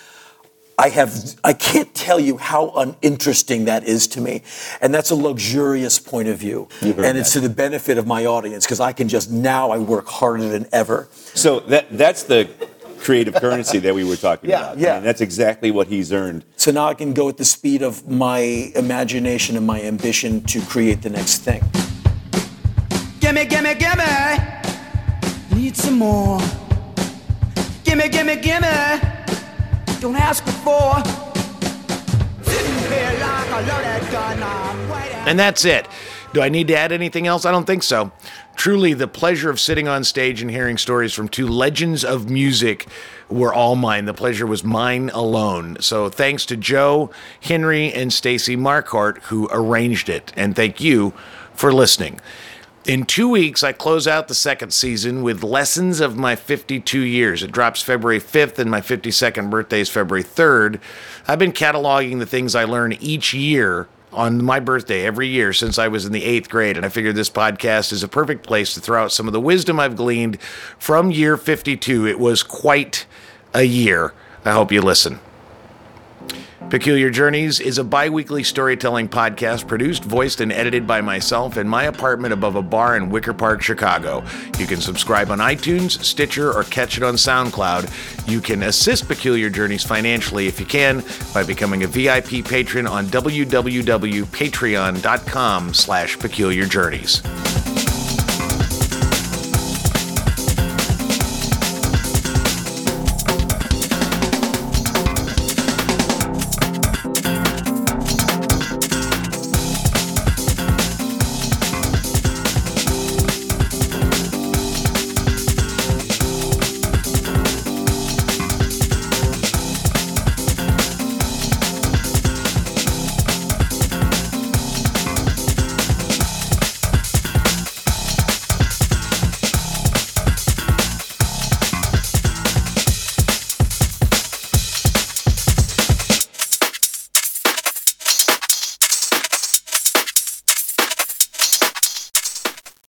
I 0.78 0.90
have 0.90 1.36
I 1.44 1.54
can't 1.54 1.94
tell 1.94 2.20
you 2.20 2.38
how 2.38 2.70
uninteresting 2.76 3.66
that 3.66 3.84
is 3.84 4.08
to 4.08 4.22
me. 4.22 4.44
And 4.82 4.94
that's 4.94 5.12
a 5.12 5.16
luxurious 5.16 5.98
point 6.00 6.28
of 6.28 6.38
view. 6.38 6.68
And 6.82 7.18
it's 7.18 7.34
to 7.34 7.40
the 7.40 7.50
benefit 7.50 7.98
of 7.98 8.06
my 8.06 8.26
audience 8.26 8.66
because 8.66 8.80
I 8.80 8.94
can 8.94 9.08
just 9.08 9.32
now 9.32 9.72
I 9.72 9.78
work 9.78 10.08
harder 10.08 10.48
than 10.48 10.68
ever. 10.72 11.08
So 11.34 11.60
that 11.62 11.86
that's 11.98 12.24
the 12.24 12.50
creative 13.00 13.36
currency 13.36 13.80
that 13.80 13.94
we 13.94 14.04
were 14.04 14.16
talking 14.16 14.50
Yeah, 14.50 14.60
about. 14.60 14.78
I 14.78 14.82
yeah. 14.82 14.94
mean, 14.96 15.04
that's 15.04 15.22
exactly 15.22 15.72
what 15.72 15.88
he's 15.88 16.14
earned. 16.14 16.46
So 16.56 16.72
now 16.72 16.88
I 16.88 16.94
can 16.94 17.14
go 17.14 17.30
at 17.30 17.38
the 17.38 17.46
speed 17.46 17.82
of 17.82 18.08
my 18.10 18.72
imagination 18.76 19.58
and 19.58 19.68
my 19.68 19.82
ambition 19.82 20.42
to 20.46 20.62
create 20.62 21.02
the 21.02 21.10
next 21.10 21.40
thing. 21.40 21.64
Gimme, 23.24 23.46
gimme, 23.46 23.74
gimme. 23.76 24.38
Need 25.56 25.78
some 25.78 25.98
more. 25.98 26.42
Gimme, 27.86 28.10
gimme, 28.10 28.36
gimme. 28.36 29.00
Don't 30.02 30.18
ask 30.18 30.44
before. 30.44 30.96
And 35.26 35.40
that's 35.40 35.64
it. 35.64 35.88
Do 36.34 36.42
I 36.42 36.50
need 36.50 36.68
to 36.68 36.76
add 36.78 36.92
anything 36.92 37.26
else? 37.26 37.46
I 37.46 37.52
don't 37.52 37.64
think 37.64 37.84
so. 37.84 38.12
Truly, 38.58 38.94
the 38.94 39.08
pleasure 39.08 39.50
of 39.50 39.58
sitting 39.58 39.88
on 39.88 40.04
stage 40.04 40.42
and 40.42 40.52
hearing 40.52 40.78
stories 40.78 41.14
from 41.14 41.30
two 41.30 41.48
legends 41.48 42.04
of 42.04 42.30
music 42.30 42.88
were 43.30 43.54
all 43.54 43.78
mine. 43.78 44.04
The 44.04 44.14
pleasure 44.14 44.46
was 44.46 44.66
mine 44.66 45.10
alone. 45.14 45.78
So 45.80 46.10
thanks 46.10 46.46
to 46.48 46.58
Joe, 46.58 47.10
Henry, 47.40 47.94
and 47.94 48.12
Stacy 48.12 48.58
Marquardt 48.58 49.20
who 49.20 49.48
arranged 49.50 50.10
it. 50.10 50.34
And 50.36 50.58
thank 50.58 50.82
you 50.82 51.14
for 51.54 51.72
listening. 51.72 52.20
In 52.86 53.06
two 53.06 53.30
weeks, 53.30 53.64
I 53.64 53.72
close 53.72 54.10
out 54.10 54.28
the 54.28 54.36
second 54.36 54.74
season 54.74 55.24
with 55.24 55.42
Lessons 55.42 56.02
of 56.02 56.18
My 56.18 56.36
52 56.36 57.00
Years. 57.00 57.42
It 57.42 57.54
drops 57.54 57.82
February 57.82 58.20
5th, 58.20 58.60
and 58.60 58.70
my 58.70 58.82
52nd 58.82 59.50
birthday 59.50 59.80
is 59.80 59.90
February 59.90 60.26
3rd. 60.26 60.82
I've 61.26 61.40
been 61.40 61.54
cataloging 61.54 62.20
the 62.20 62.26
things 62.26 62.56
I 62.56 62.66
learn 62.66 62.92
each 62.92 63.34
year 63.34 63.88
on 64.12 64.44
my 64.44 64.60
birthday 64.60 65.06
every 65.06 65.30
year 65.30 65.54
since 65.54 65.80
I 65.80 65.88
was 65.88 66.06
in 66.06 66.12
the 66.12 66.26
eighth 66.26 66.50
grade, 66.50 66.76
and 66.76 66.86
I 66.86 66.90
figured 66.90 67.16
this 67.16 67.30
podcast 67.30 67.94
is 67.94 68.04
a 68.04 68.10
perfect 68.10 68.46
place 68.46 68.74
to 68.74 68.82
throw 68.82 69.02
out 69.02 69.14
some 69.14 69.28
of 69.28 69.34
the 69.34 69.40
wisdom 69.40 69.80
I've 69.80 69.96
gleaned 69.96 70.42
from 70.78 71.10
year 71.10 71.38
52. 71.38 72.06
It 72.06 72.20
was 72.20 72.44
quite 72.44 73.06
a 73.54 73.64
year. 73.64 74.14
I 74.44 74.52
hope 74.52 74.74
you 74.74 74.82
listen. 74.82 75.22
Peculiar 76.70 77.10
Journeys 77.12 77.60
is 77.60 77.78
a 77.78 77.84
bi 77.84 78.10
weekly 78.10 78.44
storytelling 78.44 79.08
podcast 79.08 79.68
produced, 79.68 80.04
voiced, 80.04 80.42
and 80.42 80.52
edited 80.52 80.88
by 80.88 81.02
myself 81.02 81.56
in 81.58 81.68
my 81.68 81.84
apartment 81.84 82.34
above 82.34 82.56
a 82.56 82.64
bar 82.64 82.98
in 82.98 83.12
Wicker 83.12 83.34
Park, 83.34 83.62
Chicago. 83.62 84.24
You 84.58 84.66
can 84.66 84.82
subscribe 84.82 85.30
on 85.30 85.38
iTunes, 85.38 86.04
Stitcher, 86.04 86.52
or 86.52 86.64
catch 86.64 86.98
it 86.98 87.04
on 87.04 87.14
SoundCloud. 87.14 88.28
You 88.28 88.42
can 88.42 88.64
assist 88.64 89.08
Peculiar 89.08 89.52
Journeys 89.52 89.84
financially 89.84 90.48
if 90.48 90.60
you 90.60 90.66
can 90.66 91.04
by 91.32 91.44
becoming 91.44 91.84
a 91.84 91.88
VIP 91.88 92.44
patron 92.44 92.88
on 92.88 93.06
www.patreon.com 93.06 95.74
slash 95.76 96.18
peculiar 96.18 96.66
journeys. 96.66 97.22